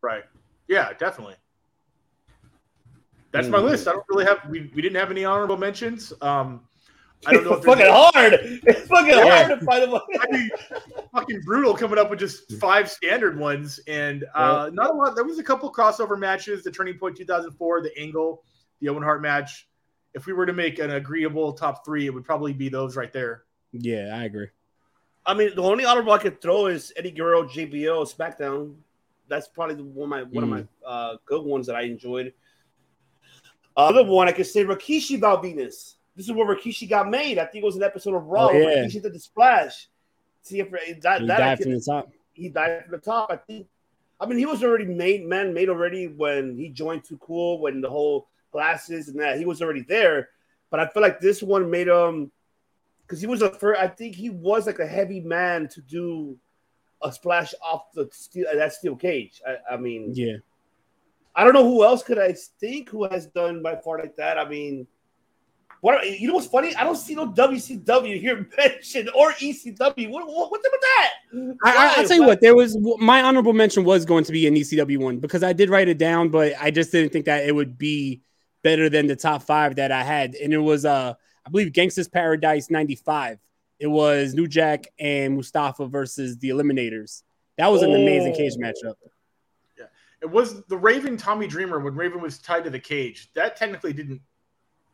Right. 0.01 0.23
Yeah, 0.67 0.93
definitely. 0.93 1.35
That's 3.31 3.47
my 3.47 3.59
Mm. 3.59 3.63
list. 3.65 3.87
I 3.87 3.91
don't 3.91 4.05
really 4.09 4.25
have 4.25 4.39
we, 4.49 4.71
we 4.73 4.81
didn't 4.81 4.97
have 4.97 5.11
any 5.11 5.25
honorable 5.25 5.57
mentions. 5.57 6.13
Um 6.21 6.61
I 7.27 7.33
don't 7.33 7.43
know 7.43 7.51
if 7.51 7.57
it's 7.57 7.65
there's 7.65 7.79
fucking 7.79 7.93
hard. 7.93 8.33
It's 8.63 8.87
fucking 8.87 9.09
Yeah. 9.09 9.43
hard 9.47 9.59
to 9.59 9.65
find 9.65 9.83
them. 9.91 10.01
I'd 10.21 10.29
be 10.31 10.49
fucking 11.13 11.41
brutal 11.41 11.73
coming 11.75 11.99
up 11.99 12.09
with 12.09 12.19
just 12.19 12.53
five 12.59 12.89
standard 12.89 13.37
ones, 13.37 13.77
and 13.87 14.23
uh, 14.33 14.69
not 14.71 14.89
a 14.91 14.93
lot. 14.93 15.15
There 15.15 15.25
was 15.25 15.37
a 15.37 15.43
couple 15.43 15.69
crossover 15.73 16.17
matches: 16.17 16.63
the 16.63 16.71
Turning 16.71 16.97
Point 16.97 17.17
2004, 17.17 17.81
the 17.81 17.97
Angle, 17.99 18.41
the 18.79 18.87
Owen 18.87 19.03
Hart 19.03 19.21
match. 19.21 19.67
If 20.13 20.27
we 20.27 20.33
were 20.33 20.45
to 20.45 20.53
make 20.53 20.79
an 20.79 20.91
agreeable 20.91 21.51
top 21.51 21.83
three, 21.85 22.05
it 22.05 22.13
would 22.13 22.23
probably 22.23 22.53
be 22.53 22.69
those 22.69 22.95
right 22.95 23.11
there. 23.11 23.43
Yeah, 23.73 24.15
I 24.17 24.23
agree. 24.23 24.47
I 25.25 25.33
mean, 25.33 25.53
the 25.55 25.61
only 25.61 25.83
honorable 25.83 26.13
I 26.13 26.19
could 26.19 26.41
throw 26.41 26.67
is 26.67 26.93
Eddie 26.95 27.11
Guerrero, 27.11 27.43
JBL, 27.43 28.15
SmackDown. 28.15 28.75
That's 29.27 29.49
probably 29.49 29.75
one 29.75 30.05
of 30.05 30.09
my 30.09 30.23
one 30.23 30.43
of 30.45 30.49
my 30.49 30.65
uh, 30.87 31.17
good 31.25 31.43
ones 31.43 31.67
that 31.67 31.75
I 31.75 31.81
enjoyed. 31.81 32.31
Other 33.77 34.03
one 34.03 34.27
I 34.27 34.31
could 34.31 34.47
say 34.47 34.65
Rikishi 34.65 35.19
Val 35.19 35.41
Venis. 35.41 35.95
This 36.15 36.25
is 36.27 36.31
where 36.31 36.45
Rikishi 36.53 36.89
got 36.89 37.09
made. 37.09 37.37
I 37.37 37.45
think 37.45 37.63
it 37.63 37.65
was 37.65 37.75
an 37.77 37.83
episode 37.83 38.15
of 38.15 38.25
Raw. 38.25 38.49
Oh, 38.49 38.51
yeah. 38.51 38.83
Rikishi 38.83 39.01
did 39.01 39.13
the 39.13 39.19
splash. 39.19 39.87
See 40.41 40.59
if 40.59 40.69
that, 40.71 41.21
He 41.21 41.27
that 41.27 41.37
died 41.37 41.59
from 41.59 41.73
the 41.73 41.79
top. 41.81 42.09
he 42.33 42.49
died 42.49 42.83
from 42.83 42.91
the 42.91 42.97
top. 42.97 43.29
I 43.31 43.37
think. 43.37 43.67
I 44.19 44.25
mean, 44.25 44.37
he 44.37 44.45
was 44.45 44.63
already 44.63 44.85
made, 44.85 45.25
man, 45.25 45.53
made 45.53 45.69
already 45.69 46.07
when 46.07 46.57
he 46.57 46.69
joined 46.69 47.05
Too 47.05 47.17
Cool, 47.19 47.61
when 47.61 47.79
the 47.79 47.89
whole 47.89 48.27
glasses 48.51 49.07
and 49.07 49.19
that 49.19 49.37
he 49.37 49.45
was 49.45 49.61
already 49.61 49.81
there. 49.87 50.29
But 50.69 50.81
I 50.81 50.87
feel 50.87 51.01
like 51.01 51.21
this 51.21 51.41
one 51.41 51.69
made 51.69 51.87
him 51.87 52.31
because 53.03 53.21
he 53.21 53.27
was 53.27 53.41
a 53.41 53.49
first. 53.51 53.79
I 53.81 53.87
think 53.87 54.15
he 54.15 54.29
was 54.29 54.67
like 54.67 54.79
a 54.79 54.85
heavy 54.87 55.21
man 55.21 55.67
to 55.69 55.81
do 55.81 56.37
a 57.01 57.11
splash 57.13 57.53
off 57.63 57.91
the 57.93 58.09
steel 58.11 58.45
that 58.53 58.73
steel 58.73 58.95
cage. 58.95 59.41
I, 59.47 59.75
I 59.75 59.77
mean, 59.77 60.11
Yeah. 60.13 60.37
I 61.39 61.45
don't 61.45 61.53
know 61.53 61.63
who 61.63 61.85
else 61.85 62.03
could 62.03 62.19
I 62.19 62.35
think 62.59 62.89
who 62.89 63.07
has 63.07 63.27
done 63.27 63.63
by 63.63 63.77
far 63.77 63.97
like 63.97 64.17
that. 64.17 64.37
I 64.37 64.43
mean, 64.43 64.85
What 65.79 66.05
you 66.05 66.27
know? 66.27 66.33
What's 66.33 66.47
funny? 66.47 66.75
I 66.75 66.83
don't 66.83 66.97
see 66.97 67.15
no 67.15 67.31
WCW 67.31 68.19
here 68.19 68.45
mentioned 68.57 69.09
or 69.15 69.31
ECW. 69.31 70.09
What, 70.09 70.27
what 70.27 70.51
what's 70.51 70.65
up 70.65 70.71
with 70.73 70.81
that? 70.81 71.13
I, 71.63 71.95
I, 71.95 72.01
will 72.01 72.07
tell 72.09 72.17
you 72.17 72.25
what. 72.25 72.41
There 72.41 72.57
was 72.57 72.77
my 72.97 73.21
honorable 73.21 73.53
mention 73.53 73.85
was 73.85 74.03
going 74.03 74.25
to 74.25 74.33
be 74.33 74.47
an 74.47 74.55
ECW 74.55 74.97
one 74.97 75.19
because 75.19 75.41
I 75.41 75.53
did 75.53 75.69
write 75.69 75.87
it 75.87 75.97
down, 75.97 76.27
but 76.27 76.55
I 76.59 76.71
just 76.71 76.91
didn't 76.91 77.13
think 77.13 77.23
that 77.27 77.45
it 77.45 77.55
would 77.55 77.77
be 77.77 78.21
better 78.61 78.89
than 78.89 79.07
the 79.07 79.15
top 79.15 79.41
five 79.41 79.77
that 79.77 79.93
I 79.93 80.03
had, 80.03 80.35
and 80.35 80.51
it 80.51 80.57
was 80.57 80.83
uh 80.83 81.13
I 81.45 81.49
believe 81.49 81.71
Gangsta's 81.71 82.09
Paradise 82.09 82.69
'95. 82.69 83.39
It 83.79 83.87
was 83.87 84.33
New 84.33 84.49
Jack 84.49 84.87
and 84.99 85.35
Mustafa 85.35 85.87
versus 85.87 86.37
the 86.39 86.49
Eliminators. 86.49 87.23
That 87.57 87.71
was 87.71 87.81
an 87.81 87.91
oh. 87.91 87.95
amazing 87.95 88.35
cage 88.35 88.55
oh. 88.57 88.61
matchup. 88.61 88.95
Yeah, 90.21 90.27
it 90.27 90.31
was 90.31 90.63
the 90.65 90.77
Raven 90.77 91.17
Tommy 91.17 91.47
Dreamer 91.47 91.79
when 91.79 91.95
Raven 91.95 92.21
was 92.21 92.39
tied 92.39 92.63
to 92.65 92.69
the 92.69 92.79
cage. 92.79 93.31
That 93.33 93.55
technically 93.55 93.93
didn't 93.93 94.21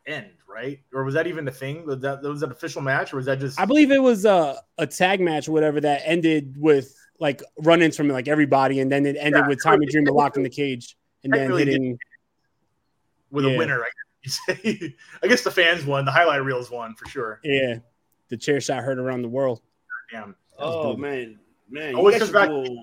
end, 0.05 0.32
right? 0.47 0.80
Or 0.93 1.03
was 1.03 1.13
that 1.13 1.28
even 1.28 1.47
a 1.47 1.51
thing? 1.51 1.86
Was 1.86 1.99
that, 1.99 2.21
was 2.21 2.41
that 2.41 2.51
official 2.51 2.82
match, 2.82 3.13
or 3.13 3.17
was 3.17 3.26
that 3.26 3.39
just? 3.39 3.59
I 3.59 3.65
believe 3.65 3.91
it 3.91 4.01
was 4.01 4.26
a 4.26 4.57
a 4.78 4.88
tag 4.88 5.19
match, 5.21 5.47
or 5.47 5.51
whatever 5.51 5.82
that 5.82 6.01
ended 6.05 6.55
with 6.57 6.95
like 7.19 7.41
run-ins 7.59 7.95
from 7.95 8.07
like 8.09 8.28
everybody, 8.28 8.80
and 8.80 8.91
then 8.91 9.05
it 9.05 9.15
ended 9.19 9.43
yeah, 9.43 9.47
with 9.47 9.63
Tommy 9.63 9.86
Dreamer 9.88 10.11
locked 10.11 10.38
in 10.38 10.43
the 10.43 10.49
cage 10.49 10.97
and 11.23 11.34
then 11.34 11.51
hitting 11.51 11.97
with 13.32 13.45
yeah. 13.45 13.51
a 13.51 13.57
winner. 13.57 13.82
I 13.82 13.88
guess, 14.23 14.39
I 15.23 15.28
guess 15.28 15.41
the 15.43 15.51
fans 15.51 15.86
won, 15.86 16.05
the 16.05 16.11
highlight 16.11 16.43
reels 16.43 16.69
won 16.69 16.95
for 16.95 17.07
sure. 17.07 17.39
Yeah, 17.43 17.78
the 18.30 18.38
chair 18.38 18.59
shot 18.61 18.84
heard 18.84 18.99
around 18.99 19.21
the 19.21 19.30
world. 19.30 19.61
Damn. 20.11 20.36
Oh 20.57 20.95
man, 20.95 21.39
man, 21.69 21.97
you 21.97 22.11
guys, 22.11 22.30
do, 22.30 22.82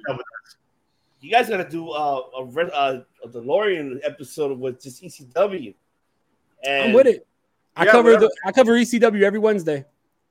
you 1.22 1.30
guys 1.30 1.48
gotta 1.48 1.68
do 1.68 1.90
uh, 1.90 2.22
a, 2.36 2.42
uh, 2.42 3.02
a 3.24 3.28
DeLorean 3.28 4.00
episode 4.02 4.58
with 4.58 4.82
just 4.82 5.02
ECW. 5.02 5.74
And 6.64 6.84
I'm 6.84 6.92
with 6.92 7.06
it. 7.06 7.26
I 7.76 7.84
yeah, 7.84 7.92
cover 7.92 8.16
the 8.16 8.30
I 8.44 8.52
cover 8.52 8.72
ECW 8.72 9.22
every 9.22 9.38
Wednesday. 9.38 9.84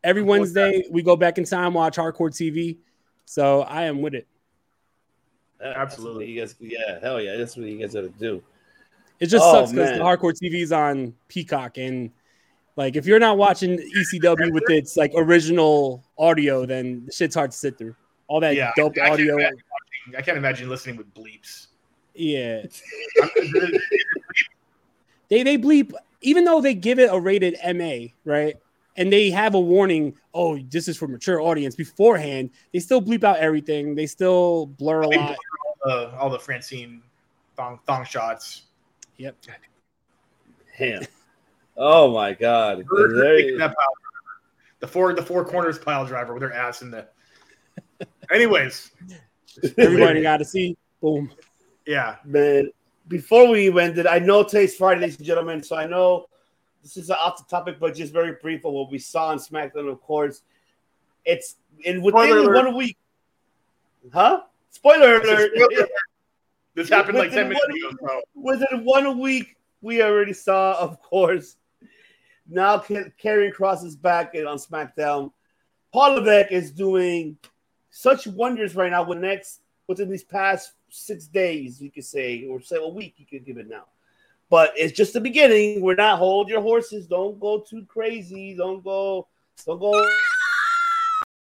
Every 0.04 0.24
Wednesday 0.24 0.84
we 0.92 1.02
go 1.02 1.16
back 1.16 1.38
in 1.38 1.46
time, 1.46 1.74
watch 1.74 1.98
hardcore 1.98 2.30
TV. 2.30 2.78
So 3.26 3.62
I 3.62 3.84
am 3.84 4.02
with 4.02 4.14
it. 4.14 4.28
Absolutely. 5.64 6.28
You 6.28 6.42
guys, 6.42 6.56
yeah, 6.60 7.00
hell 7.02 7.22
yeah, 7.22 7.38
that's 7.38 7.56
what 7.56 7.68
you 7.68 7.78
guys 7.78 7.94
gotta 7.94 8.10
do. 8.10 8.44
It 9.20 9.28
just 9.28 9.46
oh, 9.46 9.54
sucks 9.54 9.72
because 9.72 9.98
the 9.98 10.04
hardcore 10.04 10.34
TV 10.34 10.62
is 10.62 10.72
on 10.72 11.14
Peacock, 11.28 11.78
and 11.78 12.10
like 12.76 12.96
if 12.96 13.06
you're 13.06 13.20
not 13.20 13.38
watching 13.38 13.78
ECW 13.78 14.52
with 14.52 14.70
its 14.70 14.98
like 14.98 15.12
original 15.16 16.04
audio, 16.18 16.66
then 16.66 17.08
shit's 17.12 17.36
hard 17.36 17.52
to 17.52 17.58
sit 17.58 17.78
through. 17.78 17.96
All 18.28 18.40
that 18.40 18.56
yeah, 18.56 18.72
dope 18.76 18.98
I, 18.98 19.08
I 19.08 19.10
audio. 19.12 19.38
Can't 19.38 19.60
I 20.18 20.22
can't 20.22 20.38
imagine 20.38 20.70
listening 20.70 20.98
with 20.98 21.14
bleeps. 21.14 21.68
Yeah. 22.14 22.64
they 25.30 25.44
they 25.44 25.58
bleep 25.58 25.94
even 26.22 26.46
though 26.46 26.62
they 26.62 26.74
give 26.74 27.00
it 27.00 27.10
a 27.12 27.20
rated 27.20 27.58
MA, 27.76 28.08
right? 28.26 28.56
And 28.98 29.12
they 29.12 29.32
have 29.32 29.56
a 29.56 29.60
warning, 29.60 30.16
oh, 30.34 30.60
this 30.70 30.88
is 30.88 30.98
for 30.98 31.08
mature 31.08 31.42
audience 31.42 31.76
beforehand. 31.76 32.52
They 32.74 32.80
still 32.80 33.02
bleep 33.02 33.24
out 33.24 33.38
everything. 33.38 33.96
They 33.96 34.06
still 34.06 34.68
blur 34.68 35.02
a 35.02 35.08
lot. 35.08 35.14
Blur 35.14 35.36
all, 35.36 35.76
the, 35.86 36.18
all 36.18 36.30
the 36.30 36.40
Francine 36.40 37.02
thong, 37.56 37.80
thong 37.88 38.06
shots. 38.06 38.64
Yep. 39.18 39.38
Damn. 40.78 41.04
Oh 41.78 42.14
my 42.14 42.34
god. 42.34 42.86
the 44.80 44.88
four 44.88 45.14
the 45.14 45.24
four 45.24 45.46
corners 45.46 45.80
pile 45.80 46.06
driver 46.06 46.34
with 46.34 46.42
their 46.42 46.54
ass 46.54 46.82
in 46.82 46.92
the 46.92 47.08
anyways. 48.32 48.92
Everybody 49.78 50.22
got 50.22 50.38
to 50.38 50.46
see. 50.46 50.78
Boom. 51.02 51.32
Yeah. 51.86 52.18
Man, 52.26 52.70
before 53.08 53.50
we 53.50 53.68
ended, 53.80 54.08
I 54.08 54.20
know 54.20 54.44
today's 54.44 54.76
Friday, 54.76 55.02
ladies 55.02 55.18
and 55.18 55.26
gentlemen, 55.26 55.64
so 55.64 55.76
I 55.76 55.88
know 55.88 56.28
this 56.82 56.98
is 56.98 57.12
off 57.12 57.38
the 57.38 57.44
topic, 57.50 57.78
but 57.80 57.96
just 57.96 58.14
very 58.14 58.34
brief 58.42 58.66
of 58.66 58.74
what 58.74 58.92
we 58.92 58.98
saw 58.98 59.28
on 59.28 59.38
SmackDown, 59.38 59.92
of 59.92 60.02
course. 60.02 60.42
It's 61.26 61.56
in 61.84 62.02
within 62.02 62.22
Spoiler 62.22 62.54
one 62.54 62.66
alert. 62.68 62.76
week. 62.76 62.98
Huh? 64.12 64.42
Spoiler 64.70 65.22
alert. 65.22 65.52
This 66.74 66.90
happened 66.90 67.18
like 67.18 67.32
10 67.32 67.50
minutes 67.50 67.66
ago. 67.66 67.92
So. 68.08 68.22
Within 68.34 68.86
one 68.86 69.20
week, 69.20 69.58
we 69.82 70.02
already 70.02 70.34
saw, 70.34 70.78
of 70.80 71.02
course. 71.02 71.58
Now 72.50 72.78
Karrion 72.80 73.54
Kross 73.54 73.84
is 73.84 73.96
back 73.96 74.34
on 74.36 74.58
SmackDown. 74.58 75.32
Paul 75.94 76.16
Levesque 76.16 76.52
is 76.52 76.72
doing 76.72 77.38
such 77.92 78.26
wonders 78.26 78.76
right 78.76 78.90
now 78.90 79.04
with 79.04 79.20
next 79.20 79.62
within 79.88 80.10
these 80.10 80.24
past 80.24 80.74
six 80.90 81.28
days, 81.28 81.82
you 81.82 81.92
could 81.92 82.06
say, 82.06 82.46
or 82.46 82.62
say 82.62 82.78
a 82.78 82.88
week, 82.88 83.16
you 83.18 83.26
could 83.26 83.46
give 83.46 83.58
it 83.58 83.70
now. 83.70 83.86
But 84.50 84.74
it's 84.76 84.94
just 84.94 85.14
the 85.14 85.22
beginning. 85.22 85.82
We're 85.82 85.96
not 85.96 86.18
hold 86.18 86.50
your 86.50 86.62
horses. 86.62 87.08
Don't 87.08 87.40
go 87.40 87.60
too 87.60 87.86
crazy. 87.88 88.56
Don't 88.56 88.84
go. 88.84 89.28
Don't 89.66 89.80
go. 89.80 90.10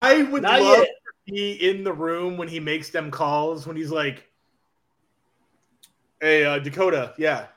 I 0.02 0.24
would 0.24 0.44
not 0.44 0.62
love 0.62 0.80
yet. 0.80 0.88
to 0.88 1.34
be 1.34 1.70
in 1.70 1.84
the 1.84 1.94
room 1.94 2.38
when 2.38 2.48
he 2.48 2.60
makes 2.60 2.90
them 2.90 3.10
calls. 3.10 3.66
When 3.66 3.76
he's 3.76 3.90
like, 3.90 4.30
"Hey, 6.20 6.44
uh, 6.44 6.60
Dakota, 6.60 7.14
yeah, 7.18 7.48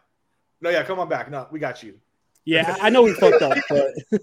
no, 0.61 0.71
yeah, 0.71 0.83
come 0.85 0.99
on 0.99 1.09
back. 1.09 1.31
No, 1.31 1.49
we 1.51 1.59
got 1.59 1.83
you." 1.83 1.99
Yeah, 2.47 2.77
I 2.81 2.91
know 2.91 3.03
we 3.03 3.13
fucked 3.13 3.43
up, 3.43 3.59
but 3.69 3.89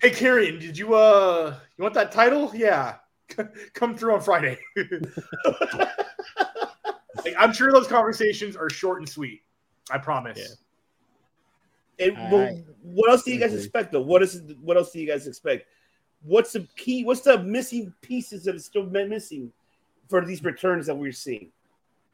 hey, 0.00 0.10
Karrion, 0.10 0.60
did 0.60 0.78
you 0.78 0.94
uh, 0.94 1.54
you 1.76 1.82
want 1.82 1.94
that 1.94 2.12
title? 2.12 2.52
Yeah, 2.54 2.94
come 3.74 3.96
through 3.96 4.14
on 4.14 4.20
Friday. 4.20 4.58
like, 4.76 5.02
I'm 7.38 7.52
sure 7.52 7.72
those 7.72 7.86
conversations 7.86 8.56
are 8.56 8.70
short 8.70 8.98
and 8.98 9.08
sweet. 9.08 9.42
I 9.90 9.98
promise. 9.98 10.38
Yeah. 10.38 12.06
And 12.06 12.32
well, 12.32 12.58
what 12.82 13.10
else 13.10 13.24
do 13.24 13.32
you 13.32 13.38
guys 13.38 13.54
expect 13.54 13.92
though? 13.92 14.00
What 14.00 14.22
is 14.22 14.42
what 14.62 14.76
else 14.76 14.90
do 14.90 15.00
you 15.00 15.06
guys 15.06 15.26
expect? 15.26 15.66
What's 16.22 16.52
the 16.52 16.66
key? 16.76 17.04
What's 17.04 17.20
the 17.20 17.42
missing 17.42 17.92
pieces 18.00 18.44
that 18.44 18.54
is 18.54 18.64
still 18.64 18.84
missing 18.84 19.52
for 20.08 20.24
these 20.24 20.42
returns 20.42 20.86
that 20.86 20.94
we're 20.94 21.12
seeing? 21.12 21.50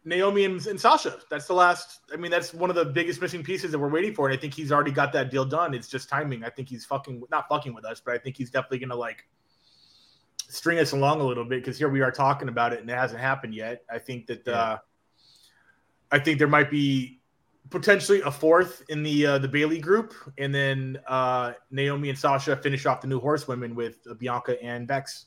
Naomi 0.04 0.44
and, 0.44 0.64
and, 0.68 0.80
Sasha. 0.80 1.18
That's 1.30 1.46
the 1.46 1.52
last. 1.52 2.00
I 2.12 2.16
mean, 2.16 2.30
that's 2.30 2.54
one 2.54 2.70
of 2.70 2.76
the 2.76 2.84
biggest 2.84 3.20
missing 3.20 3.42
pieces 3.42 3.72
that 3.72 3.78
we're 3.78 3.88
waiting 3.88 4.14
for, 4.14 4.28
and 4.28 4.36
I 4.36 4.40
think 4.40 4.54
he's 4.54 4.70
already 4.70 4.92
got 4.92 5.12
that 5.12 5.30
deal 5.30 5.44
done. 5.44 5.74
It's 5.74 5.88
just 5.88 6.08
timing. 6.08 6.44
I 6.44 6.50
think 6.50 6.68
he's 6.68 6.84
fucking 6.84 7.24
not 7.30 7.48
fucking 7.48 7.74
with 7.74 7.84
us, 7.84 8.00
but 8.04 8.14
I 8.14 8.18
think 8.18 8.36
he's 8.36 8.50
definitely 8.50 8.78
gonna 8.78 8.94
like 8.94 9.26
string 10.48 10.78
us 10.78 10.92
along 10.92 11.20
a 11.20 11.24
little 11.24 11.44
bit 11.44 11.62
because 11.62 11.78
here 11.78 11.88
we 11.88 12.00
are 12.00 12.10
talking 12.10 12.48
about 12.48 12.72
it 12.72 12.80
and 12.80 12.90
it 12.90 12.96
hasn't 12.96 13.20
happened 13.20 13.54
yet. 13.54 13.82
I 13.90 13.98
think 13.98 14.26
that 14.26 14.42
yeah. 14.46 14.52
uh, 14.52 14.78
I 16.12 16.18
think 16.18 16.38
there 16.38 16.48
might 16.48 16.70
be 16.70 17.20
potentially 17.70 18.20
a 18.22 18.30
fourth 18.30 18.82
in 18.88 19.02
the 19.02 19.26
uh, 19.26 19.38
the 19.38 19.48
Bayley 19.48 19.78
group, 19.78 20.14
and 20.38 20.54
then 20.54 20.98
uh, 21.06 21.52
Naomi 21.70 22.10
and 22.10 22.18
Sasha 22.18 22.56
finish 22.56 22.86
off 22.86 23.00
the 23.00 23.08
new 23.08 23.20
horsewomen 23.20 23.74
with 23.74 23.98
Bianca 24.18 24.62
and 24.62 24.86
Bex. 24.86 25.26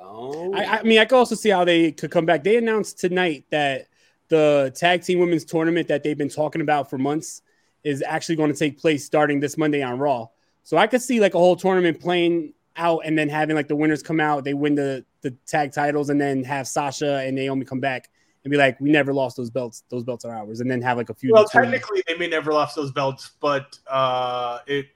Oh. 0.00 0.52
I, 0.54 0.78
I 0.78 0.82
mean, 0.82 0.98
I 0.98 1.04
could 1.04 1.16
also 1.16 1.34
see 1.34 1.50
how 1.50 1.64
they 1.64 1.92
could 1.92 2.10
come 2.10 2.26
back. 2.26 2.42
They 2.42 2.56
announced 2.56 2.98
tonight 2.98 3.44
that 3.50 3.86
the 4.28 4.72
tag 4.74 5.02
team 5.02 5.20
women's 5.20 5.44
tournament 5.44 5.88
that 5.88 6.02
they've 6.02 6.18
been 6.18 6.28
talking 6.28 6.60
about 6.60 6.90
for 6.90 6.98
months 6.98 7.42
is 7.84 8.02
actually 8.06 8.36
going 8.36 8.52
to 8.52 8.58
take 8.58 8.78
place 8.78 9.04
starting 9.04 9.40
this 9.40 9.56
Monday 9.56 9.82
on 9.82 9.98
Raw. 9.98 10.26
So 10.64 10.76
I 10.76 10.86
could 10.86 11.00
see 11.00 11.20
like 11.20 11.34
a 11.34 11.38
whole 11.38 11.56
tournament 11.56 12.00
playing 12.00 12.52
out 12.78 13.00
and 13.04 13.18
then 13.18 13.28
having 13.28 13.56
like 13.56 13.68
the 13.68 13.76
winners 13.76 14.02
come 14.02 14.20
out, 14.20 14.44
they 14.44 14.54
win 14.54 14.74
the 14.74 15.04
the 15.20 15.32
tag 15.46 15.72
titles, 15.72 16.08
and 16.10 16.20
then 16.20 16.44
have 16.44 16.66
Sasha 16.66 17.18
and 17.18 17.36
Naomi 17.36 17.64
come 17.64 17.80
back 17.80 18.08
and 18.44 18.50
be 18.50 18.56
like, 18.56 18.80
"We 18.80 18.90
never 18.90 19.12
lost 19.12 19.36
those 19.36 19.50
belts. 19.50 19.84
Those 19.90 20.04
belts 20.04 20.24
are 20.24 20.34
ours." 20.34 20.60
And 20.60 20.70
then 20.70 20.80
have 20.82 20.96
like 20.96 21.10
a 21.10 21.14
few. 21.14 21.32
Well, 21.32 21.44
technically, 21.44 22.02
they 22.06 22.16
may 22.16 22.28
never 22.28 22.52
lost 22.52 22.76
those 22.76 22.92
belts, 22.92 23.32
but 23.40 23.78
uh, 23.86 24.60
it, 24.66 24.86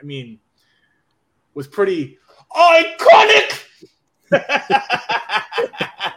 I 0.00 0.04
mean, 0.04 0.38
was 1.54 1.66
pretty 1.66 2.18
iconic. 2.54 3.64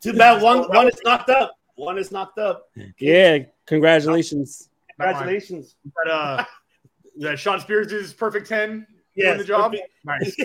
Too 0.00 0.12
bad 0.14 0.42
one 0.42 0.64
one 0.64 0.88
is 0.88 1.00
knocked 1.04 1.30
up. 1.30 1.56
One 1.76 1.96
is 1.96 2.10
knocked 2.12 2.38
up. 2.38 2.70
Yeah, 2.98 3.38
congratulations. 3.66 4.68
Congratulations. 4.98 5.76
But 5.96 6.12
uh, 6.12 6.44
that 7.18 7.38
Shawn 7.38 7.60
Spears' 7.60 7.92
is 7.92 8.12
perfect 8.12 8.48
ten 8.48 8.86
yeah, 9.14 9.34
the 9.34 9.44
job. 9.44 9.74
Nice. 10.04 10.34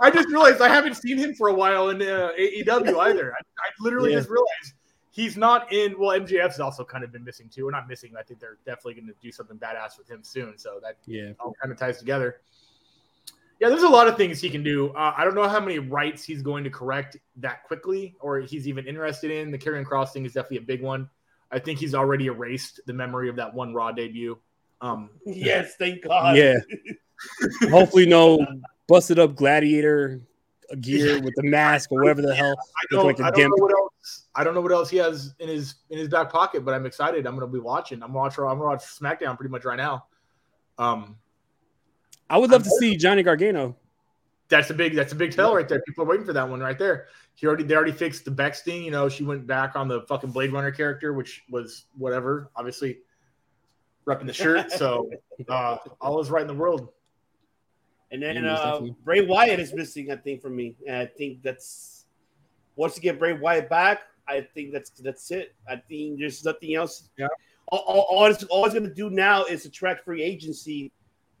I 0.00 0.10
just 0.12 0.28
realized 0.28 0.60
I 0.60 0.68
haven't 0.68 0.94
seen 0.94 1.16
him 1.16 1.34
for 1.34 1.48
a 1.48 1.54
while 1.54 1.90
in 1.90 2.02
uh, 2.02 2.32
AEW 2.38 2.98
either. 2.98 3.32
I, 3.32 3.36
I 3.36 3.70
literally 3.80 4.12
yeah. 4.12 4.18
just 4.18 4.30
realized 4.30 4.74
he's 5.10 5.36
not 5.36 5.72
in. 5.72 5.98
Well, 5.98 6.18
MJF's 6.18 6.58
also 6.58 6.84
kind 6.84 7.04
of 7.04 7.12
been 7.12 7.24
missing 7.24 7.48
too. 7.48 7.64
We're 7.64 7.70
not 7.70 7.88
missing. 7.88 8.12
I 8.18 8.22
think 8.22 8.40
they're 8.40 8.58
definitely 8.66 8.94
going 8.94 9.06
to 9.06 9.14
do 9.22 9.30
something 9.30 9.56
badass 9.56 9.96
with 9.96 10.10
him 10.10 10.22
soon. 10.22 10.58
So 10.58 10.80
that 10.82 10.98
yeah, 11.06 11.32
all 11.40 11.54
kind 11.60 11.72
of 11.72 11.78
ties 11.78 11.98
together. 11.98 12.40
Yeah, 13.60 13.68
there's 13.68 13.84
a 13.84 13.88
lot 13.88 14.08
of 14.08 14.16
things 14.16 14.40
he 14.40 14.50
can 14.50 14.64
do. 14.64 14.88
Uh, 14.90 15.14
I 15.16 15.24
don't 15.24 15.36
know 15.36 15.48
how 15.48 15.60
many 15.60 15.78
rights 15.78 16.24
he's 16.24 16.42
going 16.42 16.64
to 16.64 16.70
correct 16.70 17.16
that 17.36 17.62
quickly, 17.64 18.16
or 18.20 18.40
he's 18.40 18.66
even 18.66 18.86
interested 18.86 19.30
in. 19.30 19.52
The 19.52 19.58
Karrion 19.58 19.84
Kross 19.84 20.10
thing 20.10 20.26
is 20.26 20.32
definitely 20.32 20.58
a 20.58 20.62
big 20.62 20.82
one. 20.82 21.08
I 21.52 21.60
think 21.60 21.78
he's 21.78 21.94
already 21.94 22.26
erased 22.26 22.80
the 22.86 22.92
memory 22.92 23.28
of 23.28 23.36
that 23.36 23.54
one 23.54 23.72
Raw 23.72 23.92
debut. 23.92 24.36
Um, 24.80 25.10
yes, 25.26 25.74
thank 25.78 26.04
God. 26.04 26.36
Yeah. 26.36 26.58
Hopefully, 27.70 28.06
no 28.06 28.44
busted 28.86 29.18
up 29.18 29.34
gladiator 29.34 30.20
gear 30.80 31.20
with 31.20 31.34
the 31.36 31.42
mask 31.42 31.92
or 31.92 32.00
whatever 32.00 32.22
the 32.22 32.34
hell. 32.34 32.54
I 32.58 32.82
don't, 32.90 33.06
like 33.06 33.20
I 33.20 33.30
don't 33.30 33.50
know 33.50 33.62
what 33.62 33.72
else 33.72 34.26
I 34.34 34.44
don't 34.44 34.54
know 34.54 34.60
what 34.60 34.72
else 34.72 34.90
he 34.90 34.96
has 34.98 35.34
in 35.38 35.48
his 35.48 35.76
in 35.90 35.98
his 35.98 36.08
back 36.08 36.30
pocket, 36.30 36.64
but 36.64 36.74
I'm 36.74 36.86
excited. 36.86 37.26
I'm 37.26 37.34
gonna 37.34 37.46
be 37.46 37.58
watching. 37.58 38.02
I'm 38.02 38.12
watching. 38.12 38.44
I'm 38.44 38.58
gonna 38.58 38.70
watch 38.70 38.84
SmackDown 38.84 39.36
pretty 39.36 39.50
much 39.50 39.64
right 39.64 39.76
now. 39.76 40.06
Um, 40.78 41.16
I 42.28 42.38
would 42.38 42.50
love 42.50 42.62
I'm 42.62 42.64
to 42.64 42.70
see 42.78 42.96
Johnny 42.96 43.22
Gargano. 43.22 43.76
That's 44.48 44.70
a 44.70 44.74
big. 44.74 44.94
That's 44.94 45.12
a 45.12 45.16
big 45.16 45.32
tell 45.32 45.54
right 45.54 45.68
there. 45.68 45.80
People 45.86 46.04
are 46.04 46.08
waiting 46.08 46.26
for 46.26 46.32
that 46.32 46.48
one 46.48 46.60
right 46.60 46.78
there. 46.78 47.06
He 47.34 47.46
already 47.46 47.64
they 47.64 47.74
already 47.74 47.92
fixed 47.92 48.24
the 48.24 48.30
Bex 48.30 48.62
thing. 48.62 48.84
You 48.84 48.90
know, 48.90 49.08
she 49.08 49.24
went 49.24 49.46
back 49.46 49.76
on 49.76 49.88
the 49.88 50.02
fucking 50.02 50.30
Blade 50.30 50.52
Runner 50.52 50.70
character, 50.70 51.12
which 51.12 51.44
was 51.48 51.86
whatever. 51.96 52.50
Obviously, 52.56 52.98
repping 54.06 54.26
the 54.26 54.32
shirt. 54.32 54.70
So 54.72 55.10
uh, 55.48 55.78
all 56.00 56.20
is 56.20 56.30
right 56.30 56.42
in 56.42 56.48
the 56.48 56.54
world. 56.54 56.88
And 58.10 58.22
then 58.22 58.44
uh, 58.46 58.80
Bray 59.02 59.22
Wyatt 59.22 59.58
is 59.58 59.74
missing, 59.74 60.12
I 60.12 60.16
think, 60.16 60.40
for 60.40 60.50
me. 60.50 60.76
And 60.86 60.96
I 60.96 61.06
think 61.06 61.42
that's 61.42 62.04
once 62.76 62.96
you 62.96 63.02
get 63.02 63.18
Bray 63.18 63.32
Wyatt 63.32 63.68
back, 63.68 64.02
I 64.28 64.46
think 64.54 64.72
that's 64.72 64.90
that's 64.90 65.30
it. 65.30 65.54
I 65.68 65.76
think 65.76 66.20
there's 66.20 66.44
nothing 66.44 66.74
else. 66.76 67.10
Yeah. 67.16 67.26
All, 67.68 67.80
all, 67.80 68.00
all, 68.10 68.26
it's, 68.26 68.44
all 68.44 68.64
it's 68.66 68.74
going 68.74 68.88
to 68.88 68.94
do 68.94 69.10
now 69.10 69.44
is 69.44 69.64
attract 69.64 70.04
free 70.04 70.22
agency. 70.22 70.92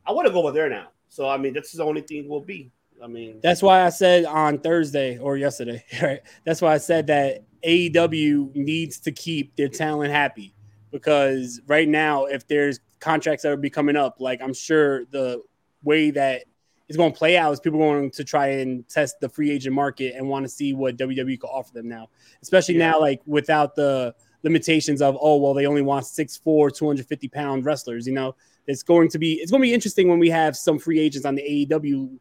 I 0.06 0.12
want 0.12 0.26
to 0.26 0.32
go 0.32 0.40
over 0.40 0.52
there 0.52 0.68
now. 0.68 0.88
So 1.08 1.28
I 1.28 1.36
mean, 1.36 1.52
that's 1.52 1.72
the 1.72 1.84
only 1.84 2.00
thing 2.00 2.28
will 2.28 2.40
be. 2.40 2.72
I 3.02 3.06
mean, 3.06 3.40
that's 3.42 3.62
why 3.62 3.84
I 3.84 3.90
said 3.90 4.24
on 4.24 4.58
Thursday 4.58 5.18
or 5.18 5.36
yesterday, 5.36 5.84
right? 6.02 6.20
That's 6.44 6.60
why 6.60 6.74
I 6.74 6.78
said 6.78 7.06
that 7.08 7.44
AEW 7.64 8.54
needs 8.56 8.98
to 9.00 9.12
keep 9.12 9.54
their 9.56 9.68
talent 9.68 10.12
happy 10.12 10.54
because 10.94 11.60
right 11.66 11.88
now, 11.88 12.26
if 12.26 12.46
there's 12.46 12.78
contracts 13.00 13.42
that 13.42 13.50
are 13.50 13.56
be 13.56 13.68
coming 13.68 13.96
up, 13.96 14.20
like 14.20 14.40
I'm 14.40 14.54
sure 14.54 15.04
the 15.06 15.42
way 15.82 16.12
that 16.12 16.44
it's 16.88 16.96
going 16.96 17.12
to 17.12 17.18
play 17.18 17.36
out 17.36 17.52
is 17.52 17.58
people 17.58 17.80
going 17.80 18.12
to 18.12 18.22
try 18.22 18.46
and 18.46 18.88
test 18.88 19.18
the 19.18 19.28
free 19.28 19.50
agent 19.50 19.74
market 19.74 20.14
and 20.14 20.28
want 20.28 20.44
to 20.44 20.48
see 20.48 20.72
what 20.72 20.96
WWE 20.96 21.40
can 21.40 21.50
offer 21.50 21.74
them 21.74 21.88
now, 21.88 22.10
especially 22.42 22.76
yeah. 22.76 22.92
now, 22.92 23.00
like 23.00 23.20
without 23.26 23.74
the 23.74 24.14
limitations 24.44 25.02
of, 25.02 25.18
oh, 25.20 25.36
well, 25.38 25.52
they 25.52 25.66
only 25.66 25.82
want 25.82 26.04
6'4, 26.04 26.72
250 26.72 27.26
pound 27.26 27.64
wrestlers. 27.64 28.06
You 28.06 28.12
know, 28.12 28.36
it's 28.68 28.84
going 28.84 29.08
to 29.08 29.18
be, 29.18 29.32
it's 29.34 29.50
going 29.50 29.62
to 29.62 29.66
be 29.66 29.74
interesting 29.74 30.08
when 30.08 30.20
we 30.20 30.30
have 30.30 30.56
some 30.56 30.78
free 30.78 31.00
agents 31.00 31.26
on 31.26 31.34
the 31.34 31.42
AEW 31.42 32.16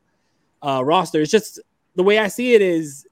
uh, 0.64 0.84
roster. 0.84 1.22
It's 1.22 1.30
just 1.30 1.60
the 1.94 2.04
way 2.04 2.18
I 2.18 2.28
see 2.28 2.56
it 2.56 2.64
is 2.64 3.06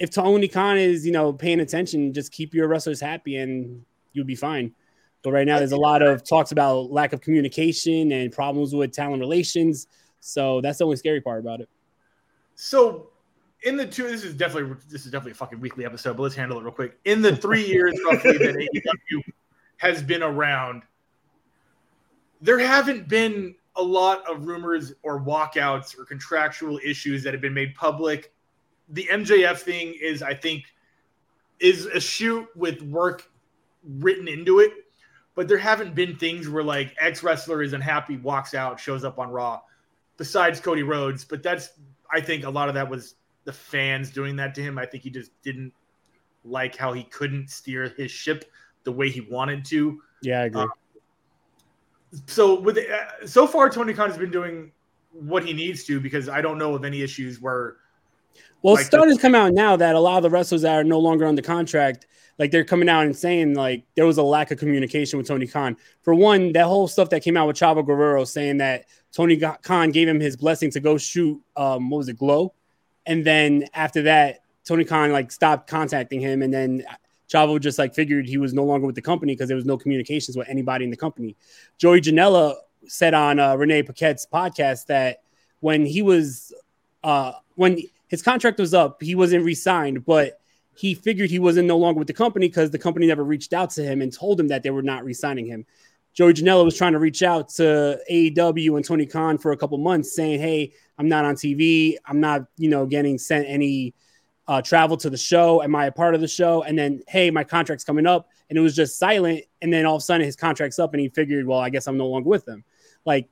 if 0.00 0.10
Tony 0.10 0.48
Khan 0.48 0.76
is, 0.76 1.06
you 1.06 1.12
know, 1.12 1.32
paying 1.32 1.60
attention, 1.60 2.12
just 2.12 2.32
keep 2.32 2.52
your 2.52 2.66
wrestlers 2.66 3.00
happy 3.00 3.36
and 3.36 3.84
you'll 4.14 4.24
be 4.24 4.34
fine. 4.34 4.74
But 5.22 5.32
right 5.32 5.46
now, 5.46 5.58
there's 5.58 5.72
a 5.72 5.76
lot 5.76 6.02
of 6.02 6.22
talks 6.22 6.52
about 6.52 6.90
lack 6.90 7.12
of 7.12 7.20
communication 7.20 8.12
and 8.12 8.32
problems 8.32 8.74
with 8.74 8.92
talent 8.92 9.20
relations. 9.20 9.86
So 10.20 10.60
that's 10.60 10.78
the 10.78 10.84
only 10.84 10.96
scary 10.96 11.20
part 11.20 11.40
about 11.40 11.60
it. 11.60 11.68
So 12.54 13.10
in 13.62 13.76
the 13.76 13.86
two, 13.86 14.04
this 14.04 14.22
is 14.22 14.34
definitely 14.34 14.76
this 14.90 15.06
is 15.06 15.12
definitely 15.12 15.32
a 15.32 15.36
fucking 15.36 15.60
weekly 15.60 15.84
episode, 15.84 16.16
but 16.16 16.22
let's 16.22 16.34
handle 16.34 16.58
it 16.58 16.62
real 16.62 16.72
quick. 16.72 16.98
In 17.04 17.22
the 17.22 17.34
three 17.34 17.66
years 17.66 17.98
roughly 18.06 18.38
that 18.38 18.54
AEW 18.54 19.22
has 19.78 20.02
been 20.02 20.22
around, 20.22 20.82
there 22.40 22.58
haven't 22.58 23.08
been 23.08 23.54
a 23.76 23.82
lot 23.82 24.28
of 24.30 24.46
rumors 24.46 24.92
or 25.02 25.20
walkouts 25.20 25.98
or 25.98 26.04
contractual 26.04 26.78
issues 26.84 27.22
that 27.24 27.32
have 27.32 27.40
been 27.40 27.54
made 27.54 27.74
public. 27.74 28.32
The 28.90 29.08
MJF 29.10 29.58
thing 29.58 29.94
is, 30.00 30.22
I 30.22 30.34
think, 30.34 30.64
is 31.58 31.86
a 31.86 31.98
shoot 31.98 32.46
with 32.54 32.82
work 32.82 33.30
written 33.86 34.28
into 34.28 34.60
it, 34.60 34.72
but 35.34 35.48
there 35.48 35.58
haven't 35.58 35.94
been 35.94 36.16
things 36.16 36.48
where 36.48 36.64
like 36.64 36.94
ex 36.98 37.22
wrestler 37.22 37.62
is 37.62 37.72
unhappy, 37.72 38.16
walks 38.16 38.54
out, 38.54 38.78
shows 38.78 39.04
up 39.04 39.18
on 39.18 39.30
Raw 39.30 39.60
besides 40.16 40.60
Cody 40.60 40.82
Rhodes. 40.82 41.24
But 41.24 41.42
that's 41.42 41.70
I 42.10 42.20
think 42.20 42.44
a 42.44 42.50
lot 42.50 42.68
of 42.68 42.74
that 42.74 42.88
was 42.88 43.16
the 43.44 43.52
fans 43.52 44.10
doing 44.10 44.36
that 44.36 44.54
to 44.54 44.62
him. 44.62 44.78
I 44.78 44.86
think 44.86 45.02
he 45.02 45.10
just 45.10 45.30
didn't 45.42 45.72
like 46.44 46.76
how 46.76 46.92
he 46.92 47.04
couldn't 47.04 47.50
steer 47.50 47.92
his 47.96 48.10
ship 48.10 48.44
the 48.84 48.92
way 48.92 49.10
he 49.10 49.22
wanted 49.22 49.64
to. 49.66 50.00
Yeah, 50.22 50.40
I 50.40 50.44
agree. 50.44 50.62
Um, 50.62 50.70
so 52.26 52.60
with 52.60 52.78
uh, 52.78 53.26
so 53.26 53.46
far, 53.46 53.68
Tony 53.70 53.92
Khan 53.92 54.08
has 54.08 54.18
been 54.18 54.30
doing 54.30 54.70
what 55.12 55.44
he 55.44 55.52
needs 55.52 55.84
to 55.84 56.00
because 56.00 56.28
I 56.28 56.40
don't 56.40 56.58
know 56.58 56.74
of 56.74 56.84
any 56.84 57.02
issues 57.02 57.40
where. 57.40 57.76
Well, 58.62 58.74
like 58.74 58.86
starting 58.86 59.14
to 59.14 59.20
come 59.20 59.34
out 59.34 59.52
now 59.52 59.76
that 59.76 59.94
a 59.94 60.00
lot 60.00 60.16
of 60.16 60.22
the 60.22 60.30
wrestlers 60.30 60.62
that 60.62 60.74
are 60.74 60.84
no 60.84 60.98
longer 60.98 61.26
under 61.26 61.42
contract, 61.42 62.06
like 62.38 62.50
they're 62.50 62.64
coming 62.64 62.88
out 62.88 63.04
and 63.04 63.16
saying 63.16 63.54
like 63.54 63.84
there 63.94 64.06
was 64.06 64.18
a 64.18 64.22
lack 64.22 64.50
of 64.50 64.58
communication 64.58 65.18
with 65.18 65.28
Tony 65.28 65.46
Khan. 65.46 65.76
For 66.02 66.14
one, 66.14 66.52
that 66.52 66.64
whole 66.64 66.88
stuff 66.88 67.10
that 67.10 67.22
came 67.22 67.36
out 67.36 67.46
with 67.46 67.56
Chavo 67.56 67.84
Guerrero 67.84 68.24
saying 68.24 68.58
that 68.58 68.86
Tony 69.12 69.36
Khan 69.62 69.90
gave 69.90 70.08
him 70.08 70.18
his 70.18 70.36
blessing 70.36 70.70
to 70.72 70.80
go 70.80 70.98
shoot 70.98 71.40
um, 71.56 71.90
what 71.90 71.98
was 71.98 72.08
it, 72.08 72.18
Glow, 72.18 72.54
and 73.06 73.24
then 73.24 73.66
after 73.74 74.02
that, 74.02 74.40
Tony 74.64 74.84
Khan 74.84 75.12
like 75.12 75.30
stopped 75.30 75.68
contacting 75.68 76.20
him, 76.20 76.42
and 76.42 76.52
then 76.52 76.84
Chavo 77.32 77.60
just 77.60 77.78
like 77.78 77.94
figured 77.94 78.26
he 78.26 78.38
was 78.38 78.54
no 78.54 78.64
longer 78.64 78.86
with 78.86 78.94
the 78.94 79.02
company 79.02 79.34
because 79.34 79.48
there 79.48 79.56
was 79.56 79.66
no 79.66 79.76
communications 79.76 80.36
with 80.36 80.48
anybody 80.48 80.84
in 80.84 80.90
the 80.90 80.96
company. 80.96 81.36
Joey 81.78 82.00
Janela 82.00 82.56
said 82.86 83.14
on 83.14 83.38
uh, 83.38 83.56
Renee 83.56 83.82
Paquette's 83.82 84.26
podcast 84.26 84.86
that 84.86 85.22
when 85.60 85.86
he 85.86 86.02
was 86.02 86.52
uh, 87.02 87.32
when 87.56 87.78
his 88.08 88.22
contract 88.22 88.58
was 88.58 88.74
up, 88.74 89.02
he 89.02 89.14
wasn't 89.14 89.44
re-signed, 89.44 90.04
but 90.04 90.40
he 90.74 90.94
figured 90.94 91.30
he 91.30 91.38
wasn't 91.38 91.68
no 91.68 91.76
longer 91.76 91.98
with 91.98 92.08
the 92.08 92.14
company 92.14 92.48
because 92.48 92.70
the 92.70 92.78
company 92.78 93.06
never 93.06 93.24
reached 93.24 93.52
out 93.52 93.70
to 93.70 93.84
him 93.84 94.02
and 94.02 94.12
told 94.12 94.40
him 94.40 94.48
that 94.48 94.62
they 94.62 94.70
were 94.70 94.82
not 94.82 95.04
re-signing 95.04 95.46
him. 95.46 95.64
Joey 96.14 96.32
Janela 96.32 96.64
was 96.64 96.76
trying 96.76 96.92
to 96.92 97.00
reach 97.00 97.22
out 97.22 97.48
to 97.50 97.98
AEW 98.10 98.76
and 98.76 98.84
Tony 98.84 99.04
Khan 99.04 99.36
for 99.36 99.50
a 99.50 99.56
couple 99.56 99.76
months, 99.78 100.14
saying, 100.14 100.40
"Hey, 100.40 100.72
I'm 100.96 101.08
not 101.08 101.24
on 101.24 101.34
TV. 101.34 101.96
I'm 102.06 102.20
not, 102.20 102.46
you 102.56 102.68
know, 102.68 102.86
getting 102.86 103.18
sent 103.18 103.48
any 103.48 103.94
uh, 104.46 104.62
travel 104.62 104.96
to 104.98 105.10
the 105.10 105.16
show. 105.16 105.60
Am 105.62 105.74
I 105.74 105.86
a 105.86 105.92
part 105.92 106.14
of 106.14 106.20
the 106.20 106.28
show?" 106.28 106.62
And 106.62 106.78
then, 106.78 107.02
"Hey, 107.08 107.32
my 107.32 107.42
contract's 107.42 107.84
coming 107.84 108.06
up," 108.06 108.28
and 108.48 108.56
it 108.56 108.62
was 108.62 108.76
just 108.76 108.96
silent. 108.96 109.42
And 109.60 109.72
then 109.72 109.86
all 109.86 109.96
of 109.96 110.02
a 110.02 110.04
sudden, 110.04 110.24
his 110.24 110.36
contract's 110.36 110.78
up, 110.78 110.94
and 110.94 111.00
he 111.00 111.08
figured, 111.08 111.46
"Well, 111.46 111.58
I 111.58 111.68
guess 111.68 111.88
I'm 111.88 111.96
no 111.96 112.06
longer 112.06 112.28
with 112.28 112.44
them." 112.44 112.62
Like 113.04 113.28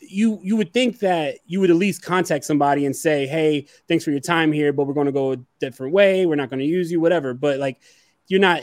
you, 0.00 0.38
you 0.42 0.56
would 0.56 0.72
think 0.72 1.00
that 1.00 1.38
you 1.46 1.60
would 1.60 1.70
at 1.70 1.76
least 1.76 2.02
contact 2.02 2.44
somebody 2.44 2.86
and 2.86 2.94
say, 2.94 3.26
"Hey, 3.26 3.66
thanks 3.88 4.04
for 4.04 4.10
your 4.10 4.20
time 4.20 4.52
here, 4.52 4.72
but 4.72 4.86
we're 4.86 4.94
going 4.94 5.06
to 5.06 5.12
go 5.12 5.32
a 5.32 5.36
different 5.60 5.92
way. 5.92 6.26
We're 6.26 6.36
not 6.36 6.50
going 6.50 6.60
to 6.60 6.66
use 6.66 6.90
you, 6.90 7.00
whatever." 7.00 7.34
But 7.34 7.58
like, 7.58 7.80
you're 8.28 8.40
not 8.40 8.62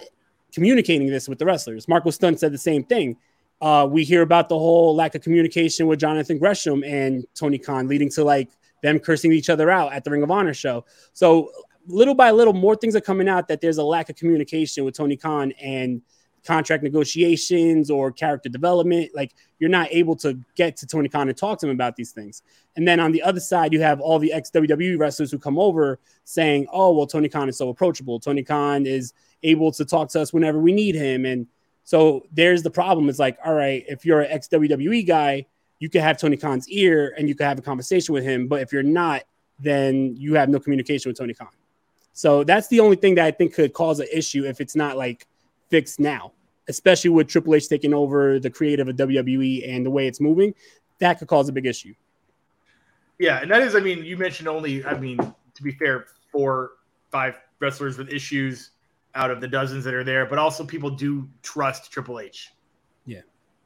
communicating 0.54 1.08
this 1.08 1.28
with 1.28 1.40
the 1.40 1.46
wrestlers. 1.46 1.88
Marko 1.88 2.10
Stunt 2.10 2.40
said 2.40 2.54
the 2.54 2.58
same 2.58 2.84
thing 2.84 3.18
uh, 3.62 3.88
we 3.90 4.04
hear 4.04 4.22
about 4.22 4.50
the 4.50 4.58
whole 4.58 4.96
lack 4.96 5.16
of 5.16 5.22
communication 5.22 5.88
with 5.88 6.00
Jonathan 6.00 6.38
Gresham 6.38 6.84
and 6.84 7.26
Tony 7.36 7.58
Khan, 7.58 7.88
leading 7.88 8.10
to 8.12 8.24
like 8.24 8.50
them 8.84 9.00
cursing 9.00 9.32
each 9.32 9.50
other 9.50 9.70
out 9.72 9.94
at 9.94 10.04
the 10.04 10.12
Ring 10.12 10.24
of 10.24 10.32
Honor 10.32 10.54
show. 10.54 10.86
So 11.14 11.52
little 11.88 12.16
by 12.16 12.32
little, 12.32 12.54
more 12.54 12.76
things 12.76 12.96
are 12.96 13.02
coming 13.02 13.30
out 13.30 13.48
that 13.48 13.62
there's 13.62 13.78
a 13.78 13.84
lack 13.84 14.10
of 14.10 14.16
communication 14.16 14.84
with 14.84 14.96
Tony 14.96 15.16
Khan 15.16 15.52
and 15.54 16.02
contract 16.46 16.84
negotiations 16.84 17.89
or 17.89 18.12
character 18.12 18.50
development. 18.50 19.12
Like 19.14 19.34
you're 19.60 19.70
not 19.70 19.88
able 19.91 20.16
to 20.18 20.39
get 20.56 20.78
to 20.78 20.88
Tony 20.88 21.10
Khan 21.10 21.28
and 21.28 21.38
talk 21.38 21.60
to 21.60 21.68
him 21.68 21.74
about 21.74 21.96
these 21.96 22.12
things. 22.12 22.43
And 22.76 22.88
then 22.88 23.00
on 23.00 23.12
the 23.12 23.22
other 23.22 23.39
side, 23.39 23.74
you 23.74 23.82
have 23.82 24.00
all 24.00 24.20
the 24.20 24.32
ex 24.32 24.52
WWE 24.52 24.98
wrestlers 25.00 25.32
who 25.32 25.39
come 25.39 25.58
over 25.58 26.00
saying, 26.24 26.68
"Oh, 26.72 26.93
well, 26.93 27.08
Tony 27.08 27.30
Khan 27.30 27.50
is 27.50 27.58
so 27.58 27.70
approachable. 27.70 28.20
Tony 28.20 28.43
Khan 28.43 28.86
is 28.86 29.14
able 29.43 29.72
to 29.74 29.86
talk 29.86 30.10
to 30.10 30.22
us 30.22 30.34
whenever 30.34 30.60
we 30.60 30.72
need 30.72 30.96
him." 30.96 31.26
And 31.26 31.48
so 31.84 32.26
there's 32.32 32.64
the 32.64 32.72
problem. 32.72 33.10
It's 33.10 33.20
like, 33.20 33.38
all 33.46 33.54
right, 33.54 33.84
if 33.88 34.06
you're 34.06 34.22
an 34.22 34.32
ex 34.32 34.48
WWE 34.48 35.06
guy, 35.06 35.46
you 35.80 35.89
can 35.89 36.02
have 36.02 36.18
Tony 36.18 36.38
Khan's 36.38 36.68
ear 36.70 37.14
and 37.18 37.28
you 37.28 37.36
can 37.36 37.46
have 37.46 37.60
a 37.60 37.62
conversation 37.62 38.14
with 38.14 38.24
him. 38.24 38.48
But 38.48 38.62
if 38.62 38.72
you're 38.72 38.84
not, 38.84 39.24
then 39.60 40.16
you 40.16 40.36
have 40.36 40.50
no 40.50 40.60
communication 40.60 41.10
with 41.10 41.18
Tony 41.18 41.34
Khan. 41.34 41.50
So 42.14 42.43
that's 42.46 42.68
the 42.70 42.80
only 42.80 42.96
thing 42.96 43.16
that 43.16 43.26
I 43.26 43.32
think 43.32 43.54
could 43.54 43.74
cause 43.74 44.00
an 44.00 44.08
issue 44.12 44.46
if 44.46 44.62
it's 44.62 44.76
not 44.76 44.98
like 44.98 45.28
fixed 45.70 46.00
now, 46.00 46.32
especially 46.68 47.09
with 47.09 47.28
Triple 47.28 47.55
H 47.55 47.68
taking 47.68 47.93
over 47.93 48.39
the 48.39 48.49
creative 48.49 48.88
of 48.88 48.95
WWE 48.95 49.68
and 49.70 49.86
the 49.86 49.91
way 49.91 50.07
it's 50.07 50.20
moving. 50.20 50.53
That 50.99 51.20
could 51.20 51.28
cause 51.28 51.49
a 51.49 51.51
big 51.51 51.66
issue. 51.66 51.93
Yeah, 53.20 53.41
and 53.41 53.49
that 53.51 53.61
is, 53.61 53.76
I 53.76 53.80
mean, 53.80 54.03
you 54.03 54.18
mentioned 54.18 54.47
only, 54.47 54.86
I 54.86 54.97
mean, 54.97 55.18
to 55.18 55.63
be 55.63 55.72
fair, 55.72 56.07
four, 56.32 56.72
five 57.11 57.39
wrestlers 57.59 57.97
with 57.97 58.09
issues 58.09 58.72
out 59.16 59.32
of 59.32 59.39
the 59.39 59.47
dozens 59.47 59.84
that 59.86 59.93
are 59.93 60.03
there, 60.03 60.26
but 60.26 60.38
also 60.38 60.66
people 60.66 60.89
do 60.89 61.28
trust 61.41 61.91
Triple 61.91 62.20
H. 62.20 62.51
Yeah. 63.05 63.22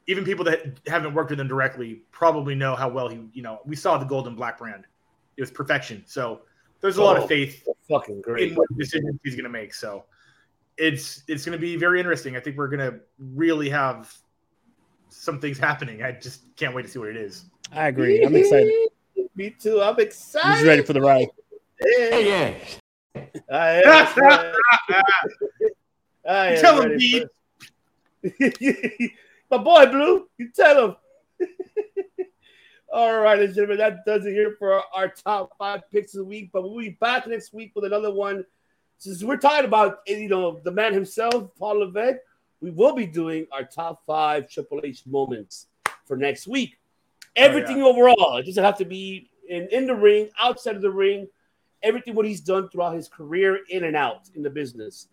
Even 0.08 0.24
people 0.24 0.46
that 0.46 0.80
haven't 0.88 1.14
worked 1.14 1.32
with 1.32 1.40
him 1.40 1.48
directly 1.48 2.04
probably 2.12 2.54
know 2.54 2.76
how 2.76 2.90
well 2.90 3.08
he, 3.08 3.28
you 3.34 3.42
know, 3.42 3.60
we 3.66 3.76
saw 3.76 3.98
the 3.98 4.06
Golden 4.06 4.36
Black 4.36 4.58
brand. 4.58 4.86
It 5.38 5.42
was 5.42 5.52
perfection. 5.52 6.04
So 6.06 6.42
there's 6.82 6.98
a 6.98 7.02
oh, 7.02 7.06
lot 7.06 7.18
of 7.18 7.24
oh, 7.24 7.28
faith 7.28 7.66
fucking 7.90 8.22
great. 8.22 8.52
in 8.52 8.56
what 8.56 8.68
decisions 8.78 9.20
he's 9.24 9.36
going 9.36 9.44
to 9.44 9.50
make. 9.50 9.74
So 9.74 10.06
it's 10.80 11.24
it's 11.28 11.46
going 11.46 11.58
to 11.58 11.62
be 11.62 11.76
very 11.76 12.00
interesting. 12.00 12.36
I 12.36 12.40
think 12.40 12.58
we're 12.58 12.70
going 12.70 12.92
to 12.92 13.00
really 13.20 13.70
have 13.70 14.16
some 15.10 15.40
things 15.40 15.58
happening. 15.60 16.02
I 16.02 16.14
just 16.14 16.56
can't 16.56 16.74
wait 16.74 16.84
to 16.84 16.88
see 16.88 17.00
what 17.00 17.10
it 17.10 17.18
is. 17.18 17.46
I 17.72 17.88
agree. 17.88 18.24
I'm 18.24 18.36
excited. 18.36 18.72
Me 19.36 19.52
too. 19.52 19.82
I'm 19.82 20.00
excited. 20.00 20.58
He's 20.58 20.66
ready 20.66 20.84
for 20.84 20.94
the 20.94 21.02
ride. 21.02 21.28
Yeah. 21.86 22.18
yeah. 22.18 22.54
I 23.52 23.82
am. 24.90 25.04
I 26.28 26.48
am 26.54 26.62
tell 26.62 26.82
him, 26.82 26.98
Pete. 26.98 27.28
My 29.52 29.58
boy 29.58 29.86
Blue, 29.88 30.28
you 30.38 30.50
tell 30.56 30.90
him. 30.90 30.96
All 32.92 33.20
right, 33.20 33.38
gentlemen, 33.54 33.78
that 33.78 34.04
does 34.06 34.26
it 34.26 34.32
here 34.32 34.56
for 34.58 34.74
our, 34.74 34.84
our 34.96 35.08
top 35.10 35.52
five 35.58 35.82
picks 35.92 36.16
of 36.16 36.20
the 36.20 36.26
week. 36.26 36.50
But 36.52 36.64
we'll 36.64 36.80
be 36.80 36.90
back 36.90 37.28
next 37.28 37.54
week 37.54 37.72
with 37.76 37.86
another 37.86 38.12
one 38.12 38.46
since 39.00 39.24
we're 39.24 39.38
talking 39.38 39.66
about 39.66 40.02
you 40.06 40.30
know 40.30 40.60
the 40.64 40.72
man 40.72 40.94
himself, 40.94 41.50
Paul 41.58 41.80
Levesque, 41.80 42.20
we 42.62 42.70
will 42.70 42.94
be 42.94 43.08
doing 43.08 43.48
our 43.52 43.64
top 43.64 44.04
five 44.06 44.50
Triple 44.50 44.82
H 44.84 45.04
moments 45.08 45.68
for 46.06 46.18
next 46.18 46.48
week. 46.48 46.78
Oh, 46.78 47.30
everything 47.38 47.82
oh, 47.82 47.88
yeah. 47.88 47.94
overall. 47.94 48.38
It 48.38 48.46
doesn't 48.46 48.64
have 48.64 48.78
to 48.78 48.86
be 48.86 49.32
in, 49.48 49.68
in 49.72 49.88
the 49.88 49.96
ring, 49.96 50.30
outside 50.40 50.76
of 50.76 50.82
the 50.82 50.92
ring, 50.92 51.28
everything 51.82 52.14
what 52.14 52.26
he's 52.26 52.42
done 52.42 52.70
throughout 52.70 52.94
his 52.94 53.08
career, 53.08 53.60
in 53.70 53.86
and 53.86 53.96
out 53.96 54.30
in 54.36 54.44
the 54.44 54.50
business, 54.50 55.08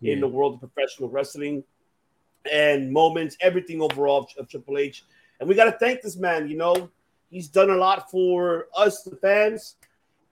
yeah. 0.00 0.12
in 0.12 0.18
hmm. 0.18 0.22
the 0.22 0.28
world 0.28 0.54
of 0.54 0.60
professional 0.60 1.08
wrestling, 1.08 1.64
and 2.50 2.92
moments, 2.92 3.36
everything 3.40 3.82
overall 3.82 4.28
of 4.38 4.48
Triple 4.48 4.78
H. 4.78 5.04
And 5.40 5.48
we 5.48 5.56
got 5.56 5.64
to 5.64 5.72
thank 5.72 6.00
this 6.00 6.16
man. 6.16 6.48
You 6.48 6.56
know, 6.56 6.90
he's 7.28 7.48
done 7.48 7.70
a 7.70 7.76
lot 7.76 8.08
for 8.08 8.66
us, 8.76 9.02
the 9.02 9.16
fans, 9.16 9.74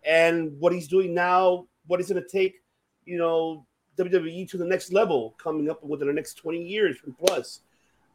and 0.04 0.58
what 0.60 0.72
he's 0.72 0.86
doing 0.86 1.12
now, 1.12 1.66
what 1.88 1.98
he's 1.98 2.08
going 2.08 2.22
to 2.22 2.28
take, 2.28 2.62
you 3.10 3.18
know, 3.18 3.66
WWE 3.98 4.48
to 4.50 4.56
the 4.56 4.64
next 4.64 4.92
level 4.92 5.34
coming 5.36 5.68
up 5.68 5.82
within 5.82 6.06
the 6.06 6.14
next 6.14 6.34
20 6.34 6.62
years 6.62 6.96
plus. 7.18 7.60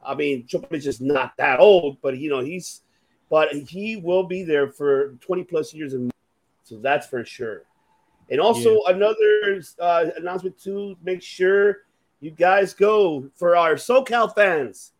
I 0.06 0.16
mean, 0.16 0.48
Triple 0.48 0.70
H 0.78 0.86
is 0.86 1.02
not 1.02 1.36
that 1.38 1.60
old, 1.60 1.98
but 2.02 2.18
you 2.18 2.30
know, 2.30 2.40
he's 2.40 2.82
but 3.30 3.54
he 3.54 3.98
will 3.98 4.24
be 4.24 4.44
there 4.44 4.72
for 4.72 5.16
20 5.20 5.44
plus 5.44 5.74
years 5.74 5.94
and 5.94 6.12
so 6.64 6.78
that's 6.78 7.08
for 7.08 7.26
sure. 7.26 7.64
And 8.32 8.40
also 8.40 8.76
yeah. 8.88 8.96
another 8.96 9.62
uh, 9.80 10.06
announcement 10.18 10.58
to 10.64 10.96
make 11.04 11.22
sure 11.22 11.80
you 12.22 12.32
guys 12.32 12.74
go 12.74 13.30
for 13.36 13.58
our 13.58 13.76
SoCal 13.76 14.34
fans. 14.34 14.94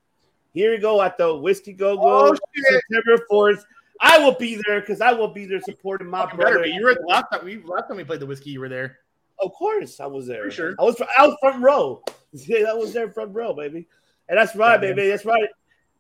Here 0.54 0.74
you 0.74 0.80
go 0.80 1.02
at 1.02 1.18
the 1.18 1.36
Whiskey 1.36 1.74
Go 1.74 1.96
Go 1.96 2.34
oh, 2.34 2.36
September 2.54 3.26
4th. 3.32 3.64
I 4.02 4.20
will 4.20 4.36
be 4.36 4.62
there 4.68 4.82
because 4.82 5.00
I 5.00 5.14
will 5.14 5.30
be 5.30 5.46
there 5.46 5.62
supporting 5.62 6.10
my 6.10 6.32
brother. 6.34 6.66
You 6.66 6.84
were 6.84 6.96
the 6.96 7.06
last 7.08 7.26
time 7.32 7.46
we 7.46 7.64
last 7.64 7.88
time 7.88 7.98
we 7.98 8.04
played 8.04 8.20
the 8.20 8.26
whiskey. 8.26 8.52
You 8.52 8.60
were 8.60 8.70
there. 8.70 9.00
Of 9.40 9.52
course, 9.54 10.00
I 10.00 10.06
was 10.06 10.28
there. 10.28 10.46
For 10.46 10.52
sure. 10.52 10.76
I 10.80 10.84
was 10.84 11.02
I 11.18 11.28
was 11.28 11.38
front 11.40 11.62
row. 11.62 12.04
Yeah, 12.38 12.66
I 12.70 12.74
was 12.74 12.92
there 12.92 13.10
front 13.14 13.34
row, 13.34 13.54
baby. 13.54 13.88
And 14.28 14.38
that's 14.38 14.58
right, 14.58 14.74
yeah, 14.74 14.94
baby. 14.94 15.08
That's 15.08 15.24
right. 15.24 15.48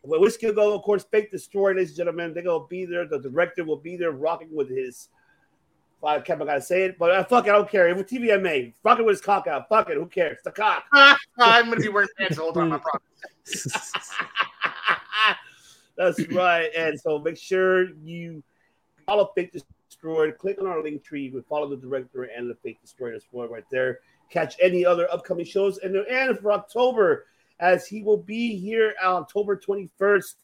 Well, 0.03 0.19
Whiskey 0.19 0.51
go, 0.51 0.75
of 0.75 0.81
course, 0.81 1.05
fake 1.09 1.31
the 1.31 1.39
story, 1.39 1.75
ladies 1.75 1.91
and 1.91 1.97
gentlemen. 1.97 2.33
They're 2.33 2.43
gonna 2.43 2.67
be 2.67 2.83
there. 2.83 3.07
The 3.07 3.19
director 3.19 3.63
will 3.63 3.77
be 3.77 3.95
there, 3.95 4.11
rocking 4.11 4.53
with 4.53 4.69
his. 4.69 5.07
I 6.03 6.19
kept 6.19 6.41
I 6.41 6.45
gotta 6.45 6.61
say 6.61 6.83
it, 6.83 6.99
but 6.99 7.11
uh, 7.11 7.23
fuck 7.23 7.47
it, 7.47 7.51
I 7.51 7.53
don't 7.53 7.69
care. 7.69 7.87
It 7.87 7.95
was 7.95 8.05
TVMA, 8.05 8.73
rocking 8.83 9.05
with 9.05 9.13
his 9.13 9.21
cock 9.21 9.47
out. 9.47 9.69
Fuck 9.69 9.89
it, 9.89 9.95
who 9.95 10.05
cares? 10.07 10.39
The 10.43 10.51
cock. 10.51 10.83
I'm 10.93 11.69
gonna 11.69 11.77
be 11.77 11.87
wearing 11.87 12.09
pants 12.17 12.35
the 12.35 12.43
whole 12.43 12.53
time. 12.53 12.73
I 12.73 12.79
promise. 12.79 13.91
That's 15.97 16.27
right. 16.33 16.69
And 16.75 16.99
so 16.99 17.19
make 17.19 17.37
sure 17.37 17.91
you 18.03 18.43
follow 19.05 19.31
Fake 19.35 19.53
Destroyed. 20.05 20.37
Click 20.37 20.61
on 20.61 20.67
our 20.67 20.83
link 20.83 21.03
tree. 21.03 21.23
You 21.23 21.31
can 21.31 21.43
follow 21.43 21.67
the 21.67 21.77
director 21.77 22.23
and 22.23 22.49
the 22.49 22.55
Fake 22.55 22.79
Destroyed 22.81 23.15
as 23.15 23.25
well 23.31 23.47
right 23.47 23.63
there. 23.71 23.99
Catch 24.29 24.55
any 24.61 24.85
other 24.85 25.11
upcoming 25.11 25.45
shows. 25.45 25.79
And, 25.79 25.95
and 25.95 26.37
for 26.39 26.51
October, 26.51 27.25
as 27.59 27.87
he 27.87 28.03
will 28.03 28.17
be 28.17 28.55
here 28.55 28.93
on 29.03 29.23
October 29.23 29.57
21st 29.57 30.35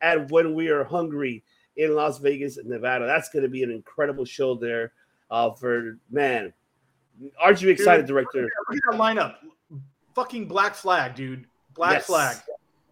at 0.00 0.30
When 0.30 0.54
We 0.54 0.70
Were 0.70 0.88
Young 0.90 1.40
in 1.76 1.94
Las 1.94 2.18
Vegas, 2.18 2.58
Nevada. 2.64 3.06
That's 3.06 3.28
going 3.28 3.42
to 3.42 3.50
be 3.50 3.62
an 3.62 3.70
incredible 3.70 4.24
show 4.24 4.54
there 4.54 4.92
uh, 5.30 5.50
for, 5.50 5.98
man. 6.10 6.52
Aren't 7.38 7.60
you 7.60 7.68
excited, 7.68 8.06
dude, 8.06 8.14
director? 8.14 8.48
Look 8.70 8.78
at 8.78 8.94
our 8.94 8.98
lineup. 8.98 9.36
Fucking 10.14 10.48
Black 10.48 10.74
Flag, 10.74 11.14
dude. 11.14 11.46
Black 11.74 11.94
yes. 11.94 12.06
Flag. 12.06 12.36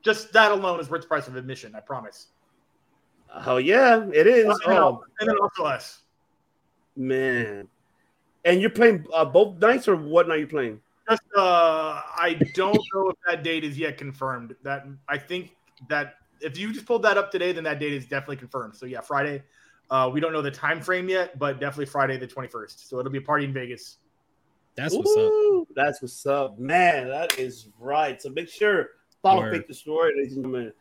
Just 0.02 0.32
that 0.34 0.52
alone 0.52 0.80
is 0.80 0.90
worth 0.90 1.02
the 1.02 1.08
price 1.08 1.28
of 1.28 1.36
admission. 1.36 1.74
I 1.74 1.80
promise. 1.80 2.28
Oh 3.46 3.58
yeah, 3.58 4.06
it 4.12 4.26
is. 4.26 4.46
Oh, 4.66 5.02
and 5.20 5.28
then 5.28 5.36
also 5.38 5.64
us. 5.64 6.00
Man, 6.96 7.68
and 8.44 8.60
you're 8.60 8.70
playing 8.70 9.06
uh, 9.14 9.24
both 9.24 9.58
nights, 9.58 9.88
or 9.88 9.96
what 9.96 10.28
night 10.28 10.40
you 10.40 10.46
playing? 10.46 10.80
Just, 11.08 11.22
uh, 11.36 12.02
I 12.16 12.40
don't 12.54 12.80
know 12.94 13.10
if 13.10 13.16
that 13.28 13.42
date 13.42 13.64
is 13.64 13.78
yet 13.78 13.98
confirmed. 13.98 14.54
That 14.62 14.86
I 15.08 15.18
think 15.18 15.56
that 15.88 16.14
if 16.40 16.58
you 16.58 16.72
just 16.72 16.86
pulled 16.86 17.02
that 17.02 17.16
up 17.18 17.30
today, 17.30 17.52
then 17.52 17.64
that 17.64 17.78
date 17.78 17.92
is 17.92 18.06
definitely 18.06 18.36
confirmed. 18.36 18.76
So 18.76 18.86
yeah, 18.86 19.00
Friday. 19.00 19.42
Uh, 19.90 20.08
we 20.12 20.20
don't 20.20 20.32
know 20.32 20.40
the 20.40 20.50
time 20.50 20.80
frame 20.80 21.08
yet, 21.08 21.36
but 21.36 21.58
definitely 21.58 21.86
Friday 21.86 22.16
the 22.16 22.26
21st. 22.26 22.88
So 22.88 23.00
it'll 23.00 23.10
be 23.10 23.18
a 23.18 23.22
party 23.22 23.44
in 23.44 23.52
Vegas. 23.52 23.98
That's 24.76 24.94
what's 24.94 25.10
Ooh, 25.16 25.62
up. 25.62 25.68
That's 25.74 26.00
what's 26.00 26.24
up, 26.26 26.60
man. 26.60 27.08
That 27.08 27.38
is 27.40 27.68
right. 27.80 28.22
So 28.22 28.30
make 28.30 28.48
sure 28.48 28.90
Follow 29.22 29.40
Word. 29.40 29.56
Fake 29.56 29.68
the 29.68 29.74
Story, 29.74 30.12
ladies 30.16 30.36
and 30.36 30.44
gentlemen. 30.44 30.72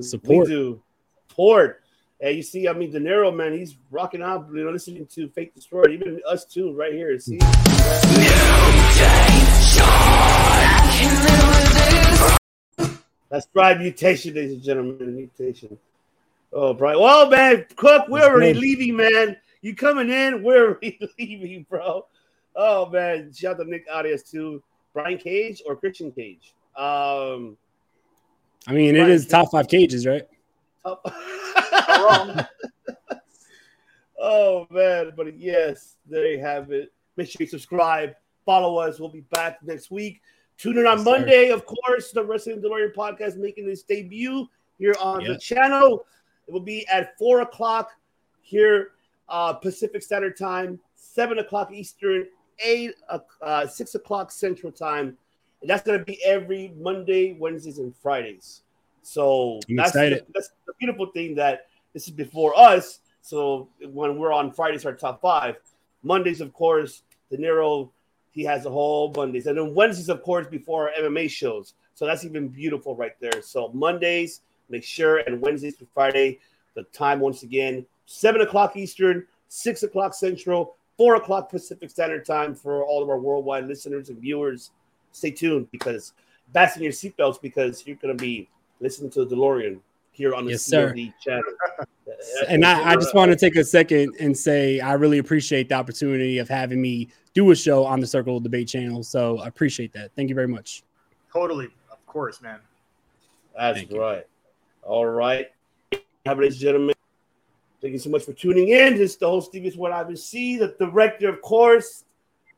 Support. 0.00 0.48
We 0.48 0.54
do. 0.54 0.82
Support. 1.28 1.84
And 2.20 2.36
you 2.36 2.42
see, 2.42 2.66
I 2.66 2.72
mean, 2.72 2.90
De 2.90 2.98
Niro, 2.98 3.34
man, 3.34 3.52
he's 3.52 3.76
rocking 3.90 4.22
out, 4.22 4.48
you 4.52 4.64
know, 4.64 4.70
listening 4.70 5.06
to 5.06 5.28
Fake 5.28 5.52
Story. 5.58 5.94
Even 5.94 6.20
us 6.28 6.44
too, 6.44 6.72
right 6.72 6.92
here. 6.92 7.18
See? 7.18 7.38
That's 13.28 13.48
right, 13.54 13.78
mutation, 13.78 14.34
ladies 14.34 14.52
and 14.52 14.62
gentlemen. 14.62 15.14
Mutation. 15.14 15.76
Oh, 16.52 16.72
Brian. 16.72 17.00
Well, 17.00 17.28
man, 17.28 17.66
Cook, 17.76 18.08
we're 18.08 18.22
already 18.22 18.54
leaving, 18.54 18.96
man. 18.96 19.36
You 19.60 19.74
coming 19.74 20.10
in? 20.10 20.42
We're 20.42 20.68
already 20.68 20.98
leaving, 21.18 21.66
bro. 21.68 22.06
Oh 22.56 22.88
man, 22.88 23.32
shout 23.34 23.60
out 23.60 23.64
to 23.64 23.70
Nick 23.70 23.86
Arias 23.92 24.22
too. 24.22 24.62
Brian 24.94 25.18
Cage 25.18 25.62
or 25.66 25.76
Christian 25.76 26.10
Cage? 26.10 26.54
Um, 26.74 27.58
I 28.66 28.72
mean, 28.72 28.96
it 28.96 29.10
is 29.10 29.26
top 29.26 29.50
five 29.50 29.68
cages, 29.68 30.06
right? 30.06 30.26
oh 34.18 34.66
man, 34.70 35.12
but 35.16 35.36
yes, 35.36 35.96
there 36.08 36.26
you 36.26 36.40
have 36.40 36.70
it. 36.70 36.92
Make 37.16 37.28
sure 37.28 37.38
you 37.40 37.46
subscribe, 37.46 38.14
follow 38.44 38.76
us. 38.78 39.00
We'll 39.00 39.08
be 39.08 39.22
back 39.32 39.58
next 39.62 39.90
week. 39.90 40.20
Tune 40.58 40.78
in 40.78 40.86
on 40.86 40.98
yes, 40.98 41.04
Monday, 41.04 41.48
sir. 41.48 41.54
of 41.54 41.66
course. 41.66 42.12
The 42.12 42.24
Wrestling 42.24 42.62
DeLorean 42.62 42.94
podcast 42.94 43.36
making 43.36 43.68
its 43.68 43.82
debut 43.82 44.46
here 44.78 44.94
on 45.00 45.20
yep. 45.20 45.32
the 45.32 45.38
channel. 45.38 46.06
It 46.46 46.52
will 46.52 46.60
be 46.60 46.86
at 46.88 47.18
four 47.18 47.40
o'clock 47.40 47.90
here, 48.40 48.92
uh, 49.28 49.52
Pacific 49.54 50.02
Standard 50.02 50.38
Time, 50.38 50.78
seven 50.94 51.40
o'clock 51.40 51.72
Eastern, 51.72 52.26
eight 52.64 52.94
uh, 53.42 53.66
six 53.66 53.94
o'clock 53.94 54.30
Central 54.30 54.72
Time 54.72 55.16
and 55.60 55.70
that's 55.70 55.82
going 55.82 55.98
to 55.98 56.04
be 56.04 56.22
every 56.24 56.72
Monday, 56.78 57.36
Wednesdays, 57.38 57.78
and 57.78 57.94
Fridays. 57.96 58.62
So 59.06 59.60
that's 59.68 59.92
the, 59.92 60.20
that's 60.34 60.50
the 60.66 60.72
beautiful 60.80 61.06
thing 61.06 61.36
that 61.36 61.68
this 61.94 62.08
is 62.08 62.10
before 62.10 62.58
us. 62.58 62.98
So 63.22 63.68
when 63.80 64.18
we're 64.18 64.32
on 64.32 64.50
Fridays, 64.50 64.84
our 64.84 64.94
top 64.94 65.20
five. 65.20 65.56
Mondays, 66.02 66.40
of 66.40 66.52
course, 66.52 67.02
De 67.30 67.36
Niro, 67.36 67.90
he 68.32 68.42
has 68.42 68.66
a 68.66 68.70
whole 68.70 69.12
Mondays. 69.16 69.46
And 69.46 69.56
then 69.56 69.74
Wednesdays, 69.74 70.08
of 70.08 70.24
course, 70.24 70.48
before 70.48 70.90
our 70.90 71.02
MMA 71.02 71.30
shows. 71.30 71.74
So 71.94 72.04
that's 72.04 72.24
even 72.24 72.48
beautiful 72.48 72.96
right 72.96 73.12
there. 73.20 73.42
So 73.42 73.70
Mondays, 73.72 74.40
make 74.68 74.82
sure, 74.82 75.18
and 75.18 75.40
Wednesdays 75.40 75.76
to 75.76 75.86
Friday, 75.94 76.40
the 76.74 76.82
time 76.82 77.20
once 77.20 77.44
again, 77.44 77.86
7 78.06 78.40
o'clock 78.40 78.76
Eastern, 78.76 79.24
6 79.48 79.84
o'clock 79.84 80.14
Central, 80.14 80.74
4 80.96 81.14
o'clock 81.14 81.48
Pacific 81.48 81.90
Standard 81.90 82.26
Time 82.26 82.56
for 82.56 82.84
all 82.84 83.04
of 83.04 83.08
our 83.08 83.20
worldwide 83.20 83.68
listeners 83.68 84.08
and 84.08 84.18
viewers 84.18 84.72
stay 85.12 85.30
tuned 85.30 85.70
because 85.70 86.12
fasten 86.52 86.82
your 86.82 86.92
seatbelts 86.92 87.40
because 87.40 87.86
you're 87.86 87.96
going 87.96 88.16
to 88.16 88.20
be 88.20 88.48
listening 88.80 89.10
to 89.10 89.24
the 89.24 89.34
DeLorean 89.34 89.80
here 90.12 90.34
on 90.34 90.44
the 90.46 90.52
yes, 90.52 90.70
COD 90.70 91.12
channel. 91.22 91.42
and 92.48 92.64
I, 92.64 92.92
I, 92.92 92.94
just 92.94 93.14
want 93.14 93.30
to 93.30 93.36
take 93.36 93.56
a 93.56 93.64
second 93.64 94.14
and 94.18 94.36
say 94.36 94.80
I 94.80 94.94
really 94.94 95.18
appreciate 95.18 95.68
the 95.68 95.74
opportunity 95.74 96.38
of 96.38 96.48
having 96.48 96.80
me 96.80 97.08
do 97.34 97.50
a 97.50 97.56
show 97.56 97.84
on 97.84 98.00
the 98.00 98.06
Circle 98.06 98.40
Debate 98.40 98.68
channel. 98.68 99.02
So 99.02 99.38
I 99.38 99.48
appreciate 99.48 99.92
that. 99.92 100.12
Thank 100.16 100.30
you 100.30 100.34
very 100.34 100.48
much. 100.48 100.82
Totally. 101.32 101.68
Of 101.90 102.04
course, 102.06 102.40
man. 102.40 102.60
That's 103.56 103.78
Thank 103.78 103.92
right. 103.92 104.24
You. 104.82 104.88
All 104.88 105.06
right. 105.06 105.48
Ladies 106.24 106.54
and 106.54 106.60
gentlemen, 106.60 106.94
thank 107.80 107.92
you 107.92 107.98
so 107.98 108.10
much 108.10 108.24
for 108.24 108.32
tuning 108.32 108.68
in. 108.68 108.94
This 108.96 109.12
is 109.12 109.16
the 109.18 109.28
host, 109.28 109.48
Stevie 109.48 109.70
What 109.76 109.92
I've 109.92 110.18
see, 110.18 110.56
the 110.56 110.74
director, 110.78 111.28
of 111.28 111.40
course, 111.42 112.04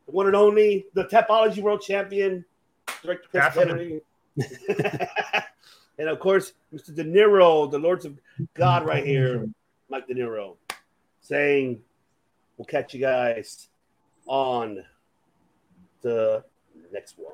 the 0.05 0.11
one 0.11 0.27
and 0.27 0.35
only, 0.35 0.85
the 0.93 1.05
Tapology 1.05 1.61
World 1.61 1.81
Champion, 1.81 2.43
Director 3.03 3.27
Chris 3.29 3.53
Kennedy. 3.53 4.01
and 5.99 6.07
of 6.07 6.19
course, 6.19 6.53
Mr. 6.73 6.95
De 6.95 7.03
Niro, 7.03 7.69
the 7.69 7.77
Lords 7.77 8.05
of 8.05 8.17
God, 8.53 8.85
right 8.85 9.05
here, 9.05 9.47
Mike 9.89 10.07
De 10.07 10.15
Niro, 10.15 10.55
saying, 11.21 11.81
We'll 12.57 12.65
catch 12.65 12.93
you 12.93 12.99
guys 12.99 13.67
on 14.25 14.83
the 16.01 16.43
next 16.91 17.15
one. 17.17 17.33